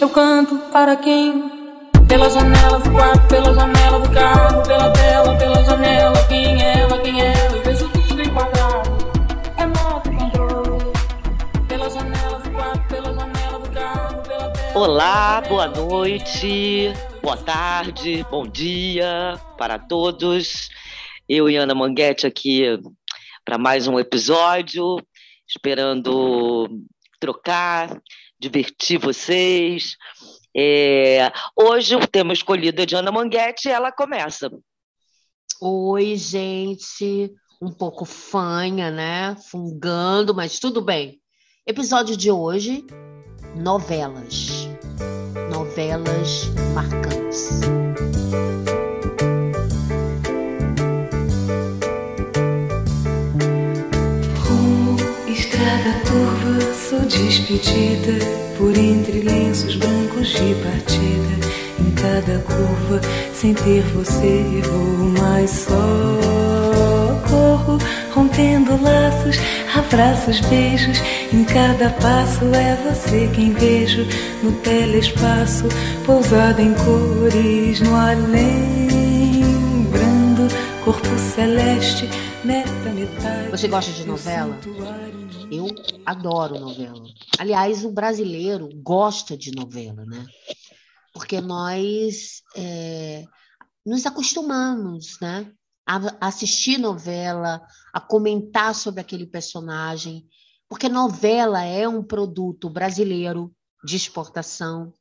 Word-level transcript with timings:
Eu 0.00 0.08
canto 0.08 0.56
para 0.70 0.94
quem? 0.94 1.50
Pela 2.06 2.30
janela 2.30 2.78
do 2.78 2.88
quarto, 2.92 3.26
pela 3.26 3.52
janela 3.52 3.98
do 3.98 4.10
carro, 4.12 4.62
pela 4.62 4.92
tela, 4.92 5.36
pela 5.36 5.64
janela. 5.64 6.28
Quem 6.28 6.62
é 6.62 6.78
ela, 6.82 7.00
quem 7.00 7.20
é 7.20 7.32
ela? 7.32 7.56
Eu 7.56 7.62
vejo 7.64 7.88
tudo 7.88 8.22
enquadrado. 8.22 8.90
Remoto 9.56 10.10
controle. 10.12 10.92
Pela 11.66 11.90
janela 11.90 12.38
do 12.38 12.50
quarto, 12.52 12.88
pela 12.88 13.12
janela 13.12 13.58
do 13.58 13.70
carro, 13.72 14.22
pela 14.22 14.50
tela. 14.50 14.78
Olá, 14.78 15.40
boa 15.40 15.66
noite, 15.66 16.92
boa 17.20 17.36
tarde, 17.36 18.24
bom 18.30 18.46
dia 18.46 19.34
para 19.58 19.80
todos. 19.80 20.68
Eu 21.28 21.50
e 21.50 21.56
Ana 21.56 21.74
Manguete 21.74 22.24
aqui 22.24 22.78
para 23.44 23.58
mais 23.58 23.88
um 23.88 23.98
episódio, 23.98 24.96
esperando 25.48 26.68
trocar, 27.18 28.00
divertir 28.38 28.98
vocês. 28.98 29.96
É, 30.56 31.30
hoje 31.56 31.94
o 31.96 32.06
tema 32.06 32.32
escolhido 32.32 32.82
é 32.82 32.86
de 32.86 32.96
Ana 32.96 33.12
Manguete 33.12 33.68
e 33.68 33.72
ela 33.72 33.92
começa. 33.92 34.50
Oi, 35.60 36.16
gente. 36.16 37.32
Um 37.60 37.72
pouco 37.72 38.04
fanha, 38.04 38.90
né? 38.90 39.36
Fungando, 39.50 40.34
mas 40.34 40.58
tudo 40.58 40.80
bem. 40.80 41.20
Episódio 41.66 42.16
de 42.16 42.30
hoje: 42.30 42.84
novelas. 43.56 44.68
Novelas 45.50 46.46
marcantes. 46.74 47.60
Sou 56.88 57.00
despedida 57.00 58.24
por 58.56 58.74
entre 58.74 59.20
lenços 59.20 59.76
brancos 59.76 60.28
de 60.28 60.54
partida. 60.54 61.48
Em 61.78 61.90
cada 61.90 62.38
curva, 62.38 63.00
sem 63.34 63.52
ter 63.52 63.82
você, 63.94 64.62
vou 64.64 65.22
mais 65.22 65.50
só. 65.50 65.76
Corro, 67.28 67.78
rompendo 68.14 68.82
laços, 68.82 69.36
abraços, 69.76 70.40
beijos. 70.40 70.98
Em 71.30 71.44
cada 71.44 71.90
passo 71.90 72.42
é 72.54 72.78
você 72.90 73.28
quem 73.34 73.52
vejo 73.52 74.06
no 74.42 74.52
telespaço, 74.52 75.64
pousada 76.06 76.62
em 76.62 76.72
cores 76.72 77.80
no 77.82 77.94
além. 77.94 79.28
Brando, 79.90 80.48
corpo 80.84 81.18
celeste, 81.18 82.08
meta 82.42 82.90
metade. 82.94 83.50
Você 83.50 83.68
gosta 83.68 83.92
de 83.92 84.06
novela? 84.06 84.58
Eu 85.50 85.66
adoro 86.04 86.60
novela. 86.60 87.04
Aliás, 87.38 87.84
o 87.84 87.90
brasileiro 87.90 88.68
gosta 88.82 89.36
de 89.36 89.50
novela, 89.50 90.04
né? 90.04 90.26
Porque 91.12 91.40
nós 91.40 92.42
é, 92.54 93.24
nos 93.84 94.04
acostumamos, 94.04 95.18
né? 95.20 95.50
A 95.86 96.28
assistir 96.28 96.76
novela, 96.76 97.66
a 97.94 98.00
comentar 98.00 98.74
sobre 98.74 99.00
aquele 99.00 99.26
personagem, 99.26 100.26
porque 100.68 100.86
novela 100.86 101.64
é 101.64 101.88
um 101.88 102.02
produto 102.02 102.68
brasileiro 102.68 103.50
de 103.82 103.96
exportação. 103.96 104.92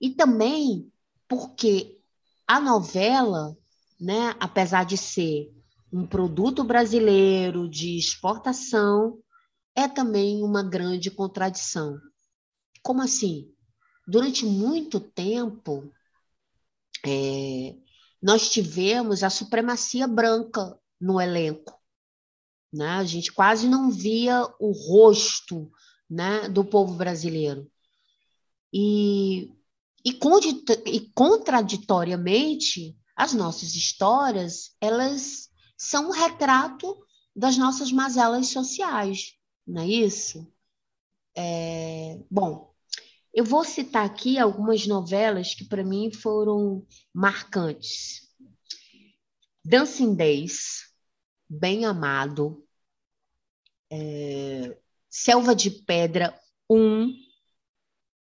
E 0.00 0.10
também 0.10 0.88
porque 1.26 1.98
a 2.46 2.60
novela, 2.60 3.56
né, 4.00 4.34
apesar 4.38 4.84
de 4.84 4.96
ser 4.96 5.52
um 5.92 6.06
produto 6.06 6.62
brasileiro 6.62 7.68
de 7.68 7.98
exportação, 7.98 9.18
é 9.74 9.88
também 9.88 10.42
uma 10.42 10.62
grande 10.62 11.10
contradição. 11.10 11.98
Como 12.82 13.02
assim? 13.02 13.52
Durante 14.06 14.44
muito 14.44 14.98
tempo, 15.00 15.92
é, 17.06 17.76
nós 18.20 18.50
tivemos 18.50 19.22
a 19.22 19.30
supremacia 19.30 20.06
branca 20.06 20.78
no 21.00 21.20
elenco. 21.20 21.78
Né? 22.72 22.88
A 22.88 23.04
gente 23.04 23.32
quase 23.32 23.68
não 23.68 23.90
via 23.90 24.46
o 24.58 24.72
rosto 24.72 25.70
né, 26.08 26.48
do 26.48 26.64
povo 26.64 26.94
brasileiro. 26.94 27.70
E, 28.72 29.52
e, 30.04 30.18
e 30.86 31.00
contraditoriamente, 31.14 32.96
as 33.16 33.32
nossas 33.32 33.74
histórias 33.74 34.74
elas 34.80 35.50
são 35.76 36.08
um 36.08 36.12
retrato 36.12 36.96
das 37.34 37.56
nossas 37.56 37.90
mazelas 37.92 38.48
sociais, 38.48 39.34
não 39.70 39.82
é 39.82 39.86
isso? 39.86 40.52
É, 41.36 42.18
bom, 42.30 42.74
eu 43.32 43.44
vou 43.44 43.64
citar 43.64 44.04
aqui 44.04 44.38
algumas 44.38 44.86
novelas 44.86 45.54
que 45.54 45.64
para 45.64 45.84
mim 45.84 46.12
foram 46.12 46.84
marcantes. 47.14 48.28
Dancing 49.64 50.14
Days, 50.14 50.92
Bem 51.48 51.84
Amado, 51.84 52.66
é, 53.90 54.76
Selva 55.08 55.54
de 55.54 55.70
Pedra 55.70 56.38
1, 56.68 57.14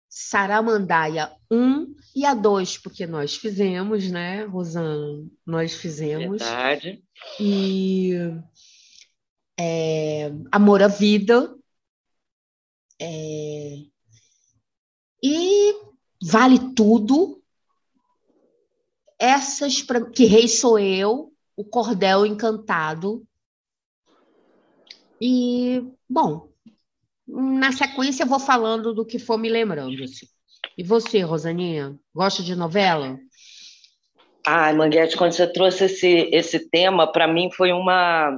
Saramandaia 0.08 1.34
1 1.50 1.94
e 2.14 2.26
a 2.26 2.34
2, 2.34 2.78
porque 2.78 3.06
nós 3.06 3.36
fizemos, 3.36 4.10
né, 4.10 4.44
Rosana? 4.44 5.26
Nós 5.46 5.74
fizemos. 5.74 6.42
Verdade. 6.42 7.02
E 7.40 8.12
é, 9.58 10.30
Amor 10.52 10.82
à 10.82 10.88
Vida. 10.88 11.54
é, 13.00 13.76
e 15.22 15.74
Vale 16.22 16.74
Tudo. 16.74 17.42
Essas, 19.18 19.82
pra- 19.82 20.08
que 20.10 20.24
Rei 20.26 20.46
Sou 20.48 20.78
Eu, 20.78 21.32
O 21.56 21.64
Cordel 21.64 22.24
Encantado. 22.24 23.24
E, 25.20 25.82
bom, 26.08 26.48
na 27.26 27.72
sequência 27.72 28.22
eu 28.22 28.28
vou 28.28 28.38
falando 28.38 28.94
do 28.94 29.04
que 29.04 29.18
for 29.18 29.36
me 29.36 29.48
lembrando. 29.48 30.02
assim. 30.04 30.26
E 30.76 30.82
você, 30.84 31.20
Rosaninha, 31.22 31.98
gosta 32.14 32.42
de 32.42 32.54
novela? 32.54 33.18
Ai, 34.46 34.72
Manguete, 34.74 35.16
quando 35.16 35.32
você 35.32 35.46
trouxe 35.52 35.84
esse, 35.84 36.30
esse 36.32 36.70
tema, 36.70 37.10
para 37.10 37.26
mim 37.26 37.50
foi 37.52 37.72
uma. 37.72 38.30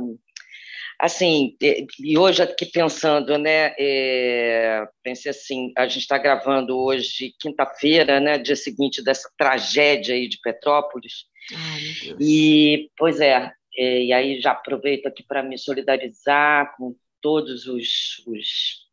Assim, 1.00 1.56
e 1.60 1.86
e 1.98 2.18
hoje 2.18 2.42
aqui 2.42 2.66
pensando, 2.66 3.38
né? 3.38 3.74
é, 3.78 4.86
pensei 5.02 5.30
assim: 5.30 5.72
a 5.76 5.86
gente 5.86 6.02
está 6.02 6.18
gravando 6.18 6.78
hoje, 6.78 7.34
quinta-feira, 7.40 8.20
né? 8.20 8.38
Dia 8.38 8.56
seguinte 8.56 9.02
dessa 9.02 9.28
tragédia 9.38 10.14
aí 10.14 10.28
de 10.28 10.38
Petrópolis. 10.40 11.24
Ai, 11.54 11.80
meu 11.80 12.16
Deus. 12.16 12.18
E, 12.20 12.90
pois 12.96 13.20
é, 13.20 13.50
é, 13.76 14.04
e 14.04 14.12
aí 14.12 14.40
já 14.40 14.52
aproveito 14.52 15.06
aqui 15.06 15.22
para 15.22 15.42
me 15.42 15.58
solidarizar 15.58 16.74
com 16.76 16.94
todos 17.22 17.66
os, 17.66 18.22
os, 18.26 18.88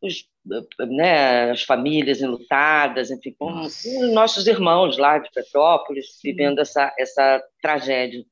os, 0.00 0.24
né, 0.88 1.50
as 1.50 1.62
famílias 1.62 2.20
enlutadas, 2.20 3.10
enfim, 3.10 3.34
com, 3.38 3.50
Nossa. 3.50 3.88
nossos 4.12 4.46
irmãos 4.46 4.98
lá 4.98 5.18
de 5.18 5.30
Petrópolis, 5.30 6.18
vivendo 6.22 6.60
essa, 6.60 6.94
essa 6.98 7.42
tragédia. 7.60 8.24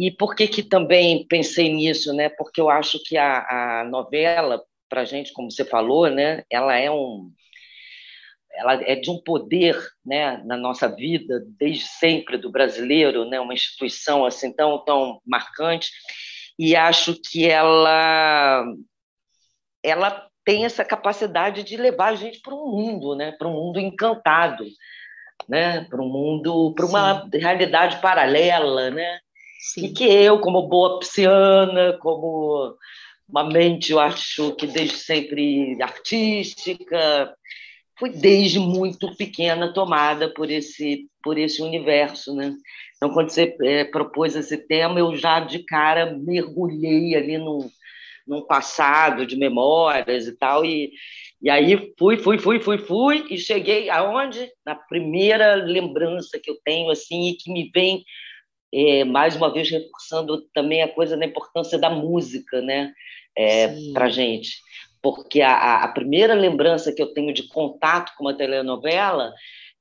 E 0.00 0.10
por 0.10 0.34
que, 0.34 0.48
que 0.48 0.62
também 0.62 1.26
pensei 1.26 1.70
nisso? 1.70 2.14
Né? 2.14 2.30
Porque 2.30 2.58
eu 2.58 2.70
acho 2.70 2.98
que 3.04 3.18
a, 3.18 3.80
a 3.80 3.84
novela, 3.84 4.64
para 4.88 5.02
a 5.02 5.04
gente, 5.04 5.30
como 5.30 5.50
você 5.50 5.62
falou, 5.62 6.08
né, 6.08 6.42
ela 6.48 6.74
é 6.74 6.90
um, 6.90 7.30
ela 8.54 8.82
é 8.82 8.96
de 8.96 9.10
um 9.10 9.22
poder 9.22 9.78
né, 10.02 10.38
na 10.46 10.56
nossa 10.56 10.88
vida 10.88 11.44
desde 11.58 11.84
sempre 11.84 12.38
do 12.38 12.50
brasileiro, 12.50 13.26
né, 13.26 13.38
uma 13.38 13.52
instituição 13.52 14.24
assim 14.24 14.50
tão 14.50 14.82
tão 14.86 15.20
marcante. 15.26 15.90
E 16.58 16.74
acho 16.74 17.20
que 17.20 17.46
ela 17.46 18.64
ela 19.84 20.26
tem 20.46 20.64
essa 20.64 20.82
capacidade 20.82 21.62
de 21.62 21.76
levar 21.76 22.08
a 22.08 22.14
gente 22.14 22.40
para 22.40 22.54
um 22.54 22.70
mundo, 22.70 23.14
né, 23.14 23.32
para 23.32 23.48
um 23.48 23.52
mundo 23.52 23.78
encantado, 23.78 24.64
né, 25.46 25.84
para 25.90 26.00
um 26.00 26.08
mundo, 26.08 26.72
para 26.74 26.86
uma 26.86 27.28
realidade 27.34 28.00
paralela, 28.00 28.90
né, 28.90 29.20
e 29.76 29.88
Sim. 29.88 29.94
que 29.94 30.04
eu, 30.04 30.40
como 30.40 30.68
boa 30.68 30.98
pisciana, 30.98 31.96
como 32.00 32.76
uma 33.28 33.44
mente, 33.44 33.92
eu 33.92 34.00
acho 34.00 34.54
que 34.56 34.66
desde 34.66 34.96
sempre 34.96 35.80
artística, 35.80 37.34
fui 37.98 38.10
desde 38.10 38.58
muito 38.58 39.14
pequena 39.16 39.72
tomada 39.72 40.32
por 40.32 40.50
esse 40.50 41.06
por 41.22 41.36
esse 41.36 41.62
universo, 41.62 42.34
né? 42.34 42.54
Então, 42.96 43.10
quando 43.12 43.30
você 43.30 43.54
é, 43.62 43.84
propôs 43.84 44.34
esse 44.34 44.56
tema, 44.56 44.98
eu 44.98 45.14
já 45.16 45.40
de 45.40 45.60
cara 45.60 46.14
mergulhei 46.18 47.14
ali 47.14 47.36
num, 47.36 47.70
num 48.26 48.46
passado 48.46 49.26
de 49.26 49.36
memórias 49.36 50.26
e 50.26 50.36
tal, 50.36 50.64
e, 50.64 50.90
e 51.42 51.50
aí 51.50 51.92
fui, 51.98 52.16
fui, 52.16 52.38
fui, 52.38 52.58
fui, 52.60 52.78
fui, 52.78 53.26
e 53.30 53.38
cheguei 53.38 53.90
aonde? 53.90 54.50
Na 54.64 54.74
primeira 54.74 55.54
lembrança 55.54 56.38
que 56.42 56.50
eu 56.50 56.56
tenho, 56.64 56.90
assim, 56.90 57.30
e 57.30 57.36
que 57.36 57.52
me 57.52 57.70
vem 57.72 58.02
é, 58.72 59.04
mais 59.04 59.36
uma 59.36 59.52
vez 59.52 59.70
reforçando 59.70 60.42
também 60.54 60.82
a 60.82 60.88
coisa 60.88 61.16
da 61.16 61.26
importância 61.26 61.78
da 61.78 61.90
música, 61.90 62.60
né, 62.60 62.92
é, 63.36 63.68
para 63.92 64.08
gente, 64.08 64.58
porque 65.02 65.40
a, 65.40 65.84
a 65.84 65.88
primeira 65.88 66.34
lembrança 66.34 66.92
que 66.92 67.02
eu 67.02 67.12
tenho 67.12 67.32
de 67.32 67.48
contato 67.48 68.12
com 68.16 68.24
uma 68.24 68.36
telenovela 68.36 69.32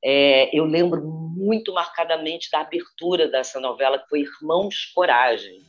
é, 0.04 0.50
eu 0.58 0.64
lembro 0.66 1.04
muito 1.04 1.74
marcadamente 1.74 2.50
da 2.52 2.62
abertura 2.62 3.28
dessa 3.28 3.60
novela, 3.60 4.00
que 4.00 4.08
foi 4.08 4.22
Irmãos 4.22 4.92
Coragem. 4.96 5.60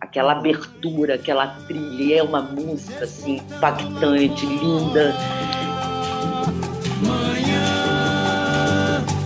Aquela 0.00 0.32
abertura, 0.32 1.16
aquela 1.16 1.48
trilha, 1.66 2.20
é 2.20 2.22
uma 2.22 2.40
música 2.40 3.04
assim, 3.04 3.36
impactante, 3.36 4.46
linda. 4.46 5.12
Manhã, 7.06 7.64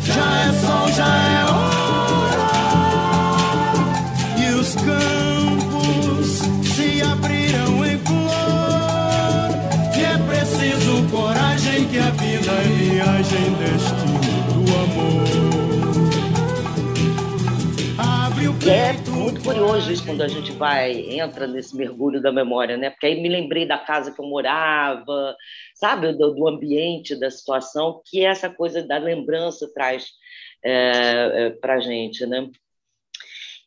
já 0.02 0.48
é 0.48 0.52
sol, 0.52 0.88
já 0.92 1.40
é 1.40 1.43
é 18.84 18.92
muito 19.10 19.42
curioso 19.42 19.90
isso 19.90 20.04
quando 20.04 20.20
a 20.22 20.28
gente 20.28 20.52
vai, 20.52 20.92
entra 21.18 21.46
nesse 21.46 21.74
mergulho 21.74 22.20
da 22.20 22.30
memória, 22.30 22.76
né? 22.76 22.90
Porque 22.90 23.06
aí 23.06 23.22
me 23.22 23.30
lembrei 23.30 23.66
da 23.66 23.78
casa 23.78 24.12
que 24.12 24.20
eu 24.20 24.26
morava, 24.26 25.34
sabe? 25.74 26.12
Do, 26.12 26.34
do 26.34 26.46
ambiente, 26.46 27.18
da 27.18 27.30
situação, 27.30 28.02
que 28.04 28.22
essa 28.22 28.50
coisa 28.50 28.86
da 28.86 28.98
lembrança 28.98 29.72
traz 29.72 30.08
é, 30.62 31.46
é, 31.46 31.50
para 31.50 31.76
a 31.76 31.80
gente, 31.80 32.26
né? 32.26 32.50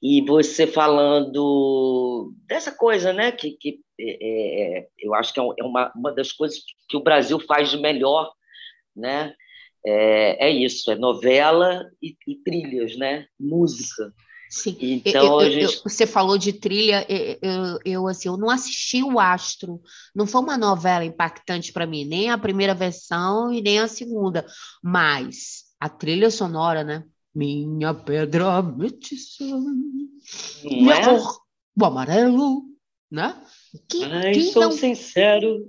E 0.04 0.22
você 0.22 0.68
falando 0.68 2.32
dessa 2.48 2.72
coisa, 2.72 3.12
né? 3.12 3.32
Que, 3.32 3.54
que 3.54 3.80
é, 4.00 4.82
é 4.82 4.88
eu 5.00 5.16
acho 5.16 5.34
que 5.34 5.40
é, 5.40 5.44
é 5.44 5.64
uma, 5.64 5.92
uma 5.96 6.14
das 6.14 6.32
coisas 6.32 6.60
que 6.88 6.96
o 6.96 7.04
Brasil 7.04 7.40
faz 7.40 7.72
de 7.72 7.78
melhor, 7.78 8.32
né? 8.96 9.34
É, 9.84 10.48
é 10.48 10.52
isso, 10.52 10.92
é 10.92 10.96
novela 10.96 11.90
e, 12.00 12.16
e 12.28 12.36
trilhas, 12.36 12.96
né? 12.98 13.26
Música. 13.40 14.14
Sim. 14.50 15.02
Então, 15.06 15.42
eu, 15.42 15.48
eu, 15.48 15.68
gente... 15.68 15.84
você 15.84 16.08
falou 16.08 16.38
de 16.38 16.54
trilha, 16.54 17.06
eu, 17.10 17.80
eu, 17.84 18.08
assim, 18.08 18.30
eu 18.30 18.38
não 18.38 18.50
assisti 18.50 19.04
o 19.04 19.20
Astro, 19.20 19.82
não 20.16 20.26
foi 20.26 20.42
uma 20.42 20.58
novela 20.58 21.04
impactante 21.04 21.74
para 21.74 21.86
mim, 21.86 22.06
nem 22.06 22.30
a 22.30 22.38
primeira 22.38 22.74
versão 22.74 23.52
e 23.52 23.62
nem 23.62 23.80
a 23.80 23.88
segunda, 23.88 24.46
mas 24.82 25.66
a 25.80 25.90
trilha 25.90 26.32
sonora, 26.32 26.84
né? 26.84 27.04
Minha 27.36 27.94
pedra 27.94 28.62
metiça, 28.62 29.44
minha 30.64 30.96
é? 30.96 31.06
cor, 31.06 31.40
o 31.80 31.86
amarelo, 31.86 32.64
né? 33.12 33.40
Que, 33.90 34.04
Ai, 34.06 34.42
sou 34.42 34.64
não... 34.64 34.72
sincero. 34.72 35.68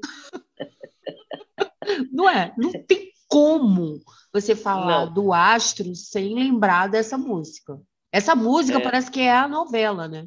não 2.13 2.29
é? 2.29 2.55
Não 2.57 2.73
tem 2.73 3.13
como 3.27 4.01
você 4.33 4.57
falar 4.57 5.07
não. 5.07 5.13
do 5.13 5.33
Astro 5.33 5.95
sem 5.95 6.35
lembrar 6.35 6.89
dessa 6.89 7.19
música. 7.19 7.79
Essa 8.13 8.35
música 8.35 8.79
é. 8.79 8.83
parece 8.83 9.11
que 9.11 9.21
é 9.21 9.33
a 9.33 9.49
novela, 9.49 10.09
né? 10.09 10.27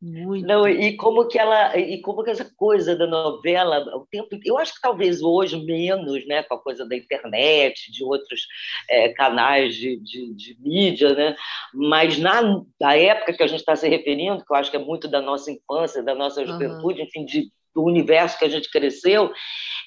Muito. 0.00 0.46
Não, 0.46 0.68
e 0.68 0.96
como 0.96 1.26
que 1.26 1.36
ela, 1.36 1.76
e 1.76 2.00
como 2.00 2.22
que 2.22 2.30
essa 2.30 2.48
coisa 2.56 2.94
da 2.94 3.04
novela, 3.04 3.80
o 3.96 4.06
tempo, 4.06 4.28
eu 4.44 4.56
acho 4.56 4.74
que 4.74 4.80
talvez 4.80 5.20
hoje 5.20 5.56
menos, 5.64 6.24
né, 6.28 6.44
com 6.44 6.54
a 6.54 6.62
coisa 6.62 6.86
da 6.86 6.96
internet, 6.96 7.90
de 7.90 8.04
outros 8.04 8.46
é, 8.88 9.08
canais 9.08 9.74
de, 9.74 9.96
de, 9.98 10.32
de, 10.34 10.56
mídia, 10.60 11.12
né, 11.14 11.36
mas 11.74 12.16
na, 12.16 12.62
na 12.80 12.94
época 12.94 13.32
que 13.32 13.42
a 13.42 13.46
gente 13.48 13.58
está 13.58 13.74
se 13.74 13.88
referindo, 13.88 14.44
que 14.44 14.52
eu 14.52 14.56
acho 14.56 14.70
que 14.70 14.76
é 14.76 14.80
muito 14.80 15.08
da 15.08 15.20
nossa 15.20 15.50
infância, 15.50 16.00
da 16.00 16.14
nossa 16.14 16.46
juventude, 16.46 17.00
uhum. 17.00 17.06
enfim, 17.06 17.24
de, 17.24 17.50
do 17.74 17.82
universo 17.82 18.38
que 18.38 18.44
a 18.44 18.48
gente 18.48 18.70
cresceu, 18.70 19.32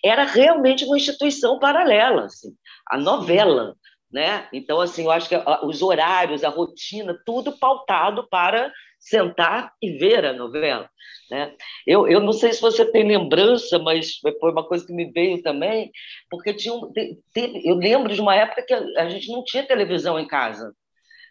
era 0.04 0.26
realmente 0.26 0.84
uma 0.84 0.98
instituição 0.98 1.58
paralela, 1.58 2.26
assim, 2.26 2.50
a 2.90 2.98
novela, 2.98 3.76
né? 4.12 4.48
Então, 4.52 4.82
assim, 4.82 5.04
eu 5.04 5.12
acho 5.12 5.30
que 5.30 5.36
os 5.64 5.82
horários, 5.82 6.44
a 6.44 6.50
rotina, 6.50 7.18
tudo 7.26 7.58
pautado 7.58 8.28
para 8.30 8.72
sentar 9.00 9.74
e 9.82 9.92
ver 9.98 10.26
a 10.26 10.34
novela. 10.34 10.90
Né? 11.30 11.56
Eu, 11.88 12.08
eu 12.08 12.20
não 12.20 12.34
sei 12.34 12.52
se 12.52 12.62
você 12.62 12.86
tem 12.92 13.08
lembrança, 13.08 13.80
mas 13.80 14.18
foi 14.40 14.52
uma 14.52 14.68
coisa 14.68 14.86
que 14.86 14.94
me 14.94 15.12
veio 15.12 15.42
também, 15.42 15.90
porque 16.30 16.54
tinha 16.54 16.74
um, 16.74 16.92
teve, 17.34 17.62
eu 17.64 17.76
lembro 17.76 18.14
de 18.14 18.22
uma 18.22 18.36
época 18.36 18.64
que 18.64 18.74
a 18.74 19.10
gente 19.10 19.32
não 19.32 19.44
tinha 19.44 19.66
televisão 19.66 20.20
em 20.20 20.28
casa. 20.28 20.74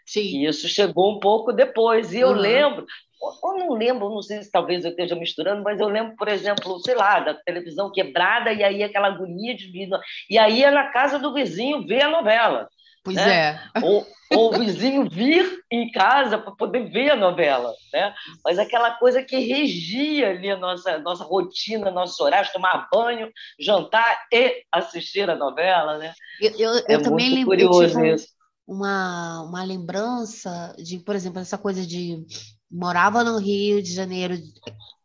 Sim. 0.06 0.22
E 0.22 0.46
isso 0.46 0.68
chegou 0.68 1.14
um 1.14 1.20
pouco 1.20 1.52
depois. 1.52 2.12
E 2.12 2.18
eu 2.18 2.30
uhum. 2.30 2.34
lembro, 2.34 2.86
eu 3.20 3.58
não 3.58 3.74
lembro, 3.74 4.08
não 4.08 4.22
sei 4.22 4.42
se 4.42 4.50
talvez 4.50 4.84
eu 4.84 4.90
esteja 4.90 5.14
misturando, 5.14 5.62
mas 5.62 5.78
eu 5.78 5.88
lembro, 5.88 6.16
por 6.16 6.28
exemplo, 6.28 6.80
sei 6.80 6.94
lá, 6.94 7.20
da 7.20 7.34
televisão 7.34 7.92
quebrada 7.92 8.52
e 8.52 8.64
aí 8.64 8.82
aquela 8.82 9.08
agonia 9.08 9.54
de 9.54 9.70
vida. 9.70 10.00
E 10.28 10.38
aí 10.38 10.60
ia 10.60 10.70
na 10.70 10.90
casa 10.90 11.18
do 11.18 11.34
vizinho 11.34 11.86
ver 11.86 12.02
a 12.02 12.10
novela. 12.10 12.68
Pois 13.02 13.16
né? 13.16 13.60
é. 13.74 13.80
Ou, 13.82 14.06
ou 14.32 14.54
o 14.54 14.58
vizinho 14.58 15.08
vir 15.08 15.46
em 15.70 15.90
casa 15.90 16.38
para 16.38 16.52
poder 16.52 16.90
ver 16.90 17.10
a 17.10 17.16
novela. 17.16 17.72
Né? 17.92 18.14
Mas 18.44 18.58
aquela 18.58 18.92
coisa 18.92 19.22
que 19.22 19.38
regia 19.38 20.30
ali 20.30 20.50
a 20.50 20.56
nossa, 20.56 20.98
nossa 20.98 21.24
rotina, 21.24 21.90
nosso 21.90 22.22
horário, 22.22 22.52
tomar 22.52 22.88
banho, 22.92 23.30
jantar 23.58 24.26
e 24.32 24.62
assistir 24.70 25.28
a 25.30 25.36
novela. 25.36 25.98
Né? 25.98 26.12
Eu, 26.40 26.58
eu, 26.58 26.74
é 26.76 26.84
eu 26.88 27.02
também 27.02 27.30
lembro. 27.30 27.50
Curioso 27.50 28.04
isso. 28.04 28.28
Uma, 28.66 29.42
uma 29.42 29.64
lembrança 29.64 30.74
de, 30.78 30.98
por 30.98 31.16
exemplo, 31.16 31.40
essa 31.40 31.58
coisa 31.58 31.84
de 31.84 32.24
morava 32.70 33.24
no 33.24 33.38
Rio 33.38 33.82
de 33.82 33.92
Janeiro 33.92 34.38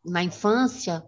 na 0.04 0.22
infância 0.22 1.02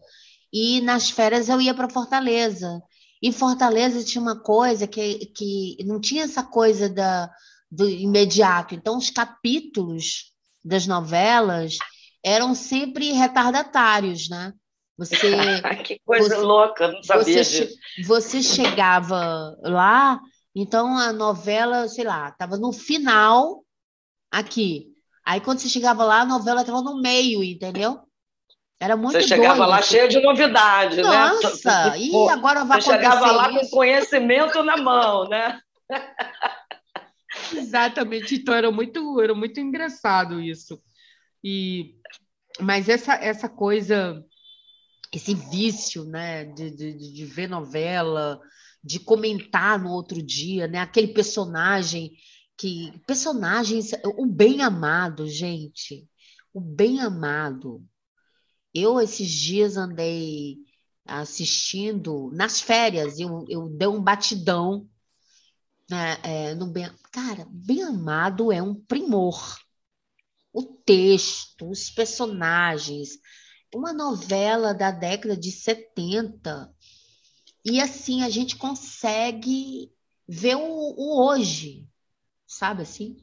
e 0.53 0.81
nas 0.81 1.11
férias 1.11 1.49
eu 1.49 1.61
ia 1.61 1.75
para 1.75 1.89
Fortaleza. 1.89 2.83
E 3.23 3.33
Fortaleza 3.33 4.05
tinha 4.05 4.23
uma 4.23 4.41
coisa 4.41 4.87
que, 4.87 5.27
que 5.27 5.77
não 5.85 6.01
tinha 6.01 6.25
essa 6.25 6.43
coisa 6.43 6.89
da, 6.89 7.31
do 7.71 7.89
imediato. 7.89 8.75
Então, 8.75 8.97
os 8.97 9.11
capítulos 9.11 10.33
das 10.65 10.87
novelas 10.87 11.77
eram 12.25 12.55
sempre 12.55 13.13
retardatários, 13.13 14.29
né? 14.29 14.53
Você, 14.97 15.17
que 15.85 16.01
coisa 16.05 16.37
você, 16.37 16.37
louca, 16.37 16.89
não 16.93 17.03
sabia 17.03 17.45
você, 17.45 17.67
disso. 17.67 17.79
Você 18.07 18.43
chegava 18.43 19.57
lá, 19.63 20.21
então 20.55 20.97
a 20.97 21.13
novela, 21.13 21.89
sei 21.89 22.05
lá, 22.05 22.29
estava 22.29 22.57
no 22.57 22.73
final 22.73 23.65
aqui. 24.31 24.93
Aí 25.29 25.43
quando 25.43 25.59
você 25.59 25.69
chegava 25.69 26.05
lá, 26.05 26.23
a 26.23 26.25
novela 26.25 26.63
estava 26.63 26.81
no 26.81 27.03
meio, 27.03 27.45
entendeu? 27.45 28.01
Era 28.81 28.97
muito 28.97 29.21
Você 29.21 29.29
chegava 29.29 29.57
doido. 29.57 29.69
lá 29.69 29.83
cheia 29.83 30.09
de 30.09 30.19
novidade, 30.23 31.03
Nossa, 31.03 31.11
né? 31.11 31.85
Nossa, 31.85 31.99
e 31.99 32.29
agora 32.31 32.65
vai 32.65 32.81
Você 32.81 32.91
chegava 32.91 33.31
lá 33.33 33.51
isso. 33.51 33.61
com 33.61 33.77
conhecimento 33.77 34.63
na 34.63 34.79
mão, 34.79 35.29
né? 35.29 35.61
Exatamente, 37.53 38.37
então 38.37 38.55
era 38.55 38.71
muito, 38.71 39.21
era 39.21 39.35
muito 39.35 39.61
engraçado 39.61 40.41
isso. 40.41 40.81
E, 41.45 41.97
mas 42.59 42.89
essa, 42.89 43.13
essa 43.13 43.51
coisa, 43.51 44.25
esse 45.13 45.35
vício, 45.35 46.05
né, 46.05 46.47
de, 46.47 46.71
de, 46.71 47.13
de 47.13 47.25
ver 47.27 47.51
novela, 47.51 48.41
de 48.83 48.99
comentar 48.99 49.79
no 49.79 49.91
outro 49.91 50.23
dia, 50.23 50.67
né, 50.67 50.79
aquele 50.79 51.09
personagem 51.09 52.13
que 52.59 52.93
personagens, 53.07 53.93
o 54.05 54.27
bem 54.27 54.63
amado, 54.63 55.29
gente, 55.29 56.09
o 56.53 56.61
bem 56.61 57.01
amado. 57.01 57.87
Eu 58.75 59.01
esses 59.01 59.31
dias 59.31 59.77
andei 59.77 60.59
assistindo 61.07 62.31
nas 62.33 62.61
férias, 62.61 63.19
eu, 63.19 63.45
eu 63.49 63.69
dei 63.69 63.89
um 63.89 64.03
batidão 64.03 64.89
né, 65.89 66.19
é, 66.23 66.55
no 66.55 66.67
bem, 66.67 66.91
cara, 67.13 67.47
bem 67.49 67.83
amado 67.83 68.53
é 68.53 68.61
um 68.61 68.75
primor. 68.75 69.57
O 70.53 70.63
texto, 70.63 71.71
os 71.71 71.89
personagens, 71.91 73.19
uma 73.75 73.93
novela 73.93 74.75
da 74.75 74.91
década 74.91 75.37
de 75.37 75.53
70. 75.53 76.75
E 77.65 77.81
assim 77.81 78.23
a 78.23 78.29
gente 78.29 78.57
consegue 78.57 79.93
ver 80.27 80.57
o, 80.57 80.61
o 80.61 81.27
hoje, 81.27 81.88
sabe 82.49 82.83
assim? 82.83 83.17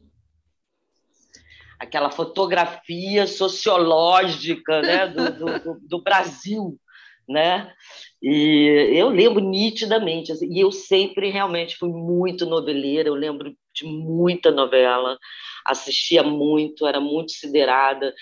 Aquela 1.80 2.12
fotografia 2.12 3.26
sociológica 3.26 4.82
né, 4.82 5.08
do, 5.10 5.60
do, 5.60 5.80
do 5.82 6.04
Brasil, 6.04 6.80
né? 7.28 7.74
E 8.22 8.92
eu 8.94 9.10
lembro 9.10 9.44
nitidamente, 9.44 10.32
assim, 10.32 10.48
e 10.52 10.60
eu 10.62 10.72
sempre 10.72 11.30
realmente 11.30 11.76
fui 11.76 11.90
muito 11.90 12.46
noveleira, 12.46 13.10
eu 13.10 13.16
lembro 13.16 13.54
de 13.74 13.86
muita 13.86 14.52
novela, 14.52 15.18
assistia 15.66 16.24
muito, 16.24 16.88
era 16.88 17.00
muito 17.02 17.32
siderada, 17.32 18.14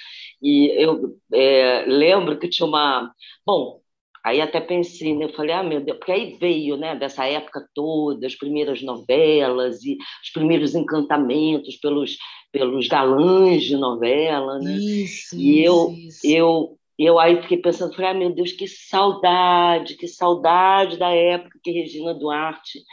e 0.41 0.71
eu 0.81 1.17
é, 1.31 1.85
lembro 1.85 2.39
que 2.39 2.49
tinha 2.49 2.65
uma... 2.65 3.13
Bom, 3.45 3.82
Aí 4.23 4.39
até 4.39 4.61
pensei, 4.61 5.13
né? 5.15 5.25
Eu 5.25 5.33
falei, 5.33 5.53
ah, 5.53 5.63
meu 5.63 5.81
Deus, 5.81 5.97
porque 5.97 6.11
aí 6.11 6.37
veio, 6.39 6.77
né, 6.77 6.95
dessa 6.95 7.25
época 7.25 7.67
toda, 7.75 8.25
as 8.25 8.35
primeiras 8.35 8.81
novelas 8.81 9.83
e 9.83 9.97
os 10.23 10.29
primeiros 10.31 10.73
encantamentos 10.73 11.75
pelos, 11.75 12.17
pelos 12.51 12.87
galãs 12.87 13.63
de 13.63 13.75
novela, 13.75 14.59
né? 14.59 14.77
Isso, 14.77 15.35
e 15.35 15.61
eu, 15.61 15.91
isso. 15.91 16.19
eu 16.23 16.77
eu 16.97 17.19
aí 17.19 17.41
fiquei 17.41 17.57
pensando, 17.57 17.95
falei, 17.95 18.11
ah, 18.11 18.13
meu 18.13 18.29
Deus, 18.29 18.51
que 18.51 18.67
saudade, 18.67 19.95
que 19.95 20.07
saudade 20.07 20.97
da 20.97 21.09
época 21.09 21.59
que 21.63 21.71
Regina 21.71 22.13
Duarte 22.13 22.83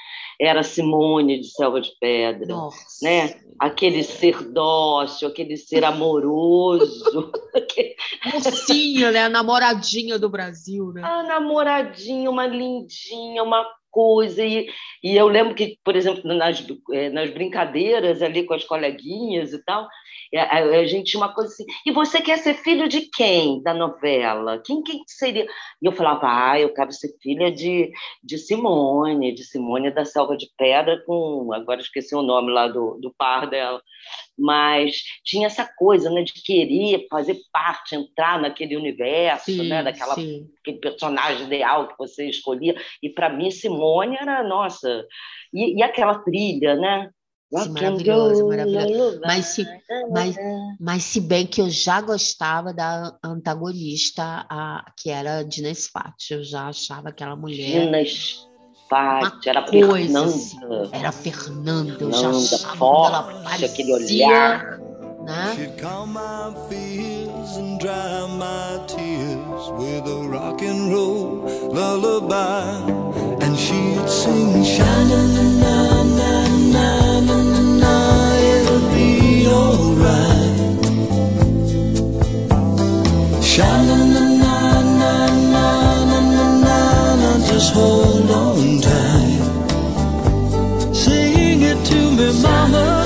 era 0.40 0.62
Simone 0.62 1.40
de 1.40 1.49
Selva 1.49 1.80
de 1.80 1.90
Pedra, 2.00 2.47
Nossa. 2.47 3.04
né? 3.04 3.40
Aquele 3.59 4.02
ser 4.02 4.42
dócil, 4.42 5.28
aquele 5.28 5.57
ser 5.59 5.85
amoroso, 5.85 7.30
Mocinha, 8.33 9.11
né? 9.11 9.25
A 9.25 9.28
namoradinha 9.28 10.19
do 10.19 10.28
Brasil, 10.28 10.92
né? 10.92 11.02
a 11.02 11.23
namoradinha, 11.23 12.30
uma 12.30 12.47
lindinha, 12.47 13.42
uma 13.42 13.66
coisa. 13.91 14.45
E, 14.45 14.69
e 15.03 15.17
eu 15.17 15.29
lembro 15.29 15.55
que, 15.55 15.79
por 15.85 15.97
exemplo, 15.97 16.23
nas, 16.25 16.65
eh, 16.93 17.11
nas 17.11 17.31
brincadeiras 17.31 18.23
ali 18.23 18.45
com 18.45 18.55
as 18.55 18.65
coleguinhas 18.65 19.53
e 19.53 19.65
tal, 19.65 19.89
eh, 20.33 20.41
a, 20.41 20.59
a 20.59 20.87
gente 20.87 21.11
tinha 21.11 21.23
uma 21.23 21.35
coisa 21.35 21.53
assim, 21.53 21.65
e 21.85 21.91
você 21.91 22.21
quer 22.21 22.39
ser 22.39 22.55
filho 22.55 22.89
de 22.89 23.03
quem 23.15 23.63
da 23.63 23.75
novela? 23.75 24.63
Quem, 24.65 24.83
quem 24.83 25.03
seria? 25.07 25.47
E 25.83 25.87
eu 25.87 25.93
falava, 25.93 26.27
ah, 26.51 26.61
eu 26.61 26.73
quero 26.73 26.93
ser 26.93 27.15
filha 27.23 27.51
de, 27.51 27.91
de 28.23 28.39
Simone, 28.39 29.35
de 29.35 29.45
Simone 29.45 29.91
da 29.91 30.05
Selva 30.05 30.37
de 30.37 30.49
Pedra, 30.57 31.03
com, 31.07 31.53
agora 31.53 31.81
esqueci 31.81 32.15
o 32.15 32.23
nome 32.23 32.51
lá 32.53 32.69
do, 32.69 32.99
do 33.01 33.13
par 33.17 33.49
dela, 33.49 33.83
mas 34.39 35.03
tinha 35.25 35.47
essa 35.47 35.69
coisa 35.77 36.11
né, 36.11 36.23
de 36.23 36.33
querer 36.33 37.07
fazer 37.11 37.37
parte, 37.53 37.95
entrar 37.95 38.41
naquele 38.41 38.77
universo, 38.77 39.47
Sim, 39.47 39.69
né, 39.69 39.83
daquela, 39.83 40.15
sim. 40.15 40.49
Aquele 40.71 40.79
personagem 40.79 41.47
ideal 41.47 41.89
que 41.89 41.99
você 41.99 42.29
escolhia, 42.29 42.75
e 43.03 43.11
para 43.11 43.29
mim 43.29 43.50
Simone 43.50 44.17
era, 44.17 44.43
nossa, 44.43 45.05
e, 45.53 45.79
e 45.79 45.83
aquela 45.83 46.19
trilha, 46.19 46.77
né? 46.77 47.11
Sim, 47.53 47.71
maravilhosa, 47.71 48.47
maravilhosa. 48.47 49.21
Mas 49.25 49.47
se, 49.47 49.67
mas, 50.12 50.37
mas 50.79 51.03
se 51.03 51.21
bem 51.21 51.45
que 51.45 51.61
eu 51.61 51.69
já 51.69 52.00
gostava 52.00 52.73
da 52.73 53.19
antagonista, 53.25 54.47
a, 54.49 54.85
que 54.97 55.11
era 55.11 55.43
Dina 55.43 55.75
Spati, 55.75 56.35
eu 56.35 56.45
já 56.45 56.69
achava 56.69 57.09
aquela 57.09 57.35
mulher 57.35 57.57
Gina 57.57 58.05
Spati, 58.05 59.49
era 59.49 59.62
coisa 59.62 59.97
Fernanda. 59.97 60.25
assim. 60.27 60.59
Era 60.93 61.09
a 61.09 61.12
Fernanda, 61.12 61.97
eu 62.00 62.12
já 62.12 62.19
Fernanda, 62.19 62.55
achava 62.55 62.77
ela 62.77 63.43
forte, 63.43 63.65
aquele 63.65 63.93
olhar. 63.95 64.90
She'd 65.31 65.79
calm 65.79 66.15
my 66.15 66.53
fears 66.69 67.57
and 67.57 67.79
dry 67.79 68.27
my 68.27 68.85
tears 68.89 69.71
with 69.79 70.09
a 70.09 70.27
rock 70.29 70.61
and 70.61 70.93
roll 70.93 71.47
lullaby, 71.73 72.65
and 73.41 73.57
she'd 73.57 74.09
sing, 74.11 74.65
na 74.79 75.05
na 75.05 75.23
na 75.35 76.03
na 76.03 76.33
na 76.75 77.21
na 77.21 77.37
na 77.47 77.61
na, 77.79 77.95
it'll 78.39 78.81
be 78.93 79.47
all 79.47 79.95
right. 79.95 80.81
Na 83.57 83.83
na 83.87 83.99
na 84.15 84.25
na 84.43 84.81
na 85.01 85.15
na 86.11 86.21
na 86.35 86.75
na, 87.15 87.31
just 87.47 87.73
hold 87.73 88.31
on 88.31 88.81
tight. 88.81 89.43
Sing 90.93 91.63
it 91.63 91.79
to 91.87 92.11
me, 92.17 92.33
mama. 92.43 93.00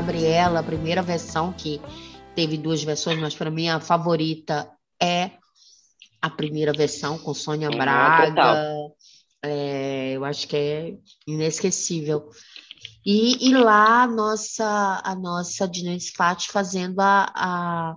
Gabriela, 0.00 0.60
a 0.60 0.62
primeira 0.62 1.02
versão, 1.02 1.52
que 1.52 1.78
teve 2.34 2.56
duas 2.56 2.82
versões, 2.82 3.18
mas 3.18 3.34
para 3.34 3.50
mim 3.50 3.68
a 3.68 3.80
favorita 3.80 4.70
é 5.00 5.32
a 6.22 6.30
primeira 6.30 6.72
versão 6.72 7.18
com 7.18 7.34
Sônia 7.34 7.68
Ah, 7.68 7.76
Braga. 7.76 8.70
É, 9.42 10.12
eu 10.12 10.24
acho 10.24 10.48
que 10.48 10.56
é 10.56 10.94
inesquecível. 11.26 12.30
E, 13.04 13.48
e 13.48 13.54
lá 13.54 14.02
a 14.02 14.06
nossa, 14.06 15.00
a 15.02 15.14
nossa 15.14 15.66
Dina 15.66 15.98
Spati 15.98 16.48
fazendo 16.48 17.00
a, 17.00 17.32
a, 17.34 17.96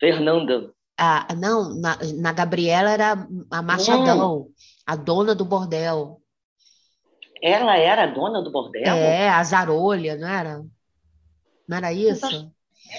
Fernanda. 0.00 0.72
a- 0.98 1.34
não, 1.34 1.74
na, 1.74 1.98
na 2.16 2.32
Gabriela 2.32 2.90
era 2.90 3.26
a 3.50 3.62
Machadão, 3.62 4.48
a 4.86 4.96
dona 4.96 5.34
do 5.34 5.44
bordel. 5.44 6.20
Ela 7.42 7.76
era 7.76 8.04
a 8.04 8.06
dona 8.06 8.42
do 8.42 8.50
bordel? 8.50 8.96
É, 8.96 9.28
a 9.28 9.42
Zarolha, 9.42 10.16
não 10.16 10.28
era? 10.28 10.64
Não 11.68 11.76
era 11.76 11.92
isso? 11.92 12.50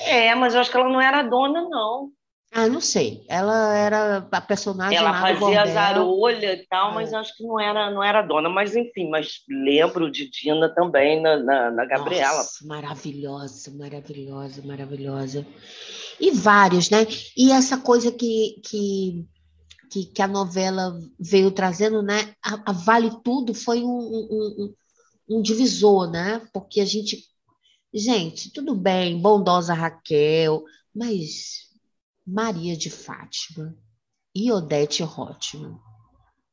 É, 0.06 0.34
mas 0.36 0.54
eu 0.54 0.62
acho 0.62 0.72
que 0.72 0.78
ela 0.78 0.90
não 0.90 1.02
era 1.02 1.24
dona, 1.24 1.68
não. 1.70 2.12
Ah, 2.56 2.68
não 2.70 2.80
sei. 2.80 3.26
Ela 3.28 3.76
era 3.76 4.28
a 4.32 4.42
personagem 4.42 4.96
Ela 4.98 5.20
fazia 5.20 5.40
bordel. 5.40 5.74
zarolha 5.74 6.54
e 6.54 6.68
tal, 6.68 6.94
mas 6.94 7.12
É. 7.12 7.16
acho 7.16 7.36
que 7.36 7.44
não 7.44 7.60
era, 7.60 7.90
não 7.90 8.04
era 8.04 8.22
dona. 8.22 8.48
Mas 8.48 8.76
enfim, 8.76 9.10
mas 9.10 9.40
lembro 9.50 10.12
de 10.12 10.30
Dina 10.30 10.70
também 10.74 11.20
na, 11.20 11.38
na, 11.38 11.72
na 11.72 11.86
Gabriela. 11.86 12.38
Nossa, 12.38 12.66
maravilhosa, 12.68 13.72
maravilhosa, 13.72 14.62
maravilhosa. 14.64 15.46
E 16.20 16.30
vários, 16.30 16.90
né? 16.92 17.08
E 17.36 17.52
essa 17.52 17.78
coisa 17.78 18.12
que, 18.12 18.62
que, 18.64 19.26
que, 19.90 20.06
que 20.06 20.22
a 20.22 20.28
novela 20.28 21.00
veio 21.20 21.50
trazendo, 21.50 22.04
né? 22.04 22.36
A, 22.44 22.70
a 22.70 22.72
Vale 22.72 23.10
Tudo 23.24 23.56
foi 23.56 23.82
um, 23.84 23.88
um, 23.90 24.56
um- 24.60 24.74
um 25.38 25.42
divisor, 25.42 26.10
né? 26.12 26.40
Porque 26.54 26.80
a 26.82 26.86
gente. 26.86 27.24
Gente, 27.96 28.52
tudo 28.52 28.76
bem, 28.76 29.20
bondosa 29.20 29.74
Raquel, 29.74 30.64
mas 30.96 31.72
Maria 32.26 32.76
de 32.78 32.90
Fátima 32.90 33.76
e 34.36 34.52
Odete 34.52 35.04
Roitman, 35.04 35.78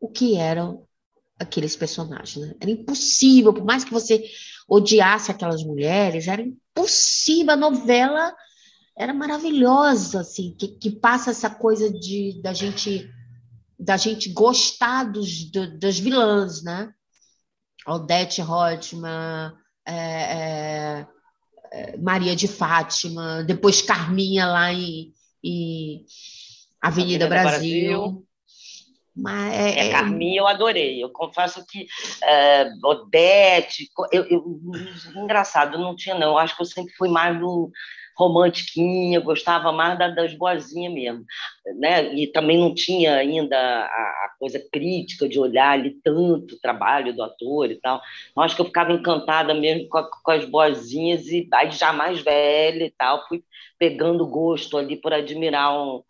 o 0.01 0.09
que 0.11 0.37
eram 0.37 0.87
aqueles 1.39 1.77
personagens, 1.77 2.37
né? 2.49 2.55
Era 2.61 2.71
impossível, 2.71 3.55
por 3.55 3.65
mais 3.65 3.85
que 3.85 3.93
você 3.93 4.25
odiasse 4.69 5.31
aquelas 5.31 5.65
mulheres, 5.65 6.29
era 6.29 6.43
impossível. 6.43 7.53
A 7.55 7.57
novela 7.57 8.35
era 8.99 9.15
maravilhosa, 9.15 10.21
assim, 10.21 10.55
que, 10.59 10.69
que 10.69 10.91
passa 10.91 11.31
essa 11.31 11.51
coisa 11.51 11.91
de 11.93 12.41
da 12.43 12.53
gente 12.53 13.09
da 13.79 13.97
gente 13.97 14.31
gostar 14.33 15.05
dos, 15.05 15.51
do- 15.51 15.79
das 15.79 15.99
vilãs, 15.99 16.63
né? 16.63 16.93
Odete 17.87 18.41
Roitman, 18.43 19.53
é, 19.87 19.95
é, 19.95 21.07
é, 21.73 21.97
Maria 21.99 22.37
de 22.37 22.49
Fátima, 22.49 23.43
depois 23.45 23.83
Carminha 23.83 24.47
lá 24.47 24.73
em, 24.73 25.13
em 25.43 26.05
Avenida, 26.81 27.27
Avenida 27.27 27.29
Brasil. 27.29 27.89
Brasil. 27.91 28.27
Mas 29.15 29.53
É, 29.55 29.89
é, 29.89 29.91
Carminha 29.91 30.41
eu 30.41 30.47
adorei. 30.47 31.03
Eu 31.03 31.11
confesso 31.11 31.65
que 31.67 31.87
é, 32.23 32.71
Odete, 32.83 33.89
eu, 34.13 34.25
eu- 34.25 34.61
engraçado, 35.17 35.79
não 35.79 35.95
tinha 35.97 36.15
não. 36.15 36.29
Eu 36.29 36.39
acho 36.39 36.57
que 36.57 36.63
eu 36.63 36.67
sempre 36.67 36.95
fui 36.95 37.09
mais 37.09 37.39
do 37.39 37.71
romantiquinha, 38.21 39.21
gostava 39.21 39.73
mais 39.73 39.99
da- 39.99 40.09
das 40.09 40.35
boazinhas 40.35 40.93
mesmo, 40.93 41.25
né? 41.79 42.15
E 42.15 42.27
também 42.33 42.59
não 42.59 42.75
tinha 42.75 43.15
ainda 43.17 43.57
a, 43.57 44.27
a 44.27 44.31
coisa 44.39 44.59
crítica 44.73 45.29
de 45.29 45.39
olhar 45.39 45.73
ali 45.73 45.91
tanto 46.03 46.55
o 46.55 46.61
trabalho 46.61 47.15
do 47.15 47.23
ator 47.23 47.71
e 47.71 47.81
tal. 47.81 48.01
Eu 48.37 48.43
acho 48.43 48.55
que 48.57 48.63
eu 48.63 48.67
ficava 48.67 48.93
encantada 48.93 49.55
mesmo 49.55 49.89
com, 49.89 49.99
a- 49.99 50.11
com 50.23 50.31
as 50.31 50.45
boazinhas 50.45 51.27
e 51.29 51.49
aí 51.55 51.71
já 51.73 51.93
mais 51.93 52.21
velha 52.21 52.85
e 52.85 52.91
tal, 52.97 53.27
fui 53.29 53.43
pegando 53.79 54.27
gosto 54.27 54.77
ali 54.77 54.97
por 54.97 55.13
admirar 55.13 55.73
um 55.73 56.03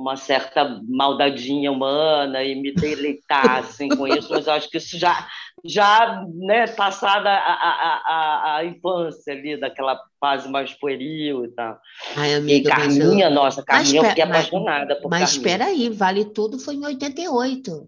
uma 0.00 0.16
certa 0.16 0.80
maldadinha 0.88 1.70
humana 1.70 2.42
e 2.42 2.54
me 2.54 2.72
deleitar 2.72 3.58
assim, 3.58 3.88
com 3.88 4.06
isso, 4.08 4.28
mas 4.30 4.46
eu 4.46 4.52
acho 4.54 4.70
que 4.70 4.78
isso 4.78 4.98
já, 4.98 5.28
já 5.64 6.24
né, 6.34 6.66
passada 6.68 7.28
a, 7.30 7.52
a, 7.52 8.02
a, 8.06 8.56
a 8.56 8.64
infância 8.64 9.32
ali, 9.32 9.60
daquela 9.60 10.00
fase 10.18 10.48
mais 10.48 10.72
pueril 10.72 11.44
e 11.44 11.48
tal. 11.50 11.78
Ai, 12.16 12.30
E 12.30 12.34
amiga, 12.34 12.70
mas 12.76 12.96
eu- 12.96 13.02
Carminha, 13.04 13.30
nossa, 13.30 13.62
Carminha, 13.62 13.98
eu 13.98 14.02
pe- 14.02 14.08
fiquei 14.08 14.24
mas- 14.24 14.36
apaixonada 14.46 14.96
por 15.00 15.10
Mas 15.10 15.32
espera 15.32 15.66
aí, 15.66 15.90
Vale 15.90 16.24
Tudo 16.24 16.58
foi 16.58 16.74
em 16.76 16.84
88. 16.86 17.86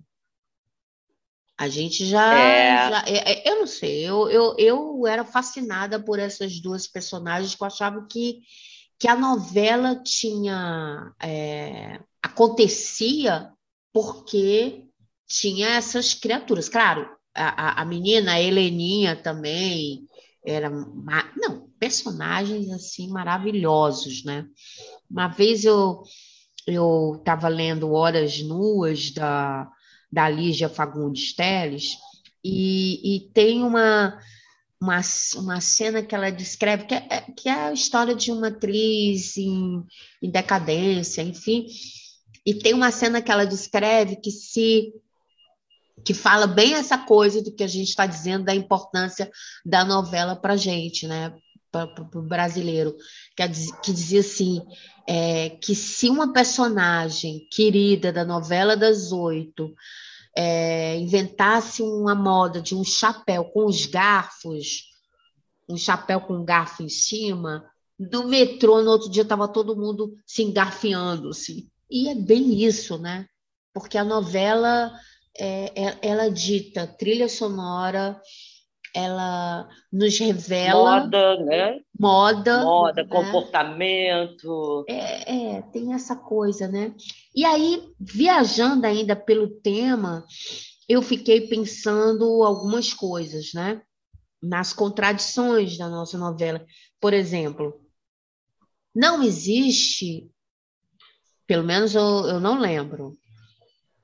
A 1.58 1.68
gente 1.68 2.04
já, 2.04 2.34
É. 2.38 2.90
já- 2.90 3.04
é- 3.06 3.32
é- 3.32 3.50
eu 3.50 3.60
não 3.60 3.66
sei, 3.66 4.02
eu, 4.08 4.28
eu, 4.28 4.54
eu 4.58 5.06
era 5.06 5.24
fascinada 5.24 5.98
por 6.02 6.18
essas 6.18 6.60
duas 6.60 6.86
personagens 6.88 7.54
que 7.54 7.62
eu 7.62 7.66
achava 7.66 8.04
que, 8.10 8.38
que 9.02 9.08
a 9.08 9.16
novela 9.16 9.96
tinha 9.96 11.12
é, 11.20 11.98
acontecia 12.22 13.50
porque 13.92 14.84
tinha 15.26 15.70
essas 15.70 16.14
criaturas. 16.14 16.68
Claro, 16.68 17.10
a, 17.34 17.82
a, 17.82 17.84
menina, 17.84 18.34
a 18.34 18.40
Heleninha 18.40 19.16
também 19.16 20.06
era 20.46 20.70
não, 20.70 21.68
personagens 21.80 22.70
assim 22.70 23.08
maravilhosos, 23.08 24.22
né? 24.22 24.46
Uma 25.10 25.26
vez 25.26 25.64
eu 25.64 26.04
eu 26.64 27.16
estava 27.18 27.48
lendo 27.48 27.90
Horas 27.90 28.40
Nuas 28.40 29.10
da, 29.10 29.68
da 30.12 30.28
Lígia 30.28 30.68
Fagundes 30.68 31.34
Teles, 31.34 31.96
E, 32.44 33.16
e 33.16 33.30
tem 33.32 33.64
uma, 33.64 34.16
uma, 34.82 35.00
uma 35.36 35.60
cena 35.60 36.02
que 36.02 36.12
ela 36.12 36.28
descreve, 36.30 36.86
que 36.86 36.94
é, 36.94 37.20
que 37.36 37.48
é 37.48 37.52
a 37.52 37.72
história 37.72 38.16
de 38.16 38.32
uma 38.32 38.48
atriz 38.48 39.36
em, 39.36 39.80
em 40.20 40.28
decadência, 40.28 41.22
enfim. 41.22 41.66
E 42.44 42.52
tem 42.52 42.74
uma 42.74 42.90
cena 42.90 43.22
que 43.22 43.30
ela 43.30 43.44
descreve 43.44 44.16
que 44.16 44.32
se 44.32 44.92
que 46.04 46.12
fala 46.12 46.48
bem 46.48 46.74
essa 46.74 46.98
coisa 46.98 47.40
do 47.40 47.54
que 47.54 47.62
a 47.62 47.68
gente 47.68 47.90
está 47.90 48.06
dizendo 48.06 48.46
da 48.46 48.54
importância 48.54 49.30
da 49.64 49.84
novela 49.84 50.34
para 50.34 50.54
a 50.54 50.56
gente, 50.56 51.06
né? 51.06 51.32
Para 51.70 51.88
o 52.16 52.22
brasileiro, 52.22 52.96
que, 53.36 53.48
que 53.84 53.92
dizia 53.92 54.18
assim, 54.18 54.60
é, 55.06 55.50
que 55.50 55.76
se 55.76 56.10
uma 56.10 56.32
personagem 56.32 57.46
querida 57.52 58.12
da 58.12 58.24
novela 58.24 58.76
das 58.76 59.12
oito 59.12 59.72
é, 60.36 60.96
inventasse 60.96 61.82
uma 61.82 62.14
moda 62.14 62.60
de 62.60 62.74
um 62.74 62.84
chapéu 62.84 63.44
com 63.44 63.66
os 63.66 63.86
garfos, 63.86 64.90
um 65.68 65.76
chapéu 65.76 66.20
com 66.20 66.44
garfo 66.44 66.82
em 66.82 66.88
cima, 66.88 67.64
do 67.98 68.26
metrô, 68.26 68.82
no 68.82 68.90
outro 68.90 69.10
dia 69.10 69.22
estava 69.22 69.46
todo 69.46 69.76
mundo 69.76 70.16
se 70.26 70.42
engarfiando, 70.42 71.28
assim. 71.28 71.68
E 71.90 72.08
é 72.08 72.14
bem 72.14 72.62
isso, 72.64 72.98
né? 72.98 73.26
Porque 73.72 73.96
a 73.96 74.04
novela, 74.04 74.92
é, 75.38 75.88
é, 75.88 75.98
ela 76.02 76.30
dita 76.30 76.86
trilha 76.86 77.28
sonora, 77.28 78.20
ela 78.94 79.68
nos 79.92 80.18
revela 80.18 81.00
moda, 81.00 81.36
né? 81.44 81.80
Moda, 81.98 82.62
moda, 82.64 83.02
né? 83.02 83.08
comportamento. 83.08 84.84
É, 84.88 85.56
é, 85.56 85.62
tem 85.62 85.94
essa 85.94 86.14
coisa, 86.14 86.68
né? 86.68 86.94
E 87.34 87.44
aí, 87.44 87.88
viajando 87.98 88.86
ainda 88.86 89.16
pelo 89.16 89.48
tema, 89.48 90.24
eu 90.88 91.00
fiquei 91.00 91.46
pensando 91.48 92.42
algumas 92.42 92.92
coisas, 92.92 93.52
né? 93.54 93.80
Nas 94.42 94.72
contradições 94.72 95.78
da 95.78 95.88
nossa 95.88 96.18
novela. 96.18 96.64
Por 97.00 97.14
exemplo, 97.14 97.80
não 98.94 99.22
existe, 99.22 100.30
pelo 101.46 101.64
menos 101.64 101.94
eu, 101.94 102.26
eu 102.26 102.40
não 102.40 102.58
lembro, 102.58 103.16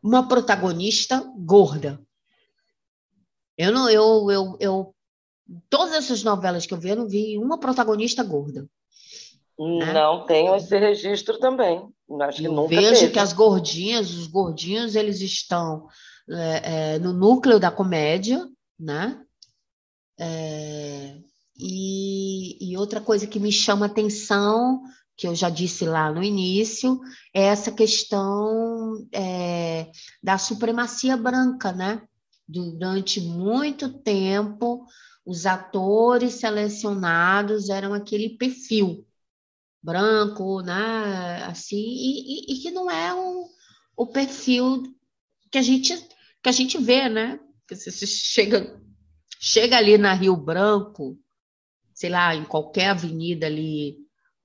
uma 0.03 0.27
protagonista 0.27 1.23
gorda. 1.37 2.01
Eu 3.59 3.73
não, 3.73 3.91
eu, 3.91 4.31
eu, 4.31 4.57
eu, 4.61 4.95
todas 5.69 5.93
essas 5.93 6.23
novelas 6.23 6.65
que 6.65 6.73
eu 6.73 6.79
vi, 6.79 6.91
eu 6.91 6.97
não 6.97 7.09
vi 7.09 7.37
uma 7.37 7.59
protagonista 7.59 8.23
gorda. 8.23 8.69
Né? 9.59 9.93
Não 9.93 10.25
tenho 10.25 10.55
esse 10.55 10.79
registro 10.79 11.39
também. 11.41 11.83
Acho 12.21 12.39
que 12.39 12.47
eu 12.47 12.53
nunca 12.53 12.69
vejo 12.69 13.01
teve. 13.01 13.13
que 13.13 13.19
as 13.19 13.33
gordinhas, 13.33 14.15
os 14.15 14.29
gordinhos, 14.29 14.95
eles 14.95 15.21
estão 15.21 15.89
é, 16.31 16.95
é, 16.95 16.99
no 17.01 17.13
núcleo 17.13 17.59
da 17.59 17.71
comédia, 17.71 18.47
né? 18.79 19.21
É, 20.19 21.17
e, 21.59 22.71
e, 22.73 22.77
outra 22.77 23.01
coisa 23.01 23.27
que 23.27 23.41
me 23.41 23.51
chama 23.51 23.87
atenção, 23.87 24.81
que 25.17 25.27
eu 25.27 25.35
já 25.35 25.51
disse 25.51 25.85
lá 25.85 26.13
no 26.13 26.23
início, 26.23 27.01
é 27.35 27.43
essa 27.43 27.73
questão 27.73 29.07
é, 29.13 29.91
da 30.23 30.39
supremacia 30.39 31.17
branca, 31.17 31.73
né? 31.73 32.01
Durante 32.49 33.21
muito 33.21 33.93
tempo, 33.99 34.87
os 35.25 35.45
atores 35.45 36.35
selecionados 36.35 37.69
eram 37.69 37.93
aquele 37.93 38.31
perfil 38.31 39.07
branco, 39.83 40.63
né? 40.63 41.45
Assim, 41.45 41.77
e, 41.77 42.53
e, 42.53 42.55
e 42.55 42.63
que 42.63 42.71
não 42.71 42.91
é 42.91 43.15
o, 43.15 43.47
o 43.97 44.07
perfil 44.07 44.83
que 45.51 45.59
a 45.59 45.63
gente 45.63 45.95
que 46.43 46.49
a 46.49 46.53
gente 46.53 46.79
vê, 46.79 47.09
né? 47.09 47.39
Que 47.67 47.77
você 47.77 48.07
chega 48.07 48.81
chega 49.39 49.77
ali 49.77 49.99
na 49.99 50.15
Rio 50.15 50.37
Branco, 50.37 51.19
sei 51.95 52.11
lá, 52.11 52.35
em 52.35 52.45
qualquer 52.45 52.89
avenida 52.89 53.47
ali, 53.47 53.99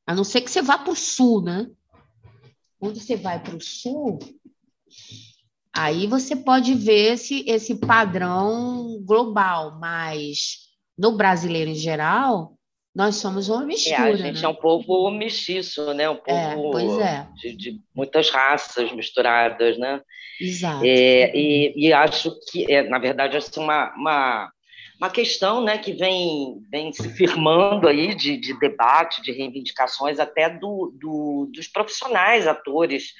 a 0.05 0.13
não 0.13 0.23
ser 0.23 0.41
que 0.41 0.51
você 0.51 0.61
vá 0.61 0.77
para 0.77 0.91
o 0.91 0.95
sul, 0.95 1.41
né? 1.41 1.69
Quando 2.77 2.99
você 2.99 3.15
vai 3.15 3.41
para 3.41 3.55
o 3.55 3.61
sul, 3.61 4.19
Aí 5.75 6.05
você 6.05 6.35
pode 6.35 6.75
ver 6.75 7.13
esse, 7.13 7.43
esse 7.47 7.75
padrão 7.75 9.01
global, 9.03 9.79
mas 9.79 10.59
no 10.97 11.17
brasileiro 11.17 11.71
em 11.71 11.75
geral, 11.75 12.53
nós 12.95 13.15
somos 13.15 13.49
uma 13.49 13.65
mistura. 13.65 14.09
É, 14.09 14.13
a 14.13 14.15
gente 14.15 14.41
né? 14.41 14.45
é 14.45 14.47
um 14.47 14.55
povo 14.55 15.09
mestiço, 15.09 15.93
né? 15.93 16.07
Um 16.07 16.19
é, 16.27 16.55
povo 16.55 16.71
pois 16.71 16.99
é. 16.99 17.27
de, 17.35 17.55
de, 17.55 17.81
muitas 17.95 18.29
raças 18.29 18.91
misturadas, 18.91 19.77
né? 19.79 19.99
Exato. 20.39 20.85
É, 20.85 21.35
e, 21.35 21.73
e, 21.75 21.93
acho 21.93 22.31
que, 22.51 22.71
é, 22.71 22.83
na 22.83 22.99
verdade, 22.99 23.35
essa 23.35 23.59
é 23.59 23.63
uma, 23.63 23.95
uma, 23.95 24.51
uma 24.99 25.09
questão 25.09 25.63
né, 25.63 25.77
que 25.77 25.93
vem, 25.93 26.61
vem 26.71 26.93
se 26.93 27.09
firmando 27.09 27.87
aí 27.87 28.13
de, 28.13 28.37
de 28.37 28.57
debate, 28.59 29.23
de 29.23 29.31
reivindicações 29.31 30.19
até 30.19 30.49
do, 30.49 30.93
do, 30.99 31.49
dos 31.51 31.67
profissionais, 31.67 32.47
atores, 32.47 33.13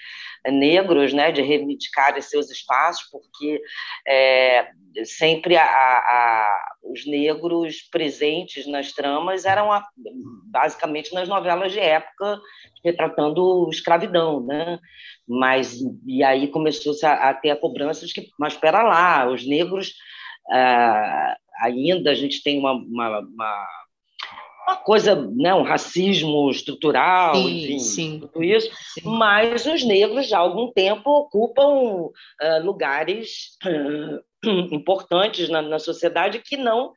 negros, 0.52 1.14
né, 1.14 1.32
de 1.32 1.42
reivindicarem 1.42 2.22
seus 2.22 2.50
espaços, 2.50 3.08
porque 3.12 3.62
é, 4.08 4.68
sempre 5.06 5.56
a, 5.56 5.64
a, 5.66 6.76
os 6.84 7.06
negros 7.06 7.82
presentes 7.92 8.68
nas 8.68 8.92
tramas 8.92 9.46
eram 9.46 9.72
a, 9.72 9.86
basicamente 10.46 11.14
nas 11.14 11.28
novelas 11.28 11.72
de 11.72 11.80
época 11.80 12.40
retratando 12.84 13.70
escravidão, 13.70 14.46
né? 14.46 14.78
Mas 15.28 15.80
e 16.06 16.22
aí 16.22 16.50
começou 16.50 16.94
a, 17.04 17.30
a 17.30 17.34
ter 17.34 17.52
a 17.52 17.56
cobrança 17.56 18.06
de 18.06 18.14
que, 18.14 18.28
mas 18.38 18.54
espera 18.54 18.84
lá, 18.84 19.30
os 19.30 19.48
negros 19.48 19.94
ah, 20.50 21.38
ainda 21.62 22.12
a 22.12 22.16
gente 22.16 22.44
tem 22.44 22.60
uma, 22.60 22.74
uma, 22.74 23.20
uma 23.20 23.68
uma 24.66 24.78
coisa, 24.78 25.16
né, 25.36 25.54
um 25.54 25.64
racismo 25.64 26.50
estrutural, 26.50 27.36
sim, 27.36 27.66
enfim, 27.66 27.80
sim. 27.80 28.20
tudo 28.20 28.44
isso, 28.44 28.70
sim. 28.94 29.02
mas 29.04 29.66
os 29.66 29.84
negros 29.84 30.28
já 30.28 30.38
há 30.38 30.42
algum 30.42 30.72
tempo 30.72 31.10
ocupam 31.10 32.06
uh, 32.06 32.12
lugares 32.64 33.58
uh, 33.66 34.24
importantes 34.72 35.50
na, 35.50 35.62
na, 35.62 35.80
sociedade 35.80 36.40
que 36.40 36.58
não 36.58 36.94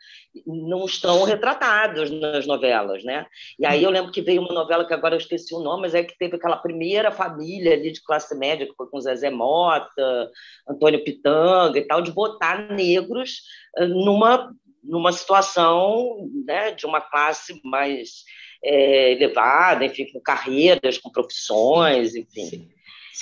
não 0.47 0.85
estão 0.85 1.25
retratados 1.25 2.11
nas 2.11 2.47
novelas, 2.47 3.03
né? 3.03 3.25
E 3.59 3.65
aí 3.65 3.83
eu 3.83 3.91
lembro 3.91 4.13
que 4.13 4.21
veio 4.21 4.43
uma 4.43 4.53
novela 4.53 4.85
que 4.85 4.93
agora 4.93 5.15
eu 5.15 5.19
esqueci 5.19 5.55
o 5.55 5.61
nome, 5.61 5.83
mas 5.83 5.95
é 5.95 6.05
que 6.05 6.19
teve 6.19 6.37
aquela 6.37 6.59
primeira 6.59 7.11
família 7.11 7.73
ali 7.73 7.91
de 7.91 8.03
classe 8.03 8.37
média 8.37 8.67
que 8.67 8.75
foi 8.77 8.87
com 8.89 9.01
Zezé 9.01 9.31
Mota, 9.31 10.31
Antônio 10.69 11.03
Pitanga 11.03 11.79
e 11.79 11.87
tal, 11.87 12.03
de 12.03 12.13
botar 12.13 12.71
negros 12.71 13.41
uh, 13.79 13.87
numa 13.87 14.53
numa 14.87 15.13
situação 15.13 16.31
né, 16.45 16.71
de 16.73 16.87
uma 16.87 17.01
classe 17.01 17.61
mais 17.65 18.25
é, 18.63 19.13
elevada, 19.13 19.85
enfim, 19.85 20.11
com 20.13 20.21
carreiras, 20.21 20.99
com 20.99 21.11
profissões, 21.11 22.15
enfim. 22.15 22.69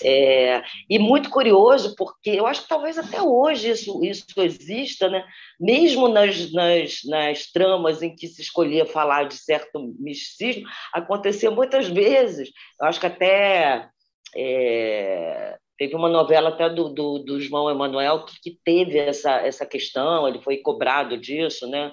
É, 0.03 0.63
e 0.91 0.99
muito 0.99 1.31
curioso, 1.31 1.95
porque 1.97 2.31
eu 2.31 2.47
acho 2.47 2.63
que 2.63 2.69
talvez 2.69 2.99
até 2.99 3.23
hoje 3.23 3.71
isso, 3.71 4.05
isso 4.05 4.25
exista, 4.39 5.09
né? 5.09 5.25
mesmo 5.61 6.09
nas, 6.09 6.51
nas, 6.53 7.01
nas 7.05 7.47
tramas 7.53 8.03
em 8.03 8.15
que 8.15 8.27
se 8.27 8.43
escolhia 8.43 8.85
falar 8.87 9.29
de 9.29 9.37
certo 9.37 9.95
misticismo, 9.99 10.67
acontecia 10.93 11.51
muitas 11.51 11.87
vezes. 11.89 12.51
Eu 12.81 12.89
acho 12.89 12.99
que 12.99 13.07
até 13.07 13.89
é, 14.35 15.57
Teve 15.77 15.97
uma 15.97 16.09
novela 16.09 16.51
até 16.51 16.69
do, 16.71 16.89
do, 16.89 17.19
do 17.19 17.41
João 17.41 17.69
Emanuel 17.69 18.25
que, 18.25 18.41
que, 18.41 18.59
teve 18.65 18.97
essa, 18.99 19.33
essa 19.41 19.67
questão, 19.67 20.29
ele 20.29 20.41
foi 20.41 20.59
cobrado 20.59 21.17
disso, 21.19 21.67
né? 21.67 21.93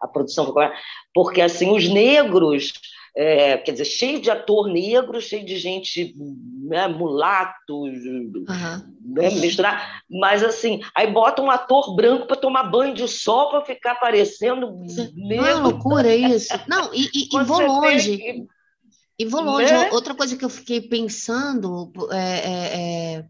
A 0.00 0.06
produção 0.06 0.44
foi 0.44 0.52
cobrada, 0.52 0.76
porque 1.14 1.40
assim, 1.40 1.74
os 1.74 1.88
negros, 1.88 2.72
é, 3.16 3.56
quer 3.56 3.72
dizer, 3.72 3.86
cheio 3.86 4.20
de 4.20 4.30
ator 4.30 4.68
negro, 4.68 5.20
cheio 5.20 5.46
de 5.46 5.56
gente 5.56 6.14
né, 6.68 6.88
mulato, 6.88 7.84
uhum. 7.84 8.42
né, 9.00 9.30
misturar, 9.30 10.02
mas 10.10 10.44
assim, 10.44 10.80
aí 10.94 11.10
bota 11.10 11.40
um 11.40 11.50
ator 11.50 11.96
branco 11.96 12.26
para 12.26 12.36
tomar 12.36 12.64
banho 12.64 12.92
de 12.92 13.08
sol 13.08 13.48
para 13.48 13.64
ficar 13.64 13.94
parecendo 13.94 14.78
negro. 15.14 15.14
Não 15.16 15.46
é 15.46 15.54
loucura 15.54 16.14
isso. 16.14 16.52
Não, 16.68 16.92
e, 16.92 17.08
e, 17.14 17.28
e 17.34 17.44
vou 17.44 17.60
longe. 17.60 18.18
Que 18.18 18.46
e 19.18 19.24
vou 19.24 19.42
longe. 19.42 19.72
Né? 19.72 19.90
Outra 19.92 20.14
coisa 20.14 20.36
que 20.36 20.44
eu 20.44 20.48
fiquei 20.48 20.80
pensando 20.80 21.92
é, 22.10 22.16
é, 22.16 23.16
é 23.16 23.24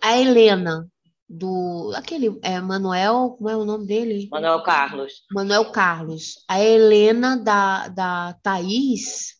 a 0.00 0.18
Helena, 0.18 0.88
do 1.28 1.92
aquele 1.94 2.38
é, 2.42 2.60
Manuel, 2.60 3.36
como 3.38 3.48
é 3.48 3.56
o 3.56 3.64
nome 3.64 3.86
dele? 3.86 4.28
Manuel 4.30 4.62
Carlos. 4.62 5.24
Manuel 5.30 5.70
Carlos. 5.70 6.44
A 6.48 6.60
Helena 6.60 7.36
da, 7.36 7.88
da 7.88 8.36
Thaís. 8.42 9.36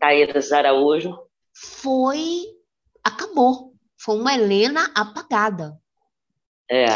Thaís 0.00 0.50
Araújo. 0.50 1.16
Foi. 1.54 2.42
Acabou. 3.04 3.72
Foi 3.96 4.16
uma 4.16 4.34
Helena 4.34 4.90
apagada. 4.94 5.78
É. 6.68 6.86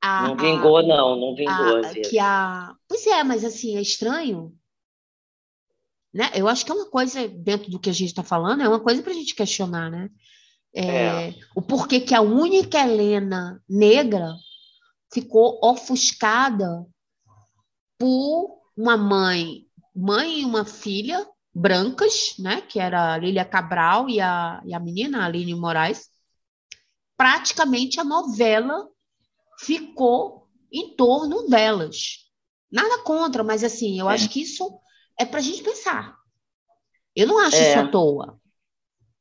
A, 0.00 0.28
não 0.28 0.36
vingou, 0.36 0.78
a, 0.78 0.82
não, 0.82 1.16
não 1.16 1.34
vingou. 1.34 1.76
A, 1.76 1.90
que 1.90 2.18
a... 2.18 2.74
Pois 2.88 3.06
é, 3.06 3.22
mas 3.22 3.44
assim, 3.44 3.76
é 3.76 3.80
estranho 3.80 4.52
né? 6.12 6.30
Eu 6.34 6.48
acho 6.48 6.64
que 6.64 6.70
é 6.70 6.74
uma 6.74 6.90
coisa, 6.90 7.26
dentro 7.28 7.70
do 7.70 7.78
que 7.78 7.90
a 7.90 7.92
gente 7.92 8.08
está 8.08 8.22
falando, 8.22 8.62
é 8.62 8.68
uma 8.68 8.80
coisa 8.80 9.02
para 9.02 9.12
a 9.12 9.14
gente 9.14 9.34
questionar, 9.34 9.90
né? 9.90 10.10
É, 10.74 10.86
é. 11.28 11.34
O 11.54 11.62
porquê 11.62 12.00
que 12.00 12.14
a 12.14 12.20
única 12.20 12.78
Helena 12.78 13.62
negra 13.68 14.34
ficou 15.12 15.60
ofuscada 15.62 16.86
por 17.98 18.58
uma 18.76 18.96
mãe, 18.96 19.66
mãe 19.94 20.40
e 20.40 20.44
uma 20.44 20.64
filha 20.64 21.26
brancas, 21.54 22.34
né, 22.38 22.62
que 22.62 22.80
era 22.80 23.12
a 23.12 23.18
Lília 23.18 23.44
Cabral 23.44 24.08
e 24.08 24.20
a, 24.20 24.62
e 24.64 24.72
a 24.72 24.80
menina, 24.80 25.20
a 25.22 25.26
Aline 25.26 25.54
Moraes, 25.54 26.08
praticamente 27.16 28.00
a 28.00 28.04
novela 28.04 28.88
ficou 29.60 30.48
em 30.72 30.96
torno 30.96 31.46
delas. 31.48 32.22
Nada 32.70 33.02
contra, 33.02 33.44
mas 33.44 33.62
assim, 33.62 34.00
eu 34.00 34.08
é. 34.08 34.14
acho 34.14 34.30
que 34.30 34.40
isso 34.40 34.80
é 35.18 35.24
para 35.24 35.38
a 35.38 35.42
gente 35.42 35.62
pensar. 35.62 36.16
Eu 37.14 37.26
não 37.26 37.38
acho 37.38 37.56
é. 37.56 37.70
isso 37.70 37.78
à 37.78 37.88
toa 37.88 38.40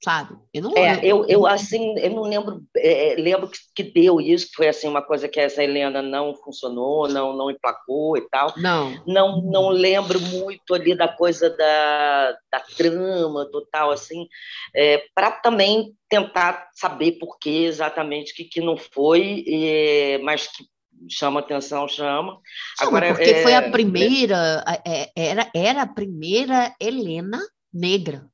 sabe? 0.03 0.35
Eu 0.51 0.63
não 0.63 0.75
é, 0.75 0.99
eu, 1.03 1.25
eu 1.27 1.45
assim, 1.45 1.97
eu 1.99 2.09
não 2.09 2.23
lembro, 2.23 2.63
é, 2.75 3.15
lembro 3.17 3.47
que, 3.47 3.59
que, 3.75 3.83
deu 3.83 4.19
isso, 4.19 4.47
que 4.47 4.55
foi 4.55 4.67
assim 4.67 4.87
uma 4.87 5.01
coisa 5.01 5.27
que 5.27 5.39
essa 5.39 5.63
Helena 5.63 6.01
não 6.01 6.33
funcionou, 6.35 7.07
não 7.07 7.37
não 7.37 7.51
emplacou 7.51 8.17
e 8.17 8.27
tal. 8.29 8.51
Não. 8.57 8.99
Não 9.05 9.41
não 9.43 9.69
lembro 9.69 10.19
muito 10.19 10.73
ali 10.73 10.95
da 10.95 11.07
coisa 11.07 11.49
da, 11.51 12.35
da 12.51 12.59
trama 12.75 13.45
total 13.51 13.91
assim, 13.91 14.27
é, 14.75 15.03
para 15.13 15.31
também 15.31 15.93
tentar 16.09 16.69
saber 16.73 17.13
por 17.13 17.37
que 17.37 17.65
exatamente 17.65 18.33
que 18.33 18.43
que 18.43 18.59
não 18.59 18.75
foi, 18.75 19.45
é, 19.47 20.17
mas 20.23 20.47
que 20.47 20.65
chama 21.09 21.39
atenção, 21.39 21.87
chama. 21.87 22.39
Agora 22.79 23.13
porque 23.13 23.29
é, 23.29 23.43
foi 23.43 23.53
a 23.53 23.69
primeira, 23.69 24.63
é, 24.85 25.11
era 25.15 25.49
era 25.53 25.81
a 25.83 25.87
primeira 25.87 26.73
Helena 26.79 27.39
negra. 27.73 28.27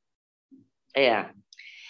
É, 0.96 1.30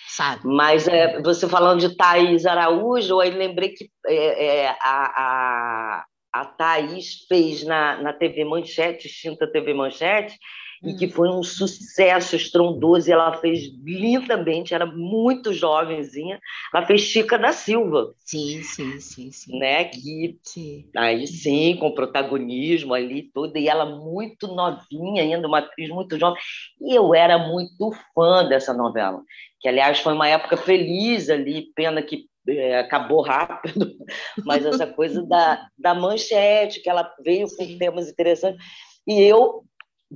sabe? 0.08 0.42
Mas 0.46 0.88
é, 0.88 1.22
você 1.22 1.48
falando 1.48 1.80
de 1.80 1.96
Thaís 1.96 2.46
Araújo, 2.46 3.20
aí 3.20 3.30
lembrei 3.30 3.70
que 3.70 3.90
é, 4.06 4.46
é, 4.46 4.70
a, 4.70 4.76
a, 4.84 6.06
a 6.34 6.46
Thaís 6.46 7.26
fez 7.28 7.64
na, 7.64 8.02
na 8.02 8.14
TV 8.14 8.44
Manchete, 8.44 9.08
extinta 9.08 9.52
TV 9.52 9.74
Manchete, 9.74 10.38
e 10.84 10.94
que 10.94 11.06
hum. 11.08 11.10
foi 11.10 11.30
um 11.30 11.44
sucesso 11.44 12.36
estrondoso, 12.36 13.10
e 13.10 13.12
ela 13.12 13.34
fez 13.38 13.70
lindamente, 13.84 14.74
era 14.74 14.86
muito 14.86 15.54
jovenzinha, 15.54 16.40
ela 16.74 16.86
fez 16.86 17.02
Chica 17.02 17.38
da 17.38 17.52
Silva. 17.52 18.14
Sim, 18.18 18.62
sim, 18.64 19.00
sim, 19.00 19.32
sim. 19.32 19.60
Né? 19.60 19.86
Que, 19.86 20.38
sim. 20.44 20.90
Aí 20.96 21.28
sim, 21.28 21.78
com 21.78 21.92
protagonismo 21.92 22.94
ali, 22.94 23.30
tudo, 23.34 23.58
e 23.58 23.68
ela 23.68 23.86
muito 23.86 24.48
novinha 24.48 25.24
ainda, 25.24 25.48
uma 25.48 25.60
atriz 25.60 25.90
muito 25.90 26.18
jovem, 26.20 26.42
e 26.82 26.96
eu 26.96 27.14
era 27.14 27.38
muito 27.38 27.92
fã 28.14 28.48
dessa 28.48 28.74
novela 28.74 29.22
que 29.60 29.68
aliás 29.68 30.00
foi 30.00 30.14
uma 30.14 30.28
época 30.28 30.56
feliz 30.56 31.30
ali, 31.30 31.72
pena 31.76 32.02
que 32.02 32.26
é, 32.48 32.80
acabou 32.80 33.22
rápido, 33.22 33.92
mas 34.46 34.66
essa 34.66 34.88
coisa 34.88 35.24
da, 35.24 35.68
da 35.78 35.94
manchete, 35.94 36.82
que 36.82 36.90
ela 36.90 37.12
veio 37.24 37.48
com 37.56 37.78
temas 37.78 38.10
interessantes. 38.10 38.64
E 39.06 39.22
eu 39.22 39.64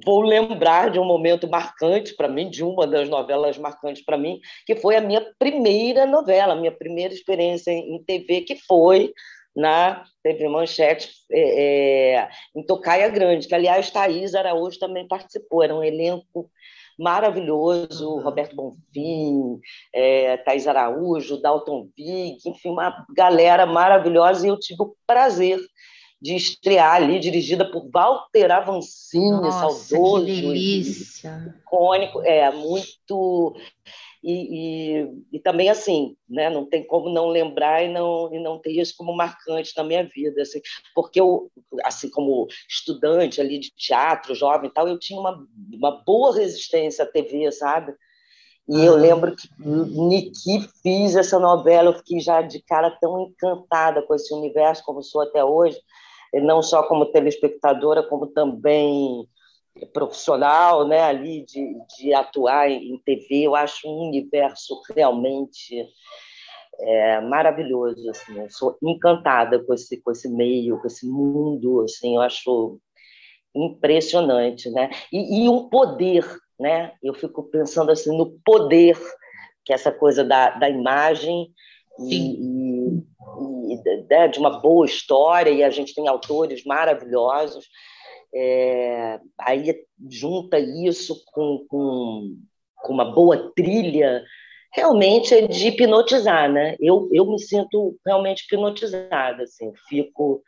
vou 0.06 0.22
lembrar 0.22 0.90
de 0.90 1.00
um 1.00 1.06
momento 1.06 1.50
marcante 1.50 2.16
para 2.16 2.28
mim, 2.28 2.50
de 2.50 2.64
uma 2.64 2.88
das 2.88 3.10
novelas 3.10 3.58
marcantes 3.58 4.04
para 4.04 4.18
mim, 4.18 4.40
que 4.66 4.76
foi 4.76 4.96
a 4.96 5.02
minha 5.02 5.26
primeira 5.38 6.06
novela, 6.06 6.54
a 6.54 6.56
minha 6.56 6.72
primeira 6.72 7.14
experiência 7.14 7.72
em 7.72 8.02
TV, 8.04 8.42
que 8.42 8.56
foi 8.56 9.14
na 9.56 10.06
TV 10.24 10.48
Manchete, 10.48 11.12
é, 11.30 12.14
é, 12.16 12.30
em 12.56 12.66
Tocaia 12.66 13.10
Grande, 13.10 13.48
que, 13.48 13.56
aliás, 13.56 13.92
Thaís 13.92 14.34
Araújo 14.34 14.80
também 14.80 15.08
participou, 15.08 15.62
era 15.62 15.76
um 15.76 15.84
elenco 15.84 16.50
maravilhoso, 16.98 18.10
uhum. 18.10 18.22
Roberto 18.22 18.56
Bonfim, 18.56 19.60
é, 19.94 20.38
Thais 20.38 20.68
Araújo, 20.68 21.42
Dalton 21.42 21.90
Vig, 21.98 22.38
enfim, 22.46 22.70
uma 22.70 23.06
galera 23.16 23.66
maravilhosa, 23.66 24.46
e 24.46 24.50
eu 24.50 24.60
tive 24.60 24.84
o 24.84 24.96
prazer 25.06 25.60
de 26.22 26.36
estrear 26.36 26.96
ali, 26.96 27.20
dirigida 27.20 27.66
por 27.66 27.90
Walter 27.90 28.52
Avancini, 28.52 29.32
Nossa, 29.32 29.90
saudoso. 29.90 30.26
Que 30.26 30.42
delícia! 30.42 31.56
Icônico, 31.66 32.22
é, 32.22 32.52
muito 32.52 33.56
e, 34.24 35.02
e, 35.02 35.24
e, 35.34 35.40
também 35.40 35.68
assim, 35.68 36.16
né, 36.30 36.48
não 36.48 36.64
tem 36.64 36.86
como 36.86 37.10
não 37.10 37.28
lembrar 37.28 37.84
e 37.84 37.92
não, 37.92 38.32
e 38.32 38.40
não 38.40 38.60
ter 38.60 38.72
isso 38.72 38.94
como 38.96 39.16
marcante 39.16 39.74
na 39.76 39.84
minha 39.84 40.04
vida, 40.04 40.44
assim, 40.44 40.62
porque 40.94 41.20
eu, 41.20 41.52
assim 41.84 42.08
como 42.08 42.48
estudante 42.70 43.42
ali 43.42 43.58
de 43.58 43.72
teatro, 43.72 44.36
jovem 44.36 44.70
e 44.70 44.74
tal, 44.74 44.88
eu 44.88 45.00
tinha 45.00 45.20
uma, 45.20 45.44
uma 45.74 46.04
boa 46.06 46.36
resistência 46.36 47.04
à 47.04 47.08
TV, 47.08 47.52
sabe? 47.52 47.96
E 48.70 48.86
eu 48.86 48.96
lembro 48.96 49.36
que 49.36 49.50
Niki 49.60 50.70
fiz 50.84 51.16
essa 51.16 51.40
novela, 51.40 51.90
eu 51.90 51.98
fiquei 51.98 52.20
já 52.20 52.44
de 52.44 52.62
cara 52.62 52.92
tão 53.02 53.20
encantada 53.22 54.04
com 54.04 54.14
esse 54.14 54.32
universo 54.34 54.84
como 54.86 55.02
sou 55.02 55.22
até 55.22 55.44
hoje, 55.44 55.80
não 56.34 56.62
só 56.62 56.84
como 56.84 57.12
telespectadora, 57.12 58.04
como 58.04 58.28
também 58.28 59.28
profissional, 59.94 60.88
né, 60.88 61.02
ali 61.02 61.46
de, 61.46 61.74
de 61.98 62.14
atuar 62.14 62.70
em 62.70 62.98
TV, 63.06 63.48
eu 63.48 63.56
acho 63.56 63.88
um 63.88 64.08
universo 64.08 64.82
realmente 64.96 65.88
é, 66.80 67.22
maravilhoso, 67.22 68.10
assim, 68.10 68.40
eu 68.40 68.50
sou 68.50 68.78
encantada 68.82 69.64
com 69.64 69.74
esse 69.74 70.02
com 70.02 70.12
esse 70.12 70.30
meio, 70.30 70.80
com 70.80 70.88
esse 70.88 71.08
mundo, 71.08 71.82
assim, 71.82 72.16
eu 72.16 72.22
acho 72.22 72.80
impressionante, 73.56 74.70
né? 74.70 74.90
E, 75.12 75.44
e 75.44 75.50
um 75.50 75.70
poder, 75.70 76.26
né? 76.60 76.94
Eu 77.04 77.14
fico 77.14 77.44
pensando 77.44 77.92
assim 77.92 78.16
no 78.18 78.40
poder 78.44 78.98
que 79.66 79.74
essa 79.74 79.92
coisa 79.92 80.24
da, 80.24 80.52
da 80.52 80.70
imagem 80.70 81.54
né, 84.12 84.28
de 84.28 84.38
uma 84.38 84.60
boa 84.60 84.86
história 84.86 85.50
e 85.50 85.64
a 85.64 85.70
gente 85.70 85.96
tem 85.96 86.08
autores 86.08 86.66
maravilhosos 86.66 87.66
é, 88.34 89.20
aí 89.40 89.86
junta 90.10 90.58
isso 90.60 91.24
com, 91.32 91.66
com, 91.68 92.38
com, 92.78 92.94
uma 92.94 93.06
boa 93.06 93.52
trilha, 93.56 94.24
realmente 94.74 95.34
é 95.34 95.48
de 95.48 95.68
hipnotizar, 95.68 96.52
né? 96.52 96.76
Eu, 96.80 97.10
eu 97.12 97.26
me 97.26 97.40
sinto 97.40 97.98
realmente 98.06 98.46
hipnotizada, 98.46 99.44
assim, 99.44 99.72
fico... 99.90 100.42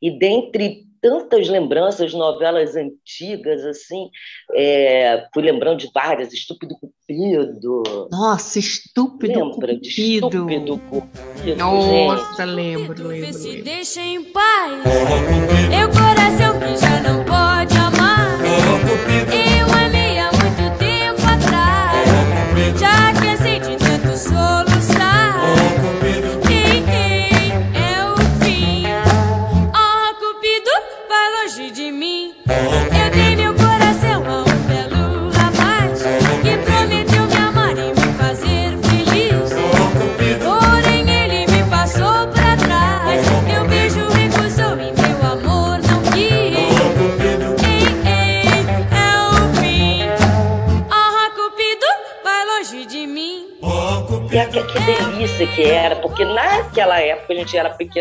E 0.00 0.10
dentre 0.18 0.90
tantas 1.00 1.48
lembranças, 1.48 2.12
novelas 2.12 2.76
antigas, 2.76 3.64
assim, 3.64 4.10
é, 4.54 5.26
fui 5.32 5.42
lembrando 5.42 5.78
de 5.78 5.90
várias, 5.92 6.32
Estúpido 6.32 6.76
Cupido. 6.78 8.08
Nossa, 8.10 8.58
Estúpido 8.58 9.38
Lembra 9.38 9.74
Cupido. 9.74 9.80
De 9.80 10.14
estúpido 10.14 10.78
Cupido. 10.78 11.56
Nossa, 11.56 12.44
gente. 12.44 12.54
lembro, 12.54 13.08
lembro. 13.08 13.32
Se 13.32 13.62
deixa 13.62 14.00
em 14.00 14.24
paz. 14.24 14.84
Eu 15.80 15.90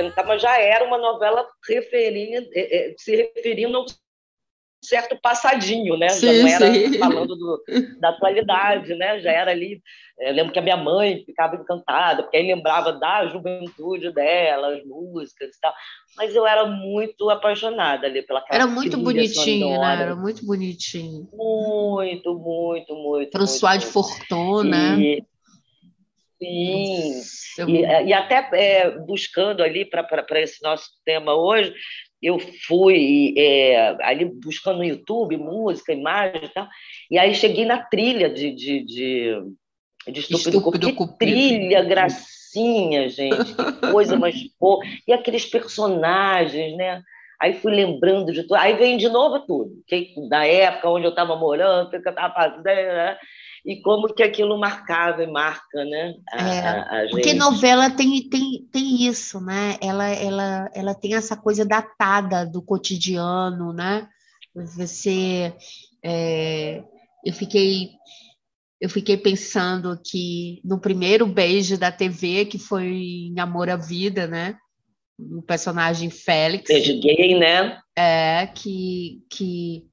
80, 0.01 0.15
tá? 0.15 0.23
mas 0.23 0.41
já 0.41 0.59
era 0.59 0.85
uma 0.85 0.97
novela 0.97 1.45
referindo, 1.67 2.47
é, 2.53 2.91
é, 2.91 2.95
se 2.97 3.15
referindo 3.15 3.77
a 3.77 3.81
um 3.81 3.85
certo 4.83 5.19
passadinho, 5.21 5.97
né? 5.97 6.09
Sim, 6.09 6.27
já 6.27 6.33
não 6.33 6.47
era 6.47 6.73
sim. 6.73 6.97
falando 6.97 7.35
do, 7.35 7.63
da 7.99 8.09
atualidade, 8.09 8.95
né? 8.95 9.19
Já 9.19 9.31
era 9.31 9.51
ali. 9.51 9.81
É, 10.19 10.29
eu 10.29 10.33
lembro 10.33 10.53
que 10.53 10.59
a 10.59 10.62
minha 10.62 10.77
mãe 10.77 11.23
ficava 11.25 11.55
encantada, 11.55 12.23
porque 12.23 12.38
aí 12.38 12.47
lembrava 12.47 12.93
da 12.93 13.27
juventude 13.27 14.12
dela, 14.13 14.75
as 14.75 14.85
músicas 14.85 15.55
e 15.55 15.59
tal. 15.59 15.73
Mas 16.15 16.35
eu 16.35 16.47
era 16.47 16.65
muito 16.65 17.29
apaixonada 17.29 18.07
ali 18.07 18.21
pela 18.21 18.43
Era 18.49 18.67
muito 18.67 18.97
bonitinho, 18.97 19.69
né? 19.69 19.75
sonora. 19.75 19.95
né? 19.97 20.03
Era 20.03 20.15
muito 20.15 20.45
bonitinho. 20.45 21.27
Muito, 21.33 22.35
muito, 22.35 22.95
muito. 22.95 23.31
François 23.31 23.77
muito, 23.77 23.85
de 23.85 23.93
Fortun, 23.93 24.63
né? 24.63 25.19
Sim, 26.41 27.21
Eu- 27.58 27.69
e, 27.69 27.82
e 28.08 28.13
até 28.13 28.49
é, 28.54 28.91
buscando 28.99 29.62
ali 29.62 29.86
para 29.86 30.06
esse 30.41 30.62
nosso 30.63 30.89
tema 31.06 31.36
hoje, 31.36 31.73
eu 32.21 32.38
fui 32.67 33.34
é, 33.38 33.95
ali 34.02 34.25
buscando 34.25 34.78
no 34.80 34.84
YouTube 34.84 35.38
música, 35.38 35.93
imagem 35.93 36.45
e 36.45 36.49
tal, 36.49 36.67
e 37.12 37.17
aí 37.17 37.34
cheguei 37.36 37.65
na 37.65 37.82
trilha 37.84 38.30
de, 38.30 38.52
de, 38.52 38.86
de, 38.86 39.41
De 40.08 40.19
estúpido, 40.19 40.58
estúpido 40.58 40.88
que 40.88 40.93
cupido. 40.93 41.17
trilha, 41.17 41.82
gracinha, 41.84 43.08
gente, 43.10 43.54
que 43.56 43.91
coisa 43.91 44.17
mais 44.17 44.36
boa. 44.60 44.84
E 45.08 45.13
aqueles 45.13 45.45
personagens, 45.45 46.75
né? 46.78 47.02
Aí 47.41 47.54
fui 47.54 47.73
lembrando 47.73 48.34
de 48.34 48.41
tudo. 48.43 48.56
Aí 48.56 48.75
vem 48.75 48.97
de 48.97 49.08
novo 49.08 49.39
tudo. 49.45 49.71
Que, 49.88 50.13
da 50.30 50.45
época 50.45 50.89
onde 50.89 51.06
eu 51.06 51.12
estava 51.12 51.38
morando, 51.38 51.88
o 51.88 51.89
que 51.89 51.95
eu 51.95 52.10
estava 52.10 52.34
fazendo, 52.34 52.63
né? 52.65 53.17
E 53.65 53.81
como 53.81 54.13
que 54.13 54.23
aquilo 54.23 54.57
marcava 54.57 55.23
e 55.23 55.27
marca, 55.27 55.83
né? 55.85 56.15
A, 56.31 56.47
é, 56.47 56.59
a, 56.59 57.03
a 57.03 57.09
porque 57.09 57.33
novela 57.33 57.89
tem, 57.89 58.27
tem, 58.29 58.67
tem 58.71 59.07
isso, 59.07 59.41
né? 59.41 59.77
Ela, 59.81 60.09
ela, 60.09 60.69
ela 60.73 60.95
tem 60.95 61.15
essa 61.15 61.35
coisa 61.35 61.65
datada 61.65 62.45
do 62.45 62.61
cotidiano, 62.61 63.73
né? 63.73 64.07
Você, 64.55 65.53
é, 66.03 66.83
eu 67.25 67.33
fiquei 67.33 67.91
eu 68.81 68.89
fiquei 68.89 69.17
pensando 69.17 69.99
que 70.01 70.61
no 70.63 70.79
primeiro 70.79 71.27
beijo 71.27 71.77
da 71.77 71.91
TV, 71.91 72.45
que 72.45 72.57
foi 72.57 72.85
em 72.85 73.39
Amor 73.39 73.69
à 73.69 73.75
Vida, 73.75 74.25
né? 74.25 74.57
O 75.19 75.41
personagem 75.41 76.09
Félix. 76.09 76.69
Beijo 76.69 76.97
gay, 77.01 77.37
né? 77.37 77.77
É, 77.93 78.47
que, 78.47 79.21
que 79.29 79.85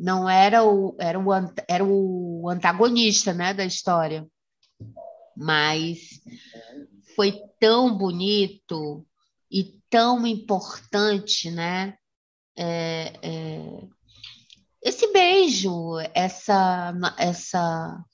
não 0.00 0.28
era 0.28 0.64
o, 0.64 0.96
era 0.98 1.20
o, 1.20 1.30
era 1.68 1.84
o 1.84 2.48
antagonista 2.48 3.34
né, 3.34 3.52
da 3.52 3.66
história. 3.66 4.26
Mas 5.36 6.20
foi 7.14 7.38
tão 7.60 7.96
bonito 7.96 9.06
e 9.50 9.78
tão 9.90 10.26
importante, 10.26 11.50
né? 11.50 11.98
É, 12.56 13.12
é, 13.22 13.88
esse 14.82 15.12
beijo, 15.12 15.98
essa, 16.14 16.94
essa, 17.18 18.04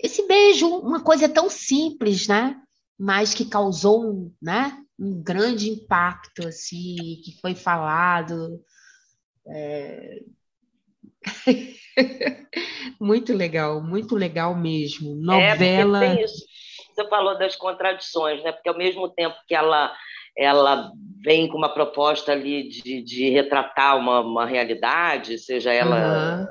esse 0.00 0.26
beijo, 0.26 0.66
uma 0.66 1.02
coisa 1.02 1.28
tão 1.28 1.50
simples, 1.50 2.26
né? 2.26 2.58
Mas 2.98 3.34
que 3.34 3.44
causou, 3.44 4.32
né? 4.40 4.78
Um 4.98 5.22
grande 5.22 5.68
impacto, 5.68 6.48
assim, 6.48 7.20
que 7.22 7.38
foi 7.40 7.54
falado. 7.54 8.62
É, 9.46 10.22
muito 13.00 13.32
legal, 13.32 13.82
muito 13.82 14.14
legal 14.14 14.54
mesmo. 14.54 15.14
Novela. 15.16 16.04
É. 16.04 16.26
Você 16.26 17.08
falou 17.08 17.38
das 17.38 17.56
contradições, 17.56 18.42
né? 18.42 18.52
Porque 18.52 18.68
ao 18.68 18.76
mesmo 18.76 19.08
tempo 19.08 19.36
que 19.46 19.54
ela 19.54 19.92
ela 20.36 20.90
vem 21.22 21.48
com 21.48 21.58
uma 21.58 21.72
proposta 21.72 22.32
ali 22.32 22.68
de, 22.68 23.02
de 23.02 23.30
retratar 23.30 23.98
uma, 23.98 24.20
uma 24.20 24.46
realidade, 24.46 25.38
seja 25.38 25.72
ela 25.72 26.48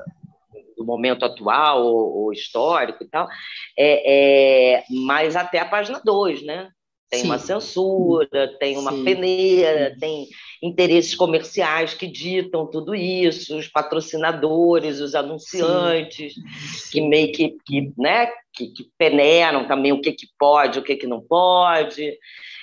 uhum. 0.54 0.64
do 0.76 0.84
momento 0.84 1.24
atual 1.24 1.84
ou, 1.84 2.24
ou, 2.24 2.32
histórico 2.32 3.02
e 3.02 3.08
tal, 3.08 3.28
é, 3.76 4.76
é, 4.76 4.84
mas 5.04 5.36
até 5.36 5.58
a 5.58 5.64
página 5.64 6.00
2, 6.04 6.44
né? 6.44 6.70
Tem 7.12 7.20
Sim. 7.20 7.26
uma 7.26 7.38
censura, 7.38 8.56
tem 8.58 8.78
uma 8.78 8.90
Sim. 8.90 9.04
peneira, 9.04 9.94
tem 10.00 10.28
interesses 10.62 11.14
comerciais 11.14 11.92
que 11.92 12.06
ditam 12.06 12.66
tudo 12.66 12.94
isso, 12.94 13.58
os 13.58 13.68
patrocinadores, 13.68 14.98
os 14.98 15.14
anunciantes, 15.14 16.32
Sim. 16.32 16.90
que 16.90 17.00
meio 17.02 17.30
que, 17.30 17.54
que, 17.66 17.92
né, 17.98 18.28
que, 18.54 18.68
que 18.68 18.88
peneiram 18.96 19.68
também 19.68 19.92
o 19.92 20.00
que, 20.00 20.10
que 20.12 20.26
pode, 20.38 20.78
o 20.78 20.82
que, 20.82 20.96
que 20.96 21.06
não 21.06 21.20
pode. 21.20 22.16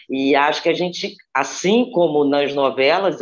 E 0.09 0.35
acho 0.35 0.63
que 0.63 0.69
a 0.69 0.73
gente, 0.73 1.15
assim 1.31 1.91
como 1.91 2.23
nas 2.23 2.51
novelas, 2.55 3.19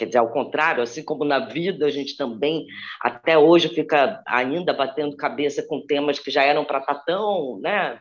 Quer 0.00 0.06
dizer, 0.06 0.18
ao 0.18 0.32
contrário, 0.32 0.82
assim 0.82 1.02
como 1.02 1.26
na 1.26 1.40
vida, 1.40 1.84
a 1.84 1.90
gente 1.90 2.16
também, 2.16 2.66
até 3.02 3.36
hoje, 3.36 3.68
fica 3.68 4.22
ainda 4.26 4.72
batendo 4.72 5.14
cabeça 5.14 5.62
com 5.62 5.84
temas 5.86 6.18
que 6.18 6.30
já 6.30 6.42
eram 6.42 6.64
para 6.64 6.78
estar 6.78 6.94
tá 6.94 7.02
tão 7.04 7.60
né, 7.60 8.00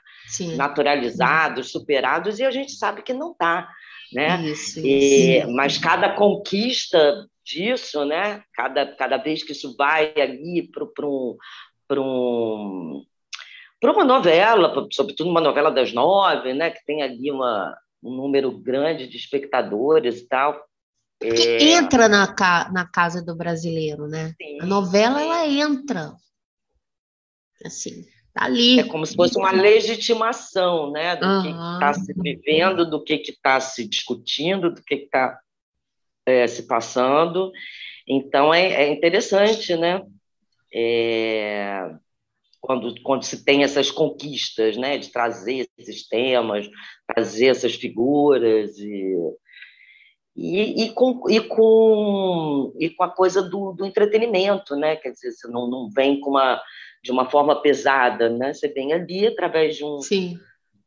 naturalizados, 0.56 1.74
superados, 1.74 2.40
e 2.40 2.46
a 2.46 2.52
gente 2.52 2.72
sabe 2.72 3.02
que 3.02 3.12
não 3.12 3.34
está. 3.34 3.68
Né? 4.14 4.44
Isso, 4.44 4.80
e, 4.80 5.40
isso. 5.40 5.52
Mas 5.52 5.78
cada 5.78 6.16
conquista 6.16 7.28
disso, 7.44 8.06
né? 8.06 8.44
cada, 8.54 8.86
cada 8.96 9.18
vez 9.18 9.44
que 9.44 9.52
isso 9.52 9.76
vai 9.76 10.14
ali 10.16 10.72
para 10.72 11.06
um, 11.06 11.36
um, 11.92 13.06
uma 13.84 14.06
novela, 14.06 14.88
sobretudo 14.90 15.30
uma 15.30 15.42
novela 15.42 15.70
das 15.70 15.92
nove, 15.92 16.54
né? 16.54 16.70
que 16.72 16.86
tem 16.86 17.04
ali 17.04 17.30
uma, 17.30 17.78
um 18.02 18.16
número 18.16 18.52
grande 18.52 19.06
de 19.06 19.18
espectadores 19.18 20.22
e 20.22 20.30
tal, 20.30 20.69
porque 21.20 21.42
é... 21.42 21.72
entra 21.74 22.08
na, 22.08 22.34
ca... 22.34 22.70
na 22.72 22.86
casa 22.86 23.22
do 23.22 23.36
brasileiro, 23.36 24.08
né? 24.08 24.34
Sim, 24.42 24.62
a 24.62 24.66
novela, 24.66 25.20
sim. 25.20 25.26
ela 25.26 25.48
entra. 25.48 26.14
Assim, 27.66 28.06
tá 28.34 28.46
ali. 28.46 28.80
É 28.80 28.84
como 28.86 29.06
se 29.06 29.16
fosse 29.16 29.38
uma 29.38 29.52
legitimação, 29.52 30.92
né? 30.92 31.18
Do 31.18 31.26
uhum. 31.26 31.42
que 31.42 31.50
está 31.50 31.94
se 31.94 32.14
vivendo, 32.14 32.90
do 32.90 33.04
que 33.04 33.16
está 33.16 33.60
se 33.60 33.86
discutindo, 33.86 34.74
do 34.74 34.82
que 34.82 34.96
está 34.96 35.38
é, 36.26 36.48
se 36.48 36.64
passando. 36.64 37.52
Então, 38.08 38.54
é, 38.54 38.86
é 38.86 38.94
interessante, 38.94 39.76
né? 39.76 40.02
É, 40.74 41.96
quando, 42.62 42.94
quando 43.02 43.24
se 43.24 43.44
tem 43.44 43.64
essas 43.64 43.92
conquistas, 43.92 44.78
né? 44.78 44.98
De 44.98 45.12
trazer 45.12 45.68
esses 45.78 46.08
temas, 46.08 46.66
trazer 47.14 47.48
essas 47.48 47.76
figuras 47.76 48.78
e 48.78 49.18
e, 50.40 50.84
e, 50.84 50.90
com, 50.92 51.30
e, 51.30 51.42
com, 51.42 52.74
e 52.80 52.90
com 52.90 53.04
a 53.04 53.10
coisa 53.10 53.42
do, 53.42 53.74
do 53.74 53.86
entretenimento, 53.86 54.74
né? 54.76 54.96
Quer 54.96 55.12
dizer, 55.12 55.32
você 55.32 55.48
não, 55.50 55.70
não 55.70 55.90
vem 55.90 56.22
com 56.22 56.30
uma, 56.30 56.62
de 57.04 57.12
uma 57.12 57.30
forma 57.30 57.62
pesada, 57.62 58.30
né? 58.30 58.54
Você 58.54 58.70
vem 58.70 58.94
ali 58.94 59.28
através 59.28 59.76
de 59.76 59.84
um. 59.84 60.00
Sim. 60.00 60.40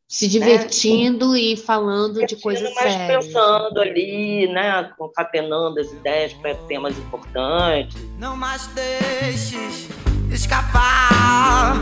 Se 0.07 0.27
divertindo 0.27 1.31
né? 1.31 1.39
e 1.39 1.57
falando 1.57 2.13
divertindo, 2.13 2.37
de 2.37 2.43
coisas 2.43 2.73
mas 2.75 2.93
sérias. 2.93 3.25
pensando 3.25 3.79
ali, 3.79 4.47
né? 4.47 4.91
Concatenando 4.97 5.79
as 5.79 5.91
ideias 5.91 6.33
para 6.33 6.55
temas 6.67 6.97
importantes. 6.97 7.95
Não 8.17 8.35
mais 8.35 8.67
deixes 8.67 9.87
escapar 10.31 11.79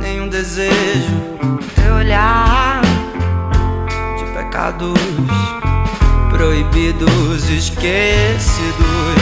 nenhum 0.00 0.28
desejo, 0.28 0.68
teu 1.74 1.94
olhar 1.94 2.82
de 4.18 4.34
pecados 4.34 5.69
proibidos, 6.40 7.44
esquecidos, 7.50 9.20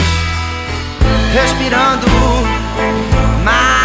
respirando 1.33 2.07
mágoas 3.43 3.81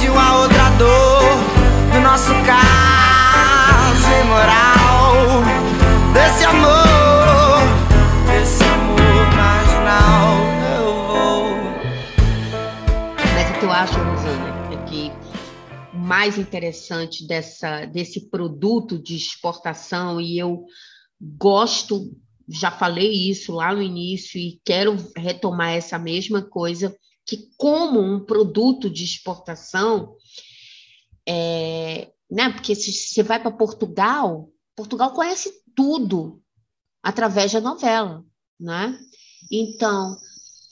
de 0.00 0.08
uma 0.08 0.40
outra 0.40 0.68
dor 0.70 1.22
do 1.92 2.00
nosso 2.00 2.32
caso 2.44 4.08
imoral, 4.24 5.44
desse 6.12 6.44
amor, 6.44 7.60
desse 8.26 8.64
amor 8.64 9.32
marginal. 9.36 10.38
Eu 10.76 10.92
vou. 11.06 11.54
Mas 13.36 13.48
o 13.48 13.52
que 13.60 13.64
eu 13.64 13.70
acho, 13.70 13.96
Rosana, 13.96 14.72
é 14.72 14.76
que 14.88 15.12
mais 15.94 16.36
interessante 16.36 17.24
dessa, 17.28 17.86
desse 17.86 18.28
produto 18.28 19.00
de 19.00 19.14
exportação, 19.14 20.20
e 20.20 20.36
eu 20.36 20.66
gosto, 21.20 22.16
já 22.48 22.70
falei 22.70 23.30
isso 23.30 23.52
lá 23.52 23.74
no 23.74 23.82
início 23.82 24.38
e 24.38 24.60
quero 24.64 24.96
retomar 25.16 25.72
essa 25.72 25.98
mesma 25.98 26.42
coisa, 26.42 26.96
que 27.26 27.50
como 27.56 28.00
um 28.00 28.24
produto 28.24 28.88
de 28.88 29.04
exportação, 29.04 30.14
é, 31.28 32.10
né? 32.30 32.50
Porque 32.50 32.74
se 32.74 32.92
você 32.92 33.22
vai 33.22 33.40
para 33.40 33.50
Portugal, 33.50 34.48
Portugal 34.74 35.12
conhece 35.12 35.52
tudo 35.74 36.42
através 37.02 37.52
da 37.52 37.60
novela, 37.60 38.24
né? 38.58 38.98
Então, 39.50 40.16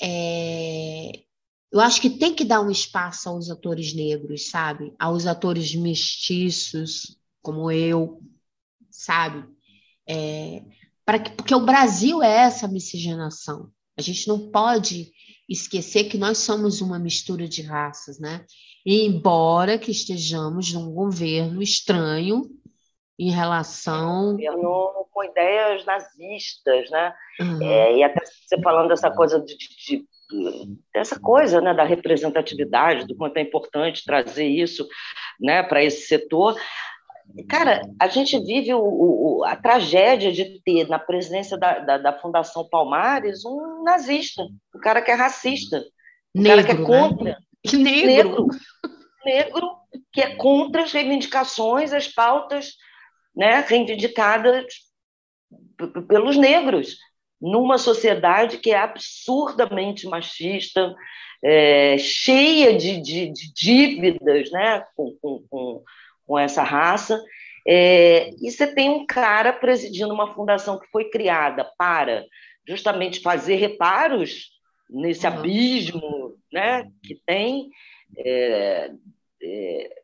é, 0.00 1.12
eu 1.70 1.80
acho 1.80 2.00
que 2.00 2.10
tem 2.10 2.34
que 2.34 2.44
dar 2.44 2.60
um 2.62 2.70
espaço 2.70 3.28
aos 3.28 3.50
atores 3.50 3.94
negros, 3.94 4.48
sabe? 4.48 4.94
Aos 4.98 5.26
atores 5.26 5.74
mestiços, 5.74 7.18
como 7.42 7.70
eu, 7.70 8.20
sabe? 8.90 9.46
É, 10.08 10.62
para 11.04 11.18
que, 11.18 11.30
porque 11.30 11.54
o 11.54 11.64
Brasil 11.64 12.22
é 12.22 12.44
essa 12.44 12.68
miscigenação. 12.68 13.70
A 13.98 14.02
gente 14.02 14.28
não 14.28 14.50
pode 14.50 15.10
esquecer 15.48 16.04
que 16.04 16.18
nós 16.18 16.38
somos 16.38 16.80
uma 16.80 16.98
mistura 16.98 17.46
de 17.48 17.62
raças, 17.62 18.18
né? 18.18 18.44
E 18.84 19.06
embora 19.06 19.78
que 19.78 19.90
estejamos 19.90 20.72
num 20.72 20.92
governo 20.92 21.62
estranho 21.62 22.50
em 23.18 23.30
relação. 23.30 24.32
governo 24.32 25.06
com 25.10 25.24
ideias 25.24 25.84
nazistas, 25.84 26.90
né? 26.90 27.14
Uhum. 27.40 27.62
É, 27.62 27.96
e 27.96 28.02
até 28.02 28.20
você 28.24 28.60
falando 28.60 28.88
dessa 28.88 29.10
coisa 29.10 29.40
de, 29.40 29.56
de, 29.56 29.68
de 29.86 30.06
dessa 30.92 31.18
coisa 31.20 31.60
né, 31.60 31.72
da 31.72 31.84
representatividade, 31.84 33.06
do 33.06 33.16
quanto 33.16 33.36
é 33.36 33.42
importante 33.42 34.04
trazer 34.04 34.46
isso 34.46 34.86
né, 35.40 35.62
para 35.62 35.82
esse 35.84 36.06
setor. 36.06 36.56
Cara, 37.48 37.82
a 38.00 38.08
gente 38.08 38.38
vive 38.38 38.72
o, 38.72 38.80
o, 38.80 39.44
a 39.44 39.56
tragédia 39.56 40.32
de 40.32 40.60
ter 40.64 40.88
na 40.88 40.98
presidência 40.98 41.58
da, 41.58 41.78
da, 41.80 41.98
da, 41.98 42.12
Fundação 42.12 42.66
Palmares 42.68 43.44
um 43.44 43.82
nazista, 43.82 44.42
um 44.74 44.80
cara 44.80 45.02
que 45.02 45.10
é 45.10 45.14
racista, 45.14 45.84
um 46.34 46.42
negro, 46.42 46.64
cara 46.64 46.64
que 46.64 46.82
é 46.82 46.84
contra. 46.84 47.24
Né? 47.24 47.36
Negro. 47.72 48.04
negro. 48.04 48.46
Negro, 49.24 49.76
que 50.12 50.20
é 50.20 50.36
contra 50.36 50.82
as 50.82 50.92
reivindicações, 50.92 51.92
as 51.92 52.08
pautas 52.08 52.74
né, 53.34 53.60
reivindicadas 53.60 54.64
pelos 56.08 56.36
negros, 56.36 56.96
numa 57.40 57.76
sociedade 57.76 58.58
que 58.58 58.70
é 58.70 58.78
absurdamente 58.78 60.06
machista, 60.06 60.94
é, 61.44 61.98
cheia 61.98 62.76
de, 62.76 63.00
de, 63.00 63.30
de, 63.30 63.52
dívidas 63.52 64.50
né, 64.50 64.82
com, 64.96 65.16
com, 65.20 65.44
com 65.50 65.84
essa 66.38 66.62
raça. 66.62 67.22
É, 67.66 68.30
e 68.40 68.50
você 68.50 68.66
tem 68.66 68.88
um 68.88 69.04
cara 69.04 69.52
presidindo 69.52 70.14
uma 70.14 70.32
fundação 70.32 70.78
que 70.78 70.86
foi 70.88 71.10
criada 71.10 71.68
para 71.76 72.24
justamente 72.66 73.20
fazer 73.20 73.56
reparos 73.56 74.50
nesse 74.88 75.26
uhum. 75.26 75.32
abismo 75.32 76.36
né, 76.52 76.88
que 77.02 77.20
tem. 77.26 77.68
É, 78.16 78.90
é, 79.42 80.02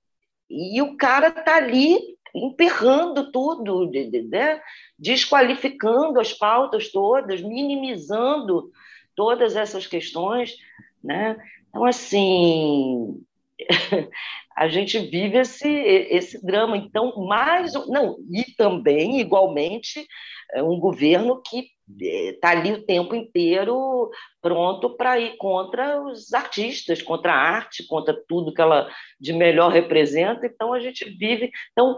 e 0.50 0.82
o 0.82 0.96
cara 0.96 1.28
está 1.28 1.56
ali 1.56 1.98
emperrando 2.34 3.30
tudo, 3.30 3.90
né? 4.28 4.60
desqualificando 4.98 6.18
as 6.18 6.32
pautas 6.32 6.90
todas, 6.90 7.42
minimizando 7.42 8.70
todas 9.14 9.54
essas 9.54 9.86
questões. 9.86 10.56
Né? 11.02 11.36
Então, 11.68 11.84
assim, 11.84 13.22
a 14.56 14.68
gente 14.68 14.98
vive 14.98 15.38
esse, 15.38 15.68
esse 15.68 16.44
drama. 16.44 16.76
Então, 16.76 17.14
mais. 17.26 17.72
Não, 17.88 18.16
e 18.30 18.44
também, 18.56 19.20
igualmente, 19.20 20.06
é 20.52 20.62
um 20.62 20.78
governo 20.78 21.40
que 21.42 21.70
está 22.00 22.50
ali 22.50 22.72
o 22.72 22.84
tempo 22.84 23.14
inteiro 23.14 24.10
pronto 24.40 24.96
para 24.96 25.18
ir 25.18 25.36
contra 25.36 26.00
os 26.02 26.32
artistas, 26.32 27.02
contra 27.02 27.32
a 27.32 27.36
arte, 27.36 27.86
contra 27.86 28.16
tudo 28.28 28.52
que 28.54 28.60
ela 28.60 28.88
de 29.20 29.32
melhor 29.32 29.70
representa. 29.70 30.46
Então 30.46 30.72
a 30.72 30.80
gente 30.80 31.04
vive. 31.04 31.50
Então 31.72 31.96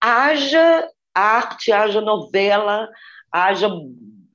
haja 0.00 0.88
arte, 1.14 1.72
haja 1.72 2.00
novela, 2.00 2.88
haja 3.32 3.68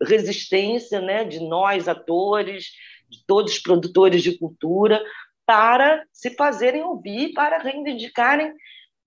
resistência, 0.02 1.02
né, 1.02 1.26
de 1.26 1.40
nós 1.42 1.88
atores, 1.88 2.72
de 3.10 3.26
todos 3.26 3.54
os 3.54 3.60
produtores 3.60 4.24
de 4.24 4.38
cultura, 4.38 5.04
para 5.50 6.06
se 6.14 6.36
fazerem 6.36 6.84
ouvir, 6.84 7.34
para 7.34 7.58
reivindicarem 7.58 8.54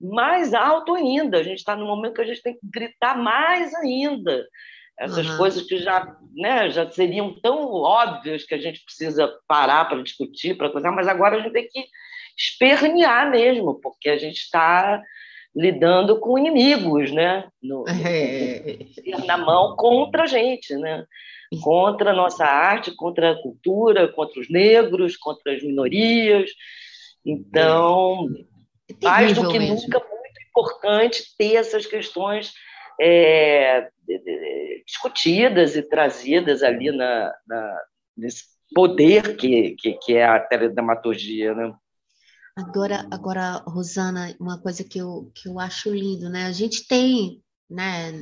mais 0.00 0.52
alto 0.52 0.92
ainda. 0.92 1.38
A 1.38 1.42
gente 1.44 1.58
está 1.58 1.76
no 1.76 1.86
momento 1.86 2.14
que 2.14 2.22
a 2.22 2.26
gente 2.26 2.42
tem 2.42 2.54
que 2.54 2.68
gritar 2.68 3.16
mais 3.16 3.72
ainda 3.76 4.44
essas 4.98 5.24
uhum. 5.28 5.36
coisas 5.36 5.62
que 5.62 5.78
já, 5.78 6.16
né, 6.34 6.68
já 6.68 6.90
seriam 6.90 7.32
tão 7.40 7.72
óbvias 7.72 8.44
que 8.44 8.56
a 8.56 8.58
gente 8.58 8.84
precisa 8.84 9.32
parar 9.46 9.84
para 9.84 10.02
discutir, 10.02 10.56
para 10.56 10.68
coisa, 10.68 10.90
mas 10.90 11.06
agora 11.06 11.36
a 11.36 11.40
gente 11.40 11.52
tem 11.52 11.68
que 11.68 11.84
espernear 12.36 13.30
mesmo, 13.30 13.80
porque 13.80 14.08
a 14.08 14.18
gente 14.18 14.38
está 14.38 15.00
lidando 15.54 16.18
com 16.18 16.38
inimigos, 16.38 17.12
né, 17.12 17.48
no, 17.62 17.84
é. 17.88 18.76
na 19.26 19.36
mão 19.36 19.76
contra 19.76 20.22
a 20.22 20.26
gente, 20.26 20.74
né, 20.76 21.04
contra 21.62 22.10
a 22.10 22.14
nossa 22.14 22.44
arte, 22.44 22.94
contra 22.96 23.32
a 23.32 23.42
cultura, 23.42 24.08
contra 24.08 24.40
os 24.40 24.48
negros, 24.48 25.16
contra 25.16 25.52
as 25.52 25.62
minorias. 25.62 26.50
Então, 27.24 28.28
é. 28.88 29.04
mais 29.04 29.34
do 29.34 29.48
que 29.48 29.58
mesmo. 29.58 29.76
nunca, 29.76 29.98
muito 29.98 30.40
importante 30.48 31.24
ter 31.36 31.56
essas 31.56 31.84
questões 31.86 32.52
é, 33.00 33.88
discutidas 34.86 35.76
e 35.76 35.82
trazidas 35.82 36.62
ali 36.62 36.90
na, 36.90 37.32
na, 37.46 37.80
nesse 38.16 38.44
poder 38.74 39.36
que, 39.36 39.76
que, 39.78 39.92
que 39.94 40.16
é 40.16 40.24
a 40.24 40.40
teledramaturgia, 40.40 41.54
né? 41.54 41.72
Agora, 42.54 43.06
agora, 43.10 43.62
Rosana, 43.66 44.36
uma 44.38 44.58
coisa 44.58 44.84
que 44.84 44.98
eu, 44.98 45.30
que 45.34 45.48
eu 45.48 45.58
acho 45.58 45.94
lindo, 45.94 46.28
né? 46.28 46.46
A 46.46 46.52
gente 46.52 46.86
tem, 46.86 47.42
né, 47.68 48.12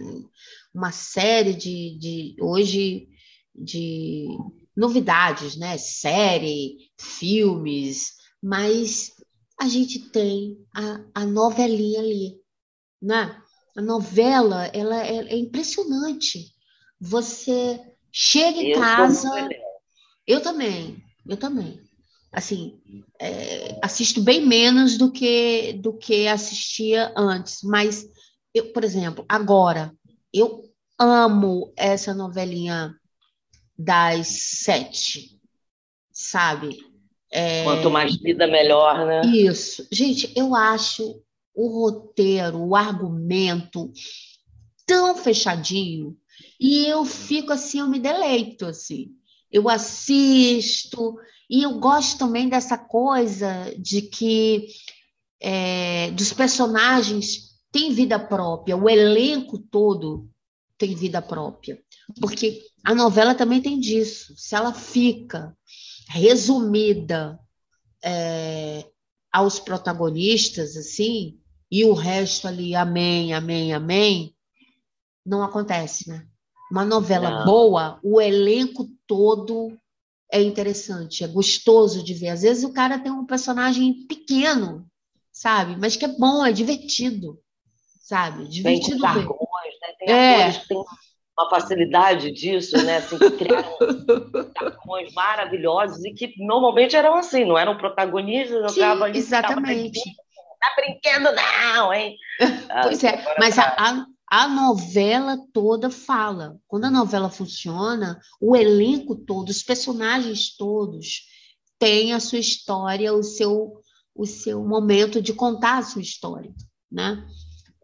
uma 0.73 0.93
série 0.93 1.53
de, 1.53 1.99
de 1.99 2.37
hoje 2.41 3.09
de 3.55 4.29
novidades, 4.77 5.57
né? 5.57 5.77
Série, 5.79 6.77
filmes, 6.99 8.13
mas 8.41 9.13
a 9.61 9.67
gente 9.69 9.99
tem 10.11 10.65
a, 10.75 11.23
a 11.23 11.27
novelinha 11.27 12.01
ali, 12.01 12.41
né? 13.03 13.37
A 13.77 13.83
novela, 13.83 14.67
ela 14.67 15.05
é, 15.05 15.17
é 15.17 15.37
impressionante. 15.37 16.55
Você 17.01 17.81
chega 18.13 18.59
em 18.59 18.71
eu 18.71 18.81
casa. 18.81 19.49
Eu 20.27 20.41
também, 20.41 21.03
eu 21.27 21.37
também. 21.37 21.90
Assim, 22.33 22.81
é, 23.19 23.79
assisto 23.83 24.23
bem 24.23 24.47
menos 24.47 24.97
do 24.97 25.11
que 25.11 25.73
do 25.75 25.93
que 25.93 26.29
assistia 26.29 27.13
antes, 27.17 27.61
mas 27.65 28.09
eu, 28.55 28.73
por 28.73 28.85
exemplo, 28.85 29.25
agora 29.29 29.93
eu 30.33 30.65
amo 30.99 31.73
essa 31.77 32.15
novelinha 32.15 32.95
das 33.77 34.29
sete, 34.29 35.41
sabe? 36.13 36.79
É... 37.33 37.65
Quanto 37.65 37.91
mais 37.91 38.17
vida, 38.17 38.47
melhor, 38.47 39.07
né? 39.07 39.23
Isso. 39.27 39.87
Gente, 39.91 40.33
eu 40.37 40.55
acho 40.55 41.23
o 41.55 41.69
roteiro, 41.69 42.59
o 42.59 42.77
argumento 42.77 43.91
tão 44.87 45.17
fechadinho 45.17 46.17
e 46.59 46.87
eu 46.87 47.05
fico 47.05 47.53
assim, 47.53 47.81
eu 47.81 47.89
me 47.89 47.99
deleito 47.99 48.67
assim. 48.67 49.15
Eu 49.51 49.69
assisto 49.69 51.17
e 51.49 51.63
eu 51.63 51.79
gosto 51.79 52.19
também 52.19 52.49
dessa 52.49 52.79
coisa 52.79 53.75
de 53.79 54.03
que 54.03 54.69
é, 55.41 56.11
dos 56.13 56.33
personagens 56.33 57.51
têm 57.73 57.93
vida 57.93 58.19
própria, 58.19 58.77
o 58.77 58.89
elenco 58.89 59.59
todo 59.59 60.29
tem 60.79 60.95
vida 60.95 61.21
própria, 61.21 61.83
porque 62.21 62.63
a 62.85 62.95
novela 62.95 63.35
também 63.35 63.61
tem 63.61 63.79
disso. 63.79 64.35
Se 64.37 64.55
ela 64.55 64.73
fica 64.73 65.57
resumida 66.09 67.39
é, 68.03 68.87
aos 69.33 69.59
protagonistas 69.59 70.77
assim, 70.77 71.39
e 71.71 71.85
o 71.85 71.93
resto 71.93 72.49
ali, 72.49 72.75
amém, 72.75 73.33
amém, 73.33 73.73
amém, 73.73 74.35
não 75.25 75.43
acontece, 75.43 76.09
né? 76.09 76.27
Uma 76.71 76.85
novela 76.85 77.31
não. 77.31 77.45
boa, 77.45 78.01
o 78.03 78.21
elenco 78.21 78.89
todo 79.11 79.77
é 80.33 80.41
interessante, 80.41 81.25
é 81.25 81.27
gostoso 81.27 82.05
de 82.05 82.15
ver. 82.15 82.29
Às 82.29 82.43
vezes 82.43 82.63
o 82.63 82.73
cara 82.73 82.97
tem 82.97 83.11
um 83.11 83.27
personagem 83.27 84.07
pequeno, 84.07 84.87
sabe? 85.33 85.75
Mas 85.77 85.97
que 85.97 86.05
é 86.05 86.09
bom, 86.09 86.47
é 86.47 86.53
divertido, 86.53 87.37
sabe? 88.01 88.47
Divertido 88.47 89.03
tem 89.03 89.13
ver. 89.15 89.27
né? 89.27 89.95
Tem 89.99 90.15
é. 90.15 90.35
atores 90.37 90.59
que 90.59 90.69
têm 90.69 90.85
uma 91.37 91.51
facilidade 91.51 92.31
disso, 92.31 92.77
né? 92.85 92.99
Assim, 92.99 93.19
que 93.19 93.31
criaram 93.33 93.77
maravilhosos 95.13 96.05
e 96.05 96.13
que 96.13 96.33
normalmente 96.39 96.95
eram 96.95 97.17
assim, 97.17 97.45
não 97.45 97.59
eram 97.59 97.77
protagonistas, 97.77 98.61
não 98.61 98.69
estavam 98.69 99.05
ali. 99.07 99.19
Exatamente 99.19 100.01
tá 100.61 100.75
brincando, 100.77 101.31
não, 101.35 101.93
hein? 101.93 102.17
pois 102.85 103.03
é, 103.03 103.25
mas 103.39 103.59
a, 103.59 103.75
a, 103.79 104.07
a, 104.31 104.49
novela 104.49 105.37
toda 105.53 105.91
fala. 105.91 106.57
Quando 106.69 106.85
a 106.85 106.91
novela 106.91 107.29
funciona, 107.29 108.21
o 108.41 108.55
elenco 108.55 109.17
todo, 109.17 109.49
os 109.49 109.63
personagens 109.63 110.57
todos 110.57 111.27
têm 111.79 112.13
a 112.13 112.21
sua 112.21 112.39
história, 112.39 113.13
o 113.13 113.23
seu, 113.23 113.81
o 114.15 114.27
seu 114.27 114.65
momento 114.65 115.21
de 115.21 115.35
contar 115.35 115.79
a 115.79 115.83
sua 115.83 116.03
história, 116.03 116.53
né? 116.91 117.27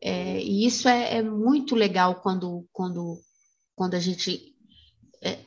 É, 0.01 0.41
e 0.41 0.67
isso 0.67 0.89
é, 0.89 1.17
é, 1.17 1.23
muito 1.23 1.75
legal 1.75 2.21
quando, 2.21 2.67
quando, 2.73 3.19
quando 3.75 3.95
a 3.95 4.01
gente 4.01 4.55
é, 5.23 5.39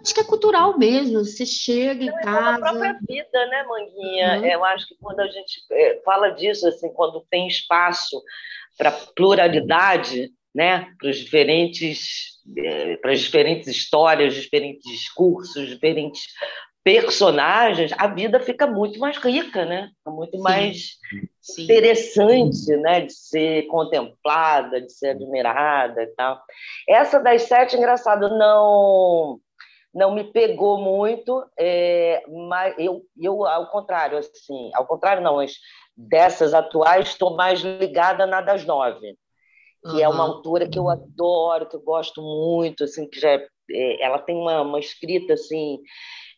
Acho 0.00 0.14
que 0.14 0.20
é 0.20 0.24
cultural 0.24 0.78
mesmo, 0.78 1.24
você 1.24 1.44
chega 1.44 2.04
em 2.04 2.20
casa. 2.20 2.50
É 2.50 2.54
a 2.54 2.58
própria 2.58 2.98
vida, 3.06 3.46
né, 3.46 3.62
Manguinha? 3.64 4.38
Uhum. 4.38 4.46
Eu 4.46 4.64
acho 4.64 4.88
que 4.88 4.96
quando 4.96 5.20
a 5.20 5.26
gente 5.26 5.60
é, 5.70 6.00
fala 6.04 6.30
disso, 6.30 6.66
assim, 6.66 6.88
quando 6.94 7.24
tem 7.30 7.46
espaço 7.46 8.22
para 8.76 8.92
pluralidade, 9.14 10.30
né, 10.54 10.86
para 10.98 11.10
os 11.10 11.16
diferentes, 11.16 12.40
é, 12.56 12.96
para 12.96 13.12
as 13.12 13.20
diferentes 13.20 13.68
histórias, 13.68 14.34
diferentes 14.34 14.90
discursos, 14.90 15.68
diferentes 15.68 16.22
personagens, 16.84 17.92
a 17.96 18.08
vida 18.08 18.40
fica 18.40 18.66
muito 18.66 18.98
mais 18.98 19.16
rica, 19.16 19.64
né? 19.64 19.88
Muito 20.04 20.36
Sim. 20.36 20.42
mais 20.42 20.90
Sim. 21.40 21.62
interessante, 21.62 22.76
né, 22.76 23.02
de 23.02 23.12
ser 23.12 23.66
contemplada, 23.68 24.80
de 24.80 24.92
ser 24.92 25.10
admirada 25.10 26.02
e 26.02 26.08
tal. 26.08 26.40
Essa 26.88 27.20
das 27.20 27.42
sete, 27.42 27.76
engraçado, 27.76 28.28
não 28.36 29.40
não 29.94 30.14
me 30.14 30.24
pegou 30.24 30.80
muito, 30.80 31.44
é, 31.58 32.22
mas 32.48 32.74
eu, 32.78 33.02
eu, 33.20 33.44
ao 33.44 33.66
contrário, 33.70 34.16
assim, 34.16 34.70
ao 34.74 34.86
contrário 34.86 35.22
não, 35.22 35.36
mas 35.36 35.58
dessas 35.96 36.54
atuais, 36.54 37.08
estou 37.08 37.36
mais 37.36 37.60
ligada 37.60 38.26
na 38.26 38.40
das 38.40 38.64
nove, 38.64 39.16
que 39.82 39.88
uhum. 39.90 40.00
é 40.00 40.08
uma 40.08 40.24
autora 40.24 40.68
que 40.68 40.78
eu 40.78 40.88
adoro, 40.88 41.68
que 41.68 41.76
eu 41.76 41.82
gosto 41.82 42.22
muito, 42.22 42.84
assim, 42.84 43.08
que 43.08 43.20
já 43.20 43.30
é, 43.30 43.46
é 43.70 44.02
ela 44.02 44.18
tem 44.18 44.36
uma, 44.36 44.62
uma 44.62 44.78
escrita, 44.78 45.34
assim, 45.34 45.78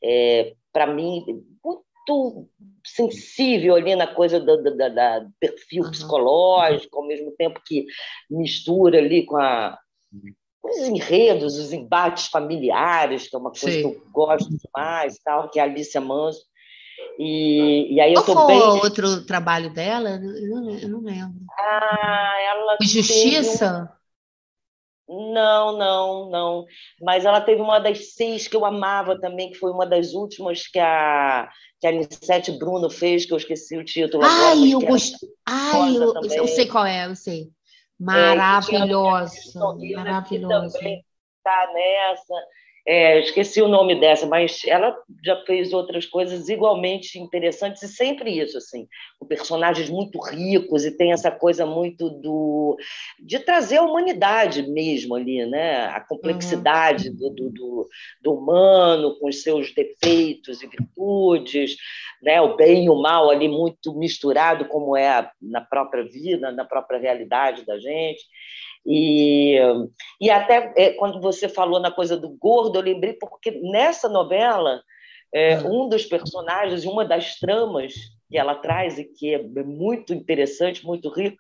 é, 0.03 0.55
para 0.73 0.87
mim, 0.87 1.25
muito 1.65 2.49
sensível 2.85 3.75
ali 3.75 3.95
na 3.95 4.07
coisa 4.07 4.39
do, 4.39 4.57
do, 4.57 4.71
do, 4.71 4.77
do 4.77 5.33
perfil 5.41 5.85
Uhum. 5.85 5.91
psicológico, 5.91 6.99
ao 6.99 7.07
mesmo 7.07 7.33
tempo 7.33 7.61
que 7.65 7.87
mistura 8.31 8.99
ali 8.99 9.25
com 9.25 9.37
a 9.37 9.79
os 10.65 10.79
enredos, 10.89 11.59
os 11.59 11.73
embates 11.73 12.29
familiares, 12.29 13.29
que 13.29 13.37
é 13.37 13.39
uma 13.39 13.51
coisa 13.51 13.71
Sim. 13.71 13.81
que 13.83 13.87
eu 13.87 14.03
gosto 14.11 14.49
demais, 14.49 15.19
tal, 15.23 15.51
que 15.51 15.59
é 15.59 15.63
a 15.63 15.67
Alicia 15.67 16.01
Manso. 16.01 16.43
E, 17.19 17.95
e 17.95 18.01
aí 18.01 18.13
eu 18.13 18.21
Qual 18.21 18.37
estou 18.37 18.47
foi 18.47 18.47
bem. 18.47 18.81
outro 18.83 19.25
trabalho 19.25 19.73
dela? 19.73 20.11
Eu 20.11 20.61
não, 20.61 20.79
eu 20.79 20.89
não 20.89 21.01
lembro. 21.01 21.41
Ah, 21.59 22.35
ela 22.41 22.79
Justiça? 22.83 23.99
um- 25.09 25.33
Não, 25.35 25.77
não, 25.77 26.31
não. 26.31 26.65
Mas 27.03 27.25
ela 27.25 27.41
teve 27.41 27.61
uma 27.61 27.79
das 27.79 28.15
seis 28.15 28.49
que 28.49 28.57
eu 28.57 28.65
amava 28.65 29.21
também, 29.21 29.51
que 29.51 29.59
foi 29.59 29.71
uma 29.71 29.87
das 29.87 30.13
últimas 30.15 30.67
que 30.67 30.79
a, 30.79 31.49
que 31.81 31.87
a 31.87 31.91
Anissete 31.91 32.53
Bruno 32.53 32.89
fez, 32.91 33.27
que 33.27 33.33
eu 33.33 33.37
esqueci 33.37 33.77
o 33.77 33.85
título 33.85 34.25
agora. 34.25 34.47
Ai, 34.49 34.55
mas 34.61 34.73
eu 34.73 34.81
gostei. 34.81 35.29
Ai, 35.47 35.97
eu, 35.97 36.15
eu 36.23 36.49
sei 36.49 36.67
qual 36.67 36.87
é, 36.87 37.07
eu 37.07 37.15
sei. 37.15 37.43
É, 37.45 37.53
Maravilhosa, 38.01 39.37
que 39.37 39.95
maravilhosa. 39.95 40.79
também 40.79 41.05
está 41.39 41.73
nessa. 41.73 42.35
É, 42.87 43.19
esqueci 43.21 43.63
o 43.63 43.69
nome 43.69 43.99
dessa, 43.99 44.27
mas 44.27 44.61
ela 44.67 44.95
já 45.25 45.43
fez 45.47 45.73
outras 45.73 46.05
coisas 46.05 46.51
igualmente 46.51 47.19
interessantes 47.19 47.83
e 47.83 47.89
sempre 47.89 48.39
isso, 48.39 48.59
assim, 48.59 48.87
com 49.19 49.27
personagens 49.27 49.89
muito 49.89 50.21
ricos 50.21 50.85
e 50.85 50.95
tem 50.95 51.11
essa 51.11 51.31
coisa 51.31 51.65
muito 51.65 52.11
do 52.11 52.77
de 53.19 53.39
trazer 53.39 53.79
a 53.79 53.83
humanidade 53.83 54.63
mesmo 54.69 55.15
ali, 55.15 55.47
né? 55.47 55.87
A 55.87 56.01
complexidade 56.01 57.09
do, 57.09 57.31
do, 57.31 57.51
do, 57.51 57.89
do 58.21 58.35
humano 58.35 59.19
com 59.19 59.29
os 59.29 59.43
seus 59.43 59.73
defeitos 59.73 60.63
e 60.63 60.67
virtudes, 60.67 61.77
né? 62.23 62.39
O 62.43 62.55
bem 62.55 62.85
e 62.85 62.91
o 62.91 63.01
mal 63.01 63.31
ali 63.31 63.49
muito 63.49 63.95
misturado, 63.95 64.67
como 64.67 64.95
é 64.95 65.31
na 65.41 65.63
própria 65.63 66.05
vida, 66.05 66.53
na 66.53 66.67
própria 66.67 66.99
realidade 66.99 67.65
da 67.65 67.79
gente. 67.79 68.25
E, 68.87 69.59
e 70.21 70.31
até 70.31 70.73
é, 70.77 70.91
quando 70.93 71.21
você 71.21 71.49
falou 71.49 71.81
na 71.81 71.91
coisa 71.91 72.17
do 72.17 72.29
gordo, 72.31 72.79
eu 72.79 72.83
lembrei 72.83 73.15
porque 73.15 73.51
nessa 73.63 74.09
novela, 74.09 74.83
é, 75.35 75.59
um 75.59 75.89
dos 75.89 76.05
personagens, 76.05 76.85
uma 76.85 77.05
das 77.05 77.39
tramas 77.39 77.95
que 78.31 78.37
ela 78.39 78.55
traz 78.55 78.99
e 78.99 79.05
que 79.05 79.35
é 79.35 79.43
muito 79.43 80.13
interessante, 80.13 80.85
muito 80.85 81.09
rico, 81.09 81.37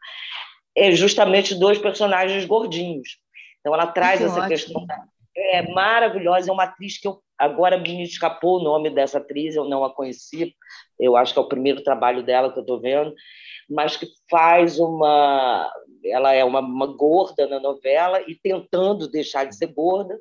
é 0.76 0.90
justamente 0.92 1.54
dois 1.54 1.78
personagens 1.78 2.44
gordinhos. 2.44 3.18
Então 3.60 3.74
ela 3.74 3.86
traz 3.86 4.18
Que 4.20 4.24
essa 4.26 4.34
ótimo. 4.40 4.48
questão. 4.48 4.86
da- 4.86 5.04
É 5.36 5.62
maravilhosa, 5.72 6.48
é 6.48 6.52
uma 6.52 6.62
atriz 6.64 6.98
que 7.00 7.08
eu 7.08 7.20
agora 7.36 7.76
me 7.76 8.02
escapou 8.04 8.60
o 8.60 8.62
nome 8.62 8.88
dessa 8.90 9.18
atriz, 9.18 9.56
eu 9.56 9.64
não 9.64 9.84
a 9.84 9.92
conheci. 9.92 10.54
Eu 10.98 11.16
acho 11.16 11.32
que 11.32 11.38
é 11.40 11.42
o 11.42 11.48
primeiro 11.48 11.82
trabalho 11.82 12.22
dela 12.22 12.52
que 12.52 12.58
eu 12.58 12.62
estou 12.62 12.80
vendo, 12.80 13.12
mas 13.68 13.96
que 13.96 14.06
faz 14.30 14.78
uma 14.78 15.68
ela 16.04 16.32
é 16.32 16.44
uma, 16.44 16.60
uma 16.60 16.86
gorda 16.86 17.46
na 17.46 17.58
novela 17.58 18.20
e 18.26 18.34
tentando 18.34 19.08
deixar 19.08 19.44
de 19.44 19.56
ser 19.56 19.68
gorda. 19.68 20.18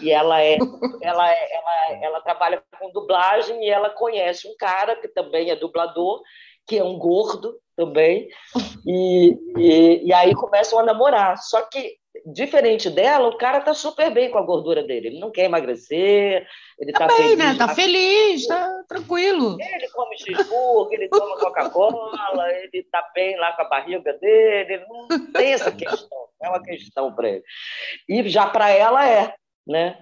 E 0.00 0.10
ela 0.10 0.40
é 0.40 0.56
ela 1.02 1.30
é- 1.30 1.54
ela 1.54 1.72
ela 2.02 2.20
trabalha 2.20 2.62
com 2.78 2.90
dublagem 2.90 3.64
e 3.64 3.70
ela 3.70 3.90
conhece 3.90 4.48
um 4.48 4.56
cara 4.56 4.96
que 4.96 5.08
também 5.08 5.50
é 5.50 5.56
dublador 5.56 6.22
que 6.66 6.78
é 6.78 6.84
um 6.84 6.98
gordo 6.98 7.58
também. 7.76 8.28
E, 8.86 9.36
e, 9.56 10.06
e 10.06 10.12
aí 10.12 10.34
começam 10.34 10.78
a 10.78 10.84
namorar. 10.84 11.36
Só 11.38 11.62
que 11.62 11.96
diferente 12.26 12.88
dela 12.90 13.28
o 13.28 13.36
cara 13.36 13.60
tá 13.60 13.74
super 13.74 14.12
bem 14.12 14.30
com 14.30 14.38
a 14.38 14.42
gordura 14.42 14.82
dele 14.82 15.08
ele 15.08 15.20
não 15.20 15.30
quer 15.30 15.44
emagrecer 15.44 16.46
ele 16.82 16.92
tá, 16.92 17.06
Tá 17.06 17.06
bem, 17.06 17.16
feliz 17.16 17.38
né? 17.38 17.54
Tá 17.54 17.66
lá 17.66 17.74
feliz, 17.74 18.46
tá 18.46 18.84
tranquilo. 18.88 19.56
ele 19.60 19.88
come 19.90 20.18
cheeseburger, 20.18 21.00
ele 21.00 21.08
toma 21.08 21.38
Coca-Cola, 21.38 22.50
ele 22.58 22.78
está 22.78 23.08
bem 23.14 23.36
lá 23.38 23.52
com 23.52 23.62
a 23.62 23.68
barriga 23.68 24.12
dele, 24.14 24.74
ele 24.74 24.84
não 24.88 25.32
tem 25.32 25.52
essa 25.52 25.70
questão, 25.72 26.18
não 26.40 26.48
é 26.48 26.48
uma 26.48 26.62
questão 26.62 27.14
para 27.14 27.28
ele. 27.28 27.44
E 28.08 28.28
já 28.28 28.46
para 28.46 28.70
ela 28.70 29.08
é, 29.08 29.32
né? 29.64 29.96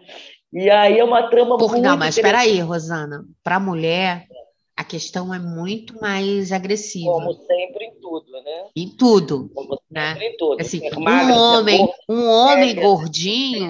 E 0.53 0.71
aí 0.71 0.99
é 0.99 1.05
uma 1.05 1.29
trama 1.29 1.59
Por, 1.59 1.71
muito 1.71 1.85
não, 1.85 1.97
mas 1.99 2.17
espera 2.17 2.39
aí, 2.41 2.61
Rosana. 2.61 3.25
Para 3.45 3.57
a 3.57 3.61
mulher, 3.61 4.27
a 4.81 4.85
questão 4.85 5.33
é 5.35 5.39
muito 5.39 6.01
mais 6.01 6.53
agressiva. 6.53 7.13
como 7.13 7.35
sempre 7.35 7.85
em 7.85 8.01
tudo, 8.01 8.33
né? 8.33 8.67
Em 8.75 8.89
tudo. 8.89 9.51
Como 9.55 9.79
Né? 9.91 10.13
sempre 10.15 10.27
em 10.29 10.37
tudo. 10.39 10.61
Assim, 10.61 10.81
um 10.97 11.01
magra, 11.01 11.35
ser 11.35 11.39
homem, 11.39 11.89
um 12.09 12.27
homem 12.27 12.71
é, 12.71 12.75
gordinho, 12.81 13.69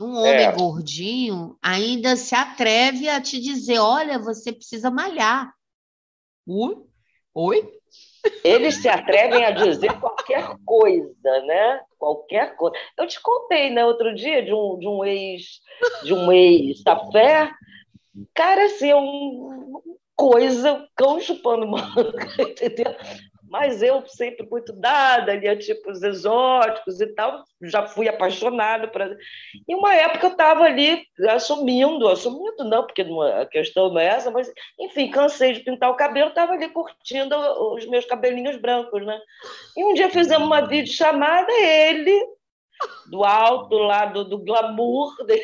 um 0.00 0.16
homem 0.16 0.46
É. 0.46 0.52
gordinho 0.52 1.56
ainda 1.62 2.16
se 2.16 2.34
atreve 2.34 3.08
a 3.08 3.20
te 3.20 3.40
dizer, 3.40 3.78
olha, 3.78 4.18
você 4.18 4.52
precisa 4.52 4.90
malhar. 4.90 5.52
Oi? 6.44 6.76
Oi? 7.32 7.68
Eles 8.42 8.76
se 8.82 8.88
atrevem 8.88 9.44
a 9.44 9.52
dizer 9.52 9.92
qualquer 10.00 10.56
coisa, 10.66 11.40
né? 11.46 11.80
Qualquer 11.98 12.56
coisa. 12.56 12.76
Eu 12.98 13.06
te 13.06 13.20
contei, 13.22 13.70
né, 13.70 13.84
outro 13.86 14.12
dia, 14.14 14.44
de 14.44 14.52
um, 14.52 14.76
de 14.78 14.88
um 14.88 15.04
ex, 15.04 15.60
de 16.02 16.12
um 16.12 16.32
ex-tafé, 16.32 17.50
cara, 18.34 18.64
assim, 18.64 18.90
é 18.90 18.96
um, 18.96 19.80
coisa, 20.20 20.86
cão 20.94 21.18
chupando 21.18 21.66
manga, 21.66 22.12
entendeu? 22.38 22.94
Mas 23.48 23.82
eu 23.82 24.06
sempre 24.06 24.46
muito 24.48 24.72
dada 24.72 25.32
ali 25.32 25.48
a 25.48 25.58
tipos 25.58 26.02
exóticos 26.02 27.00
e 27.00 27.06
tal, 27.08 27.42
já 27.62 27.84
fui 27.88 28.06
apaixonada. 28.06 28.86
Pra... 28.86 29.10
E 29.66 29.74
uma 29.74 29.92
época 29.92 30.26
eu 30.26 30.30
estava 30.32 30.64
ali 30.64 31.02
assumindo, 31.30 32.06
assumindo 32.06 32.62
não, 32.64 32.84
porque 32.84 33.02
não, 33.02 33.20
a 33.22 33.46
questão 33.46 33.88
não 33.88 33.98
é 33.98 34.06
essa, 34.06 34.30
mas 34.30 34.52
enfim, 34.78 35.10
cansei 35.10 35.54
de 35.54 35.60
pintar 35.60 35.90
o 35.90 35.96
cabelo, 35.96 36.28
estava 36.28 36.52
ali 36.52 36.68
curtindo 36.68 37.34
os 37.74 37.84
meus 37.86 38.04
cabelinhos 38.04 38.56
brancos, 38.56 39.04
né? 39.04 39.18
E 39.76 39.84
um 39.84 39.94
dia 39.94 40.10
fizemos 40.10 40.46
uma 40.46 40.60
videochamada, 40.60 41.50
ele, 41.50 42.22
do 43.10 43.24
alto 43.24 43.76
lá 43.78 44.04
do, 44.04 44.24
do 44.24 44.38
glamour 44.38 45.16
dele, 45.26 45.42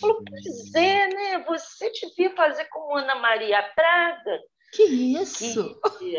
falou: 0.00 0.22
Pois 0.28 0.74
é, 0.74 1.08
né? 1.08 1.44
Você 1.46 1.90
devia 1.92 2.34
fazer 2.34 2.64
como 2.66 2.96
Ana 2.96 3.14
Maria 3.16 3.64
Braga, 3.76 4.40
Que 4.72 4.82
isso? 4.84 5.80
que 5.98 6.16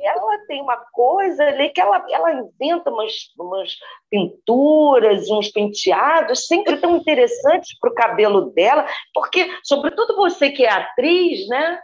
ela 0.00 0.38
tem 0.46 0.60
uma 0.60 0.76
coisa 0.92 1.44
ali 1.44 1.70
que 1.70 1.80
ela, 1.80 2.04
ela 2.10 2.32
inventa 2.32 2.90
umas, 2.90 3.12
umas 3.38 3.76
pinturas, 4.10 5.30
uns 5.30 5.48
penteados 5.48 6.46
sempre 6.46 6.76
tão 6.76 6.96
interessantes 6.96 7.78
para 7.78 7.90
o 7.90 7.94
cabelo 7.94 8.50
dela, 8.50 8.86
porque, 9.14 9.50
sobretudo 9.62 10.16
você 10.16 10.50
que 10.50 10.64
é 10.64 10.70
atriz, 10.70 11.46
né? 11.48 11.80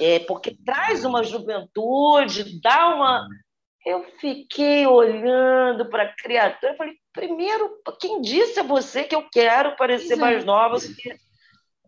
É, 0.00 0.18
porque 0.20 0.56
traz 0.64 1.04
uma 1.04 1.22
juventude, 1.22 2.60
dá 2.60 2.94
uma. 2.94 3.26
Eu 3.84 4.04
fiquei 4.20 4.86
olhando 4.86 5.88
para 5.88 6.02
a 6.02 6.14
criatura, 6.14 6.72
eu 6.72 6.76
falei, 6.76 6.94
primeiro, 7.12 7.70
quem 7.98 8.20
disse 8.20 8.60
a 8.60 8.62
você 8.62 9.04
que 9.04 9.14
eu 9.14 9.26
quero 9.32 9.74
parecer 9.76 10.14
é. 10.14 10.16
mais 10.16 10.44
nova 10.44 10.78
do 10.78 10.94
que 10.94 11.14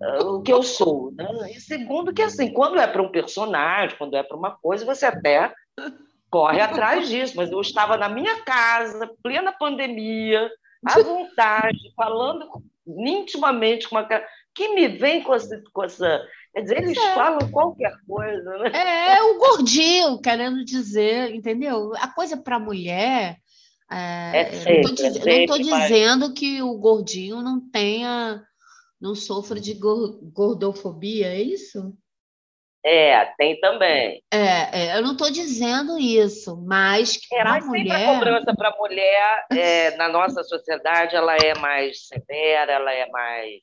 ah, 0.03 0.25
o 0.25 0.43
que 0.43 0.53
eu 0.53 0.63
sou? 0.63 1.13
Né? 1.13 1.27
E 1.55 1.61
segundo, 1.61 2.13
que 2.13 2.23
assim, 2.23 2.53
quando 2.53 2.79
é 2.79 2.87
para 2.87 3.03
um 3.03 3.11
personagem, 3.11 3.97
quando 3.97 4.17
é 4.17 4.23
para 4.23 4.37
uma 4.37 4.51
coisa, 4.51 4.85
você 4.85 5.07
até 5.07 5.53
corre 6.29 6.61
atrás 6.61 7.09
disso, 7.09 7.37
mas 7.37 7.53
eu 7.53 7.61
estava 7.61 7.97
na 7.97 8.09
minha 8.09 8.43
casa, 8.43 9.09
plena 9.23 9.53
pandemia, 9.53 10.51
à 10.85 10.99
vontade, 11.03 11.79
falando 11.95 12.49
intimamente 12.87 13.89
com 13.89 13.95
uma 13.95 14.05
cara. 14.05 14.27
Quem 14.55 14.75
me 14.75 14.89
vem 14.89 15.23
com 15.23 15.35
essa. 15.35 15.63
Com 15.73 15.85
essa... 15.85 16.27
Quer 16.55 16.61
dizer, 16.63 16.79
eles 16.79 16.99
falam 17.15 17.51
qualquer 17.51 17.93
coisa, 18.07 18.59
né? 18.59 18.71
É 19.17 19.23
o 19.23 19.39
gordinho 19.39 20.21
querendo 20.21 20.65
dizer, 20.65 21.35
entendeu? 21.35 21.93
A 21.97 22.09
coisa 22.09 22.37
para 22.37 22.57
a 22.57 22.61
mulher. 22.61 23.39
é, 23.91 24.41
É 24.41 24.51
não 24.53 24.61
sempre, 24.61 25.07
é 25.07 25.11
diz- 25.11 25.15
não 25.19 25.23
sempre 25.25 25.65
mais. 25.65 25.83
dizendo 25.89 26.35
que 26.35 26.63
o 26.63 26.75
gordinho 26.79 27.41
não 27.43 27.61
tenha, 27.71 28.43
não 29.01 29.15
sofra 29.15 29.59
de 29.61 29.75
gor- 29.75 30.19
gordofobia, 30.33 31.27
é 31.29 31.41
isso? 31.41 31.95
É, 32.85 33.27
tem 33.39 33.61
também. 33.61 34.23
É, 34.33 34.87
é, 34.91 34.97
eu 34.99 35.03
não 35.03 35.13
estou 35.13 35.31
dizendo 35.31 35.99
isso, 35.99 36.57
mas 36.67 37.17
É, 37.33 37.41
para 37.41 37.51
a 37.51 37.53
mas 37.55 37.65
sempre 37.65 37.81
a 37.81 37.95
mulher. 37.99 38.15
cobrança 38.15 38.55
para 38.57 38.69
a 38.71 38.77
mulher, 38.77 39.47
é, 39.53 39.97
na 39.97 40.09
nossa 40.09 40.43
sociedade, 40.43 41.15
ela 41.15 41.37
é 41.37 41.55
mais 41.55 42.07
severa, 42.09 42.73
ela 42.73 42.93
é 42.93 43.09
mais. 43.09 43.61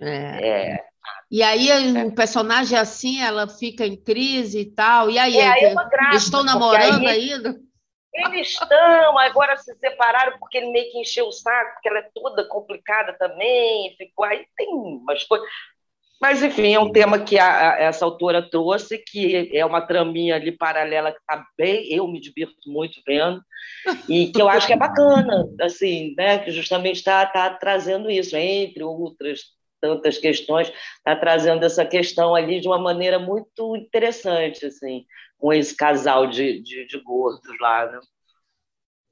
É. 0.00 0.48
É, 0.74 0.84
E 1.30 1.42
aí 1.42 1.68
o 2.04 2.12
personagem 2.14 2.76
é 2.76 2.80
assim, 2.80 3.20
ela 3.22 3.46
fica 3.48 3.86
em 3.86 3.96
crise 3.96 4.60
e 4.60 4.64
tal. 4.74 5.10
E 5.10 5.18
aí, 5.18 5.36
É, 5.38 5.48
aí 5.48 5.64
é 5.64 5.74
estão 6.16 6.40
porque 6.40 6.52
namorando 6.52 7.06
aí- 7.06 7.32
ainda? 7.32 7.56
Eles 8.12 8.48
estão, 8.48 9.16
agora 9.18 9.56
se 9.56 9.72
separaram 9.78 10.36
porque 10.40 10.58
ele 10.58 10.72
meio 10.72 10.90
que 10.90 10.98
encheu 10.98 11.26
o 11.28 11.32
saco, 11.32 11.74
porque 11.74 11.88
ela 11.88 12.00
é 12.00 12.08
toda 12.12 12.44
complicada 12.48 13.16
também, 13.16 13.94
ficou 13.96 14.24
aí, 14.24 14.44
tem 14.56 14.68
umas 14.68 15.22
coisas. 15.24 15.46
Mas, 16.20 16.42
enfim, 16.42 16.74
é 16.74 16.80
um 16.80 16.90
tema 16.90 17.20
que 17.20 17.38
a, 17.38 17.70
a- 17.74 17.78
essa 17.78 18.04
autora 18.04 18.42
trouxe, 18.42 18.98
que 18.98 19.48
é 19.56 19.64
uma 19.64 19.80
traminha 19.80 20.34
ali 20.34 20.50
paralela 20.52 21.12
que 21.12 21.18
está 21.20 21.46
bem, 21.56 21.86
eu 21.90 22.06
me 22.08 22.20
divirto 22.20 22.56
muito 22.66 23.00
vendo, 23.06 23.40
e 24.08 24.26
que 24.32 24.42
eu 24.42 24.48
acho 24.48 24.66
que 24.66 24.72
é 24.72 24.76
bacana, 24.76 25.46
assim, 25.60 26.12
né, 26.18 26.40
que 26.40 26.50
justamente 26.50 26.96
está 26.96 27.24
tá 27.24 27.48
trazendo 27.54 28.10
isso, 28.10 28.36
entre 28.36 28.82
outras 28.82 29.40
tantas 29.80 30.18
questões, 30.18 30.68
está 30.98 31.16
trazendo 31.16 31.64
essa 31.64 31.84
questão 31.84 32.34
ali 32.34 32.60
de 32.60 32.68
uma 32.68 32.78
maneira 32.78 33.18
muito 33.18 33.76
interessante, 33.76 34.66
assim, 34.66 35.04
com 35.38 35.52
esse 35.52 35.74
casal 35.74 36.26
de, 36.26 36.60
de, 36.60 36.86
de 36.86 36.98
gordos 37.02 37.58
lá. 37.60 37.86
Né? 37.86 38.00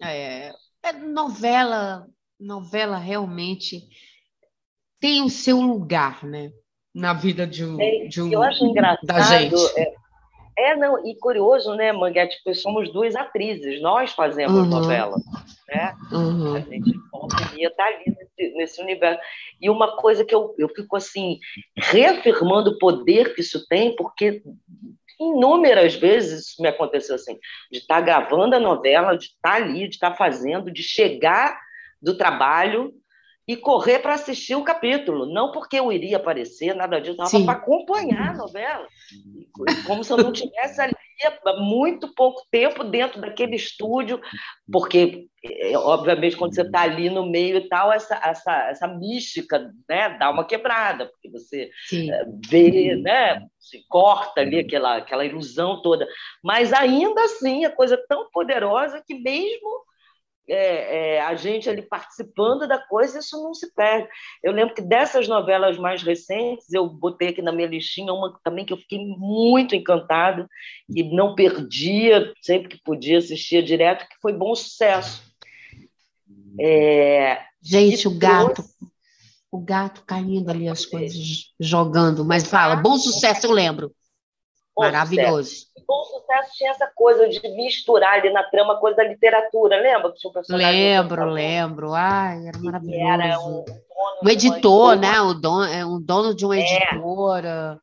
É, 0.02 0.52
é, 0.82 0.92
novela, 0.92 2.06
novela 2.38 2.98
realmente 2.98 3.88
tem 5.00 5.22
o 5.22 5.30
seu 5.30 5.60
lugar, 5.60 6.24
né? 6.24 6.52
Na 6.94 7.12
vida 7.12 7.46
de 7.46 7.64
um, 7.64 7.80
É, 7.80 8.06
de 8.06 8.20
um 8.20 8.32
eu 8.32 8.42
acho 8.42 8.64
engraçado. 8.64 9.06
da 9.06 9.20
gente. 9.20 9.54
É, 9.78 9.94
é, 10.58 10.76
não, 10.76 11.06
e 11.06 11.14
curioso, 11.16 11.74
né, 11.74 11.92
Manguete, 11.92 12.36
porque 12.42 12.54
somos 12.54 12.92
duas 12.92 13.14
atrizes, 13.14 13.80
nós 13.80 14.12
fazemos 14.12 14.56
Uhum. 14.64 14.66
novela, 14.68 15.16
né? 15.68 15.94
A 16.12 16.16
Uhum. 16.16 16.62
gente 16.64 17.00
volta 17.12 17.42
e 17.42 17.54
meia 17.56 17.70
tá 17.76 17.84
ali 17.84 18.04
nesse, 18.06 18.56
nesse 18.56 18.82
universo. 18.82 19.20
E 19.60 19.70
uma 19.70 19.96
coisa 19.96 20.24
que 20.24 20.34
eu, 20.34 20.54
eu 20.58 20.68
fico 20.68 20.96
assim, 20.96 21.38
reafirmando 21.76 22.70
o 22.70 22.78
poder 22.78 23.34
que 23.34 23.40
isso 23.40 23.66
tem, 23.68 23.94
porque 23.94 24.42
inúmeras 25.20 25.94
vezes 25.94 26.48
isso 26.48 26.62
me 26.62 26.68
aconteceu 26.68 27.14
assim, 27.16 27.38
de 27.70 27.78
estar 27.78 28.00
gravando 28.00 28.54
a 28.56 28.60
novela, 28.60 29.16
de 29.16 29.26
estar 29.26 29.54
ali, 29.54 29.88
de 29.88 29.94
estar 29.94 30.14
fazendo, 30.14 30.70
de 30.70 30.82
chegar 30.82 31.58
do 32.00 32.16
trabalho 32.16 32.92
e 33.48 33.56
correr 33.56 34.00
para 34.00 34.12
assistir 34.12 34.54
o 34.54 34.62
capítulo. 34.62 35.24
Não 35.24 35.50
porque 35.50 35.78
eu 35.78 35.90
iria 35.90 36.18
aparecer, 36.18 36.74
nada 36.74 37.00
disso, 37.00 37.24
Sim. 37.26 37.46
para 37.46 37.58
acompanhar 37.58 38.32
a 38.32 38.36
novela. 38.36 38.86
Como 39.86 40.04
se 40.04 40.12
eu 40.12 40.18
não 40.18 40.30
tivesse 40.30 40.78
ali 40.82 40.92
há 41.24 41.56
muito 41.56 42.14
pouco 42.14 42.42
tempo 42.50 42.84
dentro 42.84 43.20
daquele 43.20 43.56
estúdio, 43.56 44.20
porque, 44.70 45.26
é, 45.42 45.76
obviamente, 45.78 46.36
quando 46.36 46.54
você 46.54 46.60
está 46.60 46.82
ali 46.82 47.08
no 47.08 47.24
meio 47.24 47.56
e 47.56 47.68
tal, 47.68 47.90
essa, 47.90 48.20
essa, 48.22 48.68
essa 48.68 48.86
mística 48.86 49.72
né, 49.88 50.10
dá 50.18 50.30
uma 50.30 50.46
quebrada, 50.46 51.06
porque 51.06 51.30
você 51.30 51.70
Sim. 51.86 52.10
vê, 52.46 52.96
né, 52.96 53.42
se 53.58 53.82
corta 53.88 54.42
ali 54.42 54.58
aquela, 54.58 54.98
aquela 54.98 55.24
ilusão 55.24 55.80
toda. 55.80 56.06
Mas 56.44 56.70
ainda 56.74 57.24
assim, 57.24 57.64
a 57.64 57.70
coisa 57.70 57.94
é 57.94 58.06
tão 58.06 58.30
poderosa 58.30 59.02
que 59.04 59.14
mesmo 59.14 59.87
é, 60.48 61.16
é, 61.16 61.20
a 61.20 61.34
gente 61.34 61.68
ali 61.68 61.82
participando 61.82 62.66
da 62.66 62.78
coisa, 62.78 63.18
isso 63.18 63.42
não 63.42 63.52
se 63.54 63.72
perde. 63.74 64.08
Eu 64.42 64.52
lembro 64.52 64.74
que 64.74 64.82
dessas 64.82 65.28
novelas 65.28 65.78
mais 65.78 66.02
recentes, 66.02 66.72
eu 66.72 66.88
botei 66.88 67.28
aqui 67.28 67.42
na 67.42 67.52
minha 67.52 67.68
listinha 67.68 68.12
uma 68.12 68.38
também 68.42 68.64
que 68.64 68.72
eu 68.72 68.78
fiquei 68.78 68.98
muito 68.98 69.74
encantada 69.74 70.48
e 70.88 71.02
não 71.02 71.34
perdia, 71.34 72.32
sempre 72.40 72.68
que 72.68 72.82
podia, 72.82 73.18
assistia 73.18 73.62
direto, 73.62 74.08
que 74.08 74.16
foi 74.20 74.32
Bom 74.32 74.54
Sucesso. 74.54 75.22
É, 76.60 77.42
Gente, 77.62 78.06
o 78.06 78.16
gato, 78.16 78.64
o 79.50 79.58
gato 79.58 80.02
caindo 80.06 80.50
ali 80.50 80.68
as 80.68 80.86
coisas, 80.86 81.52
jogando. 81.58 82.24
Mas 82.24 82.46
fala, 82.46 82.76
bom 82.76 82.96
sucesso, 82.96 83.46
eu 83.46 83.52
lembro. 83.52 83.92
Maravilhoso. 84.78 85.66
Bom 85.86 86.04
Sucesso 86.04 86.50
tinha 86.56 86.70
essa 86.70 86.90
coisa 86.94 87.28
de 87.28 87.40
misturar 87.56 88.14
ali 88.18 88.30
na 88.30 88.42
trama 88.44 88.74
a 88.74 88.76
coisa 88.76 88.98
da 88.98 89.04
literatura, 89.04 89.80
lembra? 89.80 90.12
Que 90.12 90.18
tinha 90.18 90.30
um 90.30 90.34
personagem 90.34 90.70
Lembro, 90.80 91.24
lembro. 91.30 91.94
Ai, 91.94 92.46
era 92.46 92.58
maravilhoso. 92.58 93.02
era 93.02 93.40
um, 93.40 93.64
Um 94.22 94.28
editor, 94.28 94.96
né? 94.96 95.20
O 95.22 95.32
dono, 95.34 95.64
é 95.64 95.84
um 95.86 96.00
dono 96.00 96.34
de 96.34 96.44
uma 96.44 96.58
É. 96.58 96.60
editora. 96.60 97.80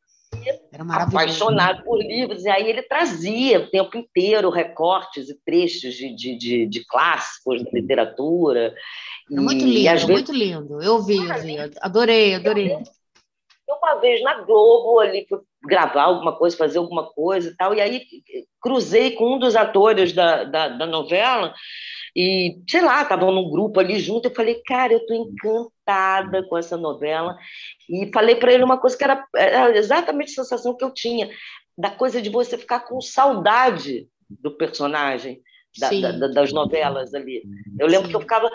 Era 0.71 0.83
maravilhoso. 0.83 1.23
apaixonado 1.23 1.83
por 1.83 1.97
livros, 1.97 2.43
e 2.43 2.49
aí 2.49 2.69
ele 2.69 2.83
trazia 2.83 3.59
o 3.61 3.67
tempo 3.69 3.97
inteiro 3.97 4.49
recortes 4.49 5.29
e 5.29 5.39
trechos 5.45 5.95
de, 5.95 6.13
de, 6.13 6.37
de, 6.37 6.65
de 6.67 6.85
clássicos 6.85 7.63
da 7.63 7.69
literatura. 7.71 8.75
É 9.31 9.35
muito 9.39 9.63
E, 9.65 9.73
lindo, 9.73 9.89
vezes, 9.91 10.05
muito 10.05 10.31
lindo. 10.33 10.81
Eu 10.83 11.01
vi, 11.01 11.17
eu 11.17 11.39
vi. 11.41 11.57
Adorei, 11.81 12.35
adorei. 12.35 12.77
uma 13.67 13.95
vez 13.95 14.21
na 14.21 14.41
Globo, 14.41 14.99
ali, 14.99 15.25
fui 15.27 15.39
gravar 15.65 16.03
alguma 16.03 16.35
coisa, 16.37 16.55
fazer 16.57 16.77
alguma 16.77 17.05
coisa 17.11 17.49
e 17.49 17.55
tal, 17.55 17.73
e 17.73 17.81
aí 17.81 18.01
cruzei 18.61 19.11
com 19.11 19.35
um 19.35 19.39
dos 19.39 19.55
atores 19.55 20.13
da, 20.13 20.43
da, 20.43 20.69
da 20.69 20.85
novela, 20.85 21.53
e, 22.15 22.61
sei 22.69 22.81
lá, 22.81 23.01
estavam 23.01 23.31
num 23.31 23.49
grupo 23.49 23.79
ali 23.79 23.99
junto, 23.99 24.27
eu 24.27 24.33
falei, 24.33 24.61
cara, 24.65 24.93
eu 24.93 24.99
estou 24.99 25.15
encantada 25.17 26.43
com 26.47 26.57
essa 26.57 26.77
novela, 26.77 27.37
e 27.89 28.09
falei 28.13 28.35
para 28.35 28.53
ele 28.53 28.63
uma 28.63 28.77
coisa 28.77 28.97
que 28.97 29.03
era, 29.03 29.25
era 29.35 29.77
exatamente 29.77 30.31
a 30.31 30.43
sensação 30.43 30.75
que 30.75 30.83
eu 30.83 30.91
tinha, 30.91 31.29
da 31.77 31.89
coisa 31.89 32.21
de 32.21 32.29
você 32.29 32.57
ficar 32.57 32.81
com 32.81 33.01
saudade 33.01 34.07
do 34.29 34.51
personagem, 34.51 35.41
da- 35.77 35.89
da- 35.89 36.11
da- 36.11 36.27
das 36.29 36.53
novelas 36.53 37.13
ali. 37.13 37.43
Eu 37.77 37.87
lembro 37.87 38.05
Sim. 38.05 38.11
que 38.11 38.15
eu 38.15 38.21
ficava. 38.21 38.49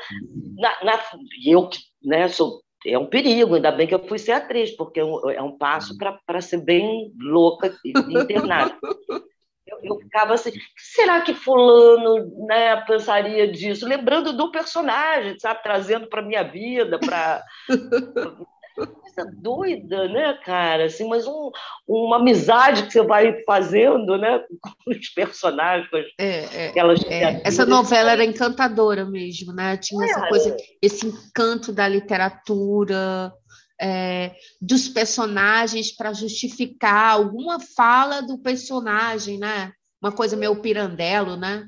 Na, 0.56 0.84
na- 0.84 1.00
eu, 1.44 1.68
que, 1.68 1.78
né, 2.02 2.28
sou. 2.28 2.62
É 2.86 2.98
um 2.98 3.06
perigo, 3.06 3.54
ainda 3.54 3.70
bem 3.70 3.86
que 3.86 3.94
eu 3.94 4.06
fui 4.06 4.18
ser 4.18 4.32
atriz, 4.32 4.70
porque 4.70 5.00
é 5.00 5.04
um, 5.04 5.30
é 5.30 5.56
passo 5.58 5.96
para 5.98 6.40
ser 6.40 6.58
bem 6.58 7.12
louca 7.18 7.74
e 7.84 7.90
internada. 7.90 8.76
Eu, 9.66 9.78
eu 9.84 10.00
ficava 10.00 10.34
assim, 10.34 10.50
será 10.76 11.20
que 11.20 11.32
fulano 11.32 12.44
né, 12.48 12.74
pensaria 12.86 13.46
disso? 13.46 13.86
Lembrando 13.86 14.32
do 14.32 14.50
personagem, 14.50 15.38
sabe? 15.38 15.62
Trazendo 15.62 16.08
para 16.08 16.22
minha 16.22 16.42
vida, 16.42 16.98
para 16.98 17.44
coisa 18.86 19.30
doida, 19.36 20.08
né, 20.08 20.38
cara? 20.44 20.86
Assim, 20.86 21.08
mas 21.08 21.26
um, 21.26 21.50
uma 21.86 22.16
amizade 22.16 22.84
que 22.84 22.92
você 22.92 23.02
vai 23.02 23.42
fazendo, 23.44 24.16
né, 24.16 24.40
com 24.60 24.70
os 24.90 25.08
personagens, 25.08 25.88
É, 26.18 26.64
é. 26.64 26.68
aquelas 26.68 27.02
É, 27.04 27.42
essa 27.44 27.66
novela 27.66 28.12
era 28.12 28.24
encantadora 28.24 29.04
mesmo, 29.04 29.52
né? 29.52 29.76
Tinha 29.76 30.04
essa 30.04 30.20
Era. 30.20 30.28
coisa, 30.28 30.56
esse 30.82 31.06
encanto 31.06 31.72
da 31.72 31.88
literatura, 31.88 33.32
é, 33.80 34.32
dos 34.60 34.88
personagens 34.88 35.90
para 35.90 36.12
justificar 36.12 37.12
alguma 37.12 37.58
fala 37.58 38.20
do 38.20 38.38
personagem, 38.38 39.38
né? 39.38 39.72
Uma 40.02 40.12
coisa 40.12 40.36
meio 40.36 40.56
pirandelo, 40.56 41.36
né? 41.36 41.66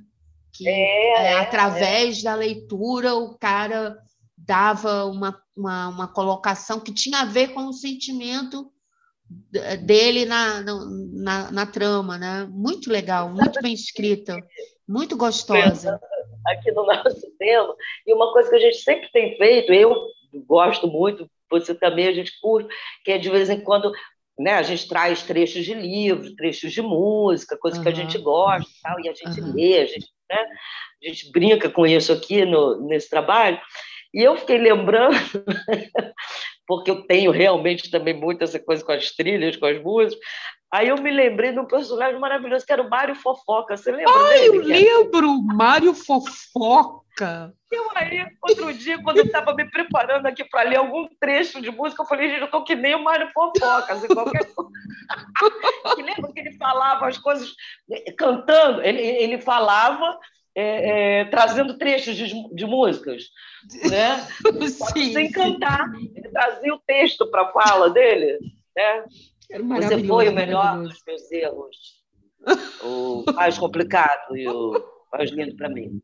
Que 0.53 0.69
É, 0.69 0.73
é, 0.73 1.33
é, 1.33 1.41
através 1.41 2.23
da 2.23 2.35
leitura 2.35 3.15
o 3.15 3.39
cara 3.39 3.97
dava 4.47 5.05
uma, 5.05 5.41
uma, 5.57 5.89
uma 5.89 6.09
colocação 6.09 6.81
que 6.81 6.93
tinha 6.93 7.21
a 7.21 7.25
ver 7.25 7.49
com 7.49 7.67
o 7.67 7.73
sentimento 7.73 8.71
dele 9.85 10.25
na, 10.25 10.63
na, 10.63 11.51
na, 11.51 11.67
trama, 11.67 12.19
né? 12.19 12.47
Muito 12.51 12.91
legal, 12.91 13.31
muito 13.31 13.63
bem 13.63 13.73
escrita, 13.73 14.37
muito 14.87 15.17
gostosa. 15.17 15.99
aqui 16.47 16.71
no 16.73 16.85
nosso 16.85 17.31
tema. 17.39 17.75
E 18.07 18.13
uma 18.13 18.33
coisa 18.33 18.51
que 18.51 18.57
a 18.57 18.61
gente 18.61 18.79
sempre 18.79 19.11
tem 19.11 19.37
feito, 19.37 19.73
eu 19.73 19.95
gosto 20.47 20.87
muito, 20.87 21.31
você 21.51 21.75
também, 21.75 22.09
a 22.09 22.13
gente 22.13 22.39
curte, 22.41 22.69
que 23.05 23.13
é 23.13 23.19
de 23.19 23.31
vez 23.31 23.49
em 23.49 23.61
quando 23.61 23.93
né, 24.39 24.55
a 24.55 24.63
gente 24.63 24.89
traz 24.89 25.23
trechos 25.23 25.65
de 25.65 25.75
livros, 25.75 26.35
trechos 26.35 26.73
de 26.73 26.83
música, 26.83 27.57
coisa 27.57 27.81
que 27.83 27.89
a 27.89 27.95
gente 27.95 28.19
gosta 28.19 28.69
e 28.69 28.83
tal, 28.83 29.01
e 29.01 29.09
a 29.09 29.15
gente 29.15 29.41
Aham. 29.41 29.53
lê, 29.55 29.79
a 29.79 29.87
gente, 29.87 30.09
né, 30.31 30.39
a 31.03 31.09
gente 31.09 31.31
brinca 31.31 31.71
com 31.71 31.87
isso 31.87 32.13
aqui 32.13 32.45
no, 32.45 32.81
nesse 32.87 33.09
trabalho. 33.09 33.61
E 34.15 34.23
eu 34.23 34.37
fiquei 34.37 34.59
lembrando, 34.59 35.17
porque 36.67 36.91
eu 36.91 37.03
tenho 37.07 37.31
realmente 37.31 37.91
também 37.91 38.15
muito 38.15 38.45
essa 38.45 38.59
coisa 38.59 38.85
com 38.85 38.93
as 38.93 39.11
trilhas, 39.13 39.57
com 39.57 39.67
as 39.67 39.81
músicas. 39.83 40.19
Aí 40.73 40.89
eu 40.89 40.97
me 40.97 41.11
lembrei 41.11 41.53
de 41.53 41.59
um 41.59 41.67
personagem 41.67 42.19
maravilhoso 42.19 42.65
que 42.65 42.73
era 42.73 42.83
o 42.83 42.89
Mário 42.89 43.15
Fofoca. 43.15 43.77
Você 43.77 43.93
lembra 43.93 44.13
dele? 44.31 44.89
Eu 44.89 45.03
lembro, 45.03 45.43
Mário 45.43 45.93
Fofoca. 45.93 47.53
eu 47.71 47.91
aí, 47.95 48.27
outro 48.43 48.73
dia, 48.73 49.03
quando 49.03 49.19
eu 49.19 49.25
estava 49.25 49.55
me 49.55 49.71
preparando 49.71 50.25
aqui 50.25 50.45
para 50.45 50.63
ler 50.63 50.77
algum 50.77 51.07
trecho 51.21 51.61
de 51.61 51.71
música, 51.71 52.03
eu 52.03 52.07
falei, 52.07 52.31
gente, 52.31 52.41
eu 52.41 52.47
estou 52.47 52.65
que 52.65 52.75
nem 52.75 52.95
o 52.95 53.05
Mário 53.05 53.29
Fofoca, 53.33 53.93
assim, 53.93 54.09
qualquer 54.09 54.47
coisa. 54.55 54.71
que 55.95 56.03
lembra 56.03 56.33
que 56.33 56.41
ele 56.41 56.57
falava 56.57 57.07
as 57.07 57.19
coisas 57.19 57.53
cantando, 58.17 58.83
ele, 58.83 59.03
ele 59.03 59.39
falava 59.43 60.19
é, 60.55 61.21
é, 61.21 61.25
trazendo 61.27 61.79
trechos 61.79 62.17
de, 62.17 62.55
de 62.55 62.67
músicas, 62.67 63.25
né? 63.91 64.27
Sim, 64.93 65.13
sem 65.13 65.31
cantar. 65.31 65.91
Ele 66.15 66.29
trazia 66.29 66.75
o 66.75 66.81
texto 66.87 67.31
para 67.31 67.43
a 67.43 67.53
fala 67.53 67.91
dele, 67.91 68.39
né? 68.77 69.05
Você 69.51 70.05
foi 70.05 70.29
o 70.29 70.33
melhor 70.33 70.83
dos 70.83 71.03
meus 71.07 71.31
erros, 71.31 71.77
o 72.83 73.25
mais 73.35 73.59
complicado 73.59 74.37
e 74.37 74.49
o 74.49 74.83
mais 75.13 75.31
lindo 75.31 75.57
para 75.57 75.69
mim. 75.69 76.01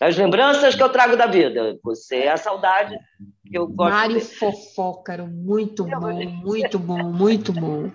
As 0.00 0.16
lembranças 0.16 0.74
que 0.74 0.82
eu 0.82 0.88
trago 0.88 1.16
da 1.16 1.26
vida. 1.26 1.78
Você 1.84 2.22
é 2.22 2.30
a 2.32 2.36
saudade 2.36 2.98
que 3.46 3.56
eu 3.56 3.68
gosto 3.68 3.92
Mário 3.92 4.18
de 4.18 4.24
Fofoca 4.24 5.12
era 5.12 5.24
muito 5.24 5.88
Eu 5.88 6.00
bom, 6.00 6.24
muito 6.24 6.78
bom, 6.78 7.02
muito 7.04 7.52
bom. 7.52 7.90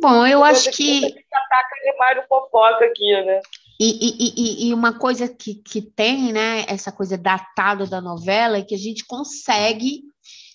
Bom, 0.00 0.26
eu 0.26 0.44
acho 0.44 0.70
que 0.70 1.04
A 1.04 1.08
gente 1.08 1.26
ataca 1.32 1.74
de 1.82 1.98
Mário 1.98 2.22
Fofoca 2.28 2.84
aqui, 2.84 3.12
né? 3.24 3.40
E, 3.80 3.86
e- 3.86 4.68
e- 4.68 4.74
uma 4.74 4.92
coisa 4.92 5.28
que, 5.28 5.54
que 5.54 5.80
tem, 5.80 6.32
né, 6.32 6.64
essa 6.66 6.90
coisa 6.90 7.16
datada 7.16 7.86
da 7.86 8.00
novela, 8.00 8.58
é 8.58 8.62
que 8.62 8.74
a 8.74 8.78
gente 8.78 9.04
consegue 9.06 10.02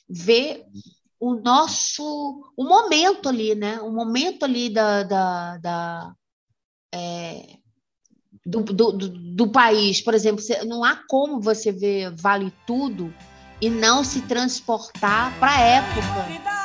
ver 0.09 0.65
o 1.19 1.35
nosso, 1.35 2.03
o 2.57 2.65
momento 2.65 3.29
ali, 3.29 3.55
né, 3.55 3.79
o 3.79 3.89
momento 3.89 4.43
ali 4.43 4.69
da, 4.69 5.03
da, 5.03 5.57
da, 5.57 6.13
é, 6.93 7.57
do, 8.45 8.61
do, 8.61 8.91
do, 8.91 9.47
país. 9.49 10.01
Por 10.01 10.13
exemplo, 10.13 10.43
não 10.65 10.83
há 10.83 10.99
como 11.07 11.39
você 11.39 11.71
ver 11.71 12.13
Vale 12.15 12.53
Tudo 12.67 13.13
e 13.61 13.69
não 13.69 14.03
se 14.03 14.21
transportar 14.23 15.39
para 15.39 15.51
a 15.53 15.59
época. 15.61 16.62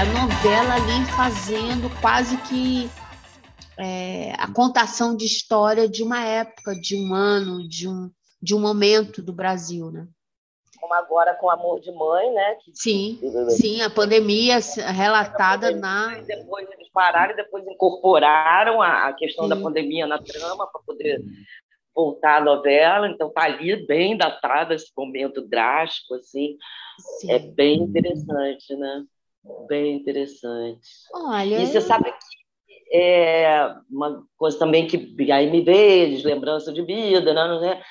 A 0.00 0.04
novela 0.06 0.76
ali 0.76 1.04
fazendo 1.14 1.90
quase 2.00 2.38
que 2.48 2.88
é, 3.78 4.32
a 4.38 4.50
contação 4.50 5.14
de 5.14 5.26
história 5.26 5.86
de 5.86 6.02
uma 6.02 6.24
época, 6.24 6.74
de 6.74 6.96
um 6.96 7.12
ano, 7.12 7.68
de 7.68 7.86
um, 7.86 8.10
de 8.40 8.54
um 8.54 8.60
momento 8.60 9.20
do 9.20 9.30
Brasil, 9.30 9.90
né? 9.90 10.08
Como 10.80 10.94
agora 10.94 11.34
com 11.34 11.50
Amor 11.50 11.80
de 11.80 11.92
Mãe, 11.92 12.32
né? 12.32 12.54
Que, 12.64 12.72
sim, 12.74 13.20
sim, 13.50 13.82
a 13.82 13.90
pandemia 13.90 14.58
relatada 14.90 15.68
a 15.68 15.72
pandemia, 15.72 15.80
na. 15.82 16.20
Depois 16.22 16.66
eles 16.70 16.88
pararam 16.90 17.34
e 17.34 17.36
depois 17.36 17.66
incorporaram 17.66 18.80
a, 18.80 19.08
a 19.08 19.12
questão 19.12 19.44
sim. 19.44 19.50
da 19.50 19.56
pandemia 19.56 20.06
na 20.06 20.18
trama 20.18 20.66
para 20.66 20.80
poder 20.80 21.22
voltar 21.94 22.38
à 22.38 22.40
novela. 22.42 23.06
Então 23.06 23.28
está 23.28 23.42
ali 23.42 23.86
bem 23.86 24.16
datada 24.16 24.74
esse 24.74 24.90
momento 24.96 25.46
drástico, 25.46 26.14
assim. 26.14 26.56
Sim. 27.20 27.32
É 27.32 27.38
bem 27.38 27.82
interessante, 27.82 28.74
né? 28.76 29.04
Bem 29.68 29.96
interessante. 29.96 30.88
Olha. 31.14 31.60
E 31.60 31.66
você 31.66 31.80
sabe 31.80 32.04
que 32.10 32.96
é 32.96 33.72
uma 33.90 34.24
coisa 34.36 34.58
também 34.58 34.86
que 34.86 35.30
aí 35.30 35.50
me 35.50 35.62
veio, 35.62 36.24
lembrança 36.24 36.72
de 36.72 36.82
vida, 36.82 37.32
né, 37.32 37.60
né? 37.60 37.82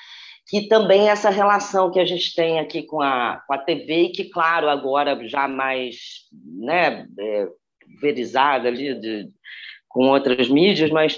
que 0.50 0.66
também 0.66 1.08
essa 1.08 1.30
relação 1.30 1.92
que 1.92 2.00
a 2.00 2.04
gente 2.04 2.34
tem 2.34 2.58
aqui 2.58 2.82
com 2.82 3.00
a, 3.00 3.40
com 3.46 3.54
a 3.54 3.58
TV, 3.58 4.02
e 4.02 4.12
que, 4.12 4.24
claro, 4.24 4.68
agora 4.68 5.16
já 5.28 5.46
mais 5.46 5.96
né, 6.32 7.06
é, 7.20 7.46
verizada 8.00 8.66
ali 8.66 8.98
de, 8.98 9.28
com 9.88 10.08
outras 10.08 10.48
mídias, 10.48 10.90
mas 10.90 11.16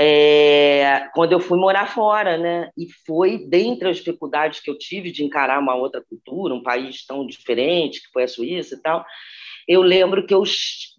é, 0.00 1.06
quando 1.14 1.32
eu 1.32 1.40
fui 1.40 1.58
morar 1.58 1.86
fora, 1.86 2.38
né? 2.38 2.70
E 2.76 2.86
foi 3.06 3.46
dentre 3.46 3.90
as 3.90 3.98
dificuldades 3.98 4.60
que 4.60 4.70
eu 4.70 4.78
tive 4.78 5.12
de 5.12 5.22
encarar 5.22 5.58
uma 5.58 5.74
outra 5.74 6.02
cultura, 6.02 6.54
um 6.54 6.62
país 6.62 7.04
tão 7.04 7.26
diferente, 7.26 8.02
que 8.02 8.08
foi 8.10 8.24
a 8.24 8.28
Suíça 8.28 8.74
e 8.74 8.80
tal, 8.80 9.04
eu 9.66 9.82
lembro 9.82 10.26
que 10.26 10.32
eu 10.32 10.42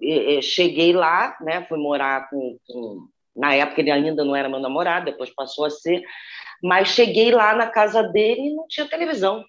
é, 0.01 0.37
é, 0.37 0.41
cheguei 0.41 0.93
lá, 0.93 1.37
né? 1.41 1.65
Fui 1.65 1.77
morar 1.77 2.29
com, 2.29 2.57
com, 2.67 3.07
na 3.35 3.53
época 3.53 3.81
ele 3.81 3.91
ainda 3.91 4.25
não 4.25 4.35
era 4.35 4.49
meu 4.49 4.59
namorado, 4.59 5.05
depois 5.05 5.29
passou 5.29 5.65
a 5.65 5.69
ser, 5.69 6.03
mas 6.61 6.89
cheguei 6.89 7.31
lá 7.31 7.55
na 7.55 7.67
casa 7.67 8.03
dele 8.03 8.41
e 8.41 8.55
não 8.55 8.67
tinha 8.67 8.87
televisão. 8.87 9.43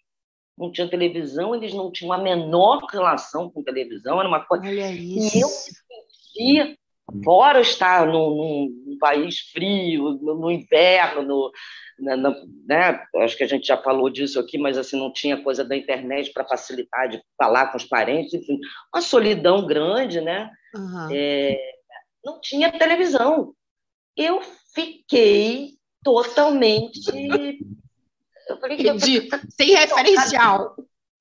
Não 0.57 0.73
tinha 0.73 0.89
televisão, 0.89 1.55
eles 1.55 1.73
não 1.73 1.91
tinham 1.91 2.13
a 2.13 2.19
menor 2.19 2.85
relação 2.91 3.49
com 3.49 3.63
televisão, 3.63 4.19
era 4.19 4.29
uma 4.29 4.45
coisa. 4.45 4.67
Olha 4.67 4.91
isso. 4.91 5.37
E 5.37 5.41
eu 5.41 5.49
me 5.49 6.67
sentia, 6.67 6.79
fora 7.25 7.61
estar 7.61 8.07
num, 8.07 8.71
num, 8.87 8.99
país 8.99 9.39
frio, 9.53 10.19
no, 10.21 10.35
no 10.35 10.51
inverno, 10.51 11.23
no, 11.23 11.53
na, 11.99 12.17
na, 12.17 12.31
né? 12.67 13.01
acho 13.17 13.37
que 13.37 13.45
a 13.45 13.47
gente 13.47 13.67
já 13.67 13.77
falou 13.77 14.11
disso 14.11 14.39
aqui, 14.41 14.59
mas 14.59 14.77
assim 14.77 14.99
não 14.99 15.13
tinha 15.13 15.43
coisa 15.43 15.65
da 15.65 15.77
internet 15.77 16.33
para 16.33 16.47
facilitar 16.47 17.09
de 17.09 17.23
falar 17.37 17.69
com 17.69 17.77
os 17.77 17.85
parentes, 17.85 18.35
enfim, 18.35 18.59
uma 18.93 19.01
solidão 19.01 19.67
grande, 19.67 20.21
né? 20.21 20.51
Uhum. 20.75 21.09
É, 21.13 21.57
não 22.25 22.41
tinha 22.41 22.73
televisão. 22.73 23.55
Eu 24.17 24.41
fiquei 24.75 25.75
totalmente. 26.03 27.09
Eu 28.49 28.59
falei, 28.59 28.79
Entendi. 28.79 29.29
Sem 29.51 29.71
referencial. 29.71 30.75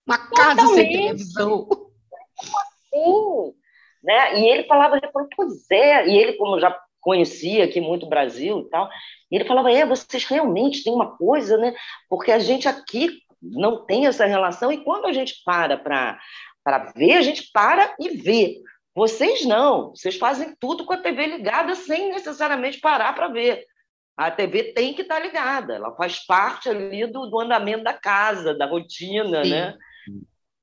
Uma 0.05 0.17
casa 0.17 0.61
totalmente. 0.61 0.75
sem 0.75 0.91
televisão. 0.91 1.67
Sim. 2.89 3.56
Né? 4.07 4.39
E 4.39 4.47
ele 4.47 4.63
falava, 4.63 4.95
ele 4.95 5.11
falou, 5.11 5.27
pois 5.35 5.69
é, 5.69 6.07
e 6.07 6.17
ele, 6.17 6.33
como 6.33 6.57
já 6.61 6.73
conhecia 7.01 7.65
aqui 7.65 7.81
muito 7.81 8.05
o 8.05 8.09
Brasil 8.09 8.61
e 8.61 8.69
tal, 8.69 8.89
ele 9.29 9.43
falava, 9.43 9.69
é, 9.69 9.85
vocês 9.85 10.23
realmente 10.23 10.81
têm 10.81 10.93
uma 10.93 11.17
coisa, 11.17 11.57
né? 11.57 11.75
Porque 12.09 12.31
a 12.31 12.39
gente 12.39 12.69
aqui 12.69 13.21
não 13.41 13.85
tem 13.85 14.07
essa 14.07 14.25
relação, 14.25 14.71
e 14.71 14.77
quando 14.77 15.07
a 15.07 15.11
gente 15.11 15.41
para 15.43 15.77
para 15.77 16.91
ver, 16.95 17.13
a 17.13 17.21
gente 17.21 17.49
para 17.53 17.95
e 17.99 18.09
vê. 18.17 18.61
Vocês 18.95 19.45
não, 19.45 19.91
vocês 19.91 20.17
fazem 20.17 20.55
tudo 20.59 20.85
com 20.85 20.93
a 20.93 20.97
TV 20.97 21.25
ligada 21.27 21.75
sem 21.75 22.09
necessariamente 22.09 22.79
parar 22.79 23.13
para 23.13 23.27
ver. 23.27 23.65
A 24.17 24.31
TV 24.31 24.73
tem 24.73 24.93
que 24.93 25.01
estar 25.01 25.19
ligada, 25.19 25.75
ela 25.75 25.95
faz 25.95 26.25
parte 26.25 26.67
ali 26.69 27.05
do, 27.07 27.27
do 27.27 27.39
andamento 27.39 27.83
da 27.83 27.93
casa, 27.93 28.53
da 28.53 28.65
rotina, 28.65 29.43
Sim. 29.43 29.51
né? 29.51 29.77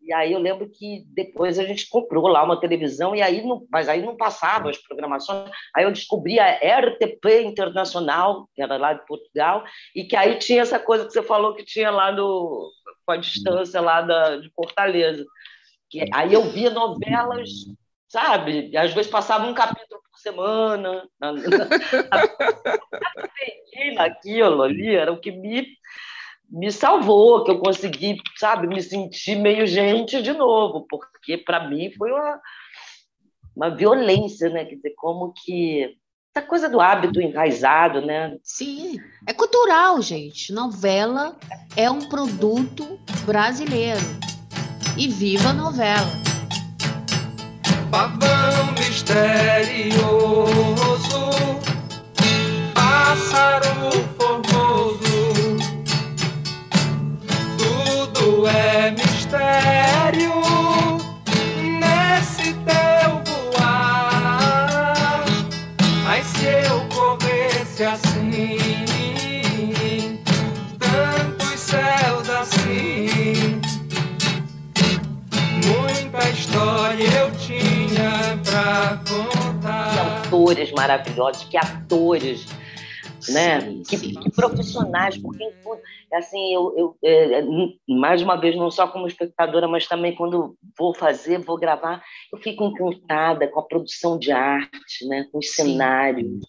E 0.05 0.13
aí 0.13 0.33
eu 0.33 0.39
lembro 0.39 0.69
que 0.69 1.03
depois 1.09 1.59
a 1.59 1.65
gente 1.65 1.89
comprou 1.89 2.29
lá 2.29 2.45
uma 2.45 2.61
televisão, 2.61 3.17
e 3.17 3.23
aí 3.23 3.41
não, 3.43 3.67
mas 3.71 3.89
aí 3.89 4.03
não 4.03 4.17
passava 4.17 4.69
as 4.69 4.77
programações. 4.77 5.51
Aí 5.75 5.85
eu 5.85 5.93
descobri 5.93 6.39
a 6.39 6.51
RTP 6.51 7.43
Internacional, 7.45 8.47
que 8.55 8.61
era 8.61 8.77
lá 8.77 8.93
de 8.93 9.07
Portugal, 9.07 9.65
e 9.97 10.05
que 10.05 10.15
aí 10.15 10.39
tinha 10.39 10.61
essa 10.61 10.79
coisa 10.79 11.07
que 11.07 11.13
você 11.13 11.23
falou 11.23 11.55
que 11.55 11.65
tinha 11.65 11.91
lá 11.91 12.13
no, 12.13 12.71
com 13.07 13.13
a 13.13 13.17
distância 13.17 13.81
lá 13.81 14.03
da, 14.03 14.37
de 14.37 14.51
Fortaleza. 14.55 15.25
Que, 15.89 16.05
aí 16.13 16.35
eu 16.35 16.43
via 16.51 16.69
novelas, 16.69 17.49
sabe? 18.07 18.77
Às 18.77 18.93
vezes 18.93 19.11
passava 19.11 19.47
um 19.47 19.55
capítulo 19.55 20.03
por 20.03 20.19
semana. 20.19 21.09
Na, 21.19 21.33
na, 21.33 21.41
na, 21.41 21.69
naquilo 23.95 24.63
ali, 24.63 24.95
era 24.95 25.11
o 25.11 25.19
que 25.19 25.31
me 25.31 25.67
me 26.55 26.71
salvou, 26.71 27.43
que 27.43 27.51
eu 27.51 27.59
consegui, 27.59 28.17
sabe, 28.37 28.69
me 28.69 28.81
sentir 28.81 29.35
meio 29.35 29.67
gente 29.67 30.23
de 30.23 30.33
novo, 30.33 30.87
porque 30.89 31.37
para 31.37 31.69
mim 31.69 31.91
foi 31.99 32.13
uma, 32.13 32.41
uma 33.57 33.71
violência, 33.71 34.49
né? 34.49 34.65
Quer 34.65 34.77
dizer, 34.77 34.95
como 34.97 35.33
que 35.33 35.97
essa 36.33 36.47
coisa 36.47 36.69
do 36.69 36.81
hábito 36.81 37.21
enraizado, 37.21 38.01
né? 38.01 38.37
Sim, 38.45 39.01
é 39.27 39.33
cultural, 39.33 40.01
gente. 40.01 40.53
Novela 40.53 41.37
é 41.77 41.91
um 41.91 42.09
produto 42.09 43.01
brasileiro. 43.25 44.01
E 44.97 45.09
viva 45.09 45.49
a 45.49 45.53
novela. 45.53 46.07
Pavão 47.91 48.73
misterioso, 48.79 50.05
pássaro 52.73 54.14
é 58.49 58.91
mistério 58.91 60.33
nesse 61.79 62.55
teu 62.55 63.23
voar. 63.53 65.25
Mas 66.05 66.27
se 66.27 66.47
eu 66.47 66.89
corresse 66.89 67.85
assim, 67.85 68.59
tantos 70.79 71.61
céus 71.61 72.31
assim, 72.31 73.61
muita 75.67 76.31
história 76.31 77.05
eu 77.05 77.31
tinha 77.37 78.39
pra 78.43 79.01
contar. 79.07 79.93
Que 79.93 79.99
autores 79.99 80.73
maravilhosos, 80.73 81.45
que 81.45 81.57
atores 81.57 82.47
né? 83.33 83.61
Sim, 83.61 83.83
que, 83.87 83.99
sim. 83.99 84.15
que, 84.15 84.31
profissionais, 84.31 85.17
porque 85.19 85.53
assim 86.17 86.55
eu, 86.55 86.75
eu 86.77 86.97
é, 87.03 87.43
mais 87.89 88.23
uma 88.23 88.37
vez 88.37 88.57
não 88.57 88.71
só 88.71 88.87
como 88.89 89.07
espectadora, 89.07 89.69
mas 89.69 89.87
também 89.87 90.15
quando 90.15 90.57
vou 90.79 90.95
fazer, 90.95 91.39
vou 91.39 91.59
gravar, 91.59 92.03
eu 92.33 92.39
fico 92.39 92.65
encantada 92.65 93.49
com 93.49 93.61
a 93.61 93.67
produção 93.67 94.19
de 94.19 94.33
arte, 94.33 95.07
né? 95.07 95.27
Com 95.31 95.39
os 95.39 95.49
sim. 95.49 95.73
cenários. 95.73 96.41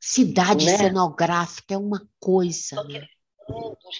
Cidade 0.00 0.66
né? 0.66 0.76
cenográfica 0.76 1.74
é 1.74 1.78
uma 1.78 2.06
coisa. 2.20 2.82
Né? 2.84 3.06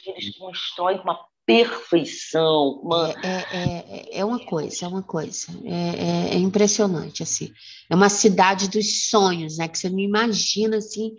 que 0.03 0.11
eles 0.11 0.37
constroem 0.37 0.99
com 0.99 1.05
uma 1.05 1.21
perfeição. 1.47 2.81
Uma... 2.83 3.11
É, 3.23 3.57
é, 3.57 3.63
é, 3.89 4.19
é, 4.19 4.25
uma 4.25 4.45
coisa, 4.45 4.85
é 4.85 4.89
uma 4.89 5.03
coisa. 5.03 5.47
É, 5.65 6.33
é, 6.33 6.35
é, 6.35 6.39
impressionante, 6.39 7.23
assim. 7.23 7.53
É 7.89 7.95
uma 7.95 8.09
cidade 8.09 8.69
dos 8.69 9.09
sonhos, 9.09 9.59
né? 9.59 9.69
Que 9.69 9.79
você 9.79 9.89
não 9.89 10.01
imagina, 10.01 10.79
assim, 10.79 11.15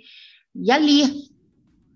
e 0.53 0.71
ali, 0.71 1.29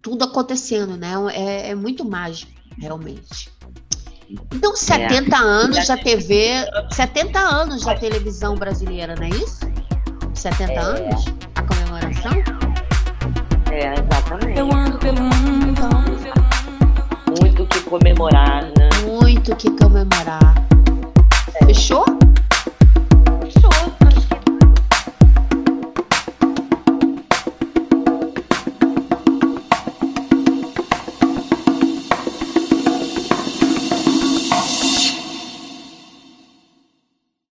tudo 0.02 0.26
acontecendo, 0.26 0.98
né? 0.98 1.14
É, 1.34 1.70
é 1.70 1.76
muito 1.76 2.04
mágico, 2.04 2.52
realmente. 2.80 3.50
Então, 4.54 4.76
70 4.76 5.36
é. 5.36 5.40
anos 5.40 5.88
da 5.88 5.98
TV, 5.98 6.66
70 6.92 7.40
anos 7.40 7.84
da 7.84 7.96
televisão 7.96 8.56
brasileira, 8.56 9.16
não 9.16 9.26
é 9.26 9.30
isso? 9.30 9.60
70 10.34 10.72
é. 10.72 10.78
anos? 10.78 11.26
A 11.56 11.64
comemoração? 11.64 12.32
É, 13.72 13.94
exatamente. 13.94 14.60
Eu 14.60 14.74
ando 14.74 14.98
pelo 15.00 15.22
mundo. 15.22 15.82
Muito 17.42 17.66
que 17.68 17.82
comemorar, 17.82 18.64
né? 18.64 18.90
Muito 19.06 19.56
que 19.56 19.70
comemorar. 19.72 20.56
É. 21.56 21.66
Fechou? 21.66 22.06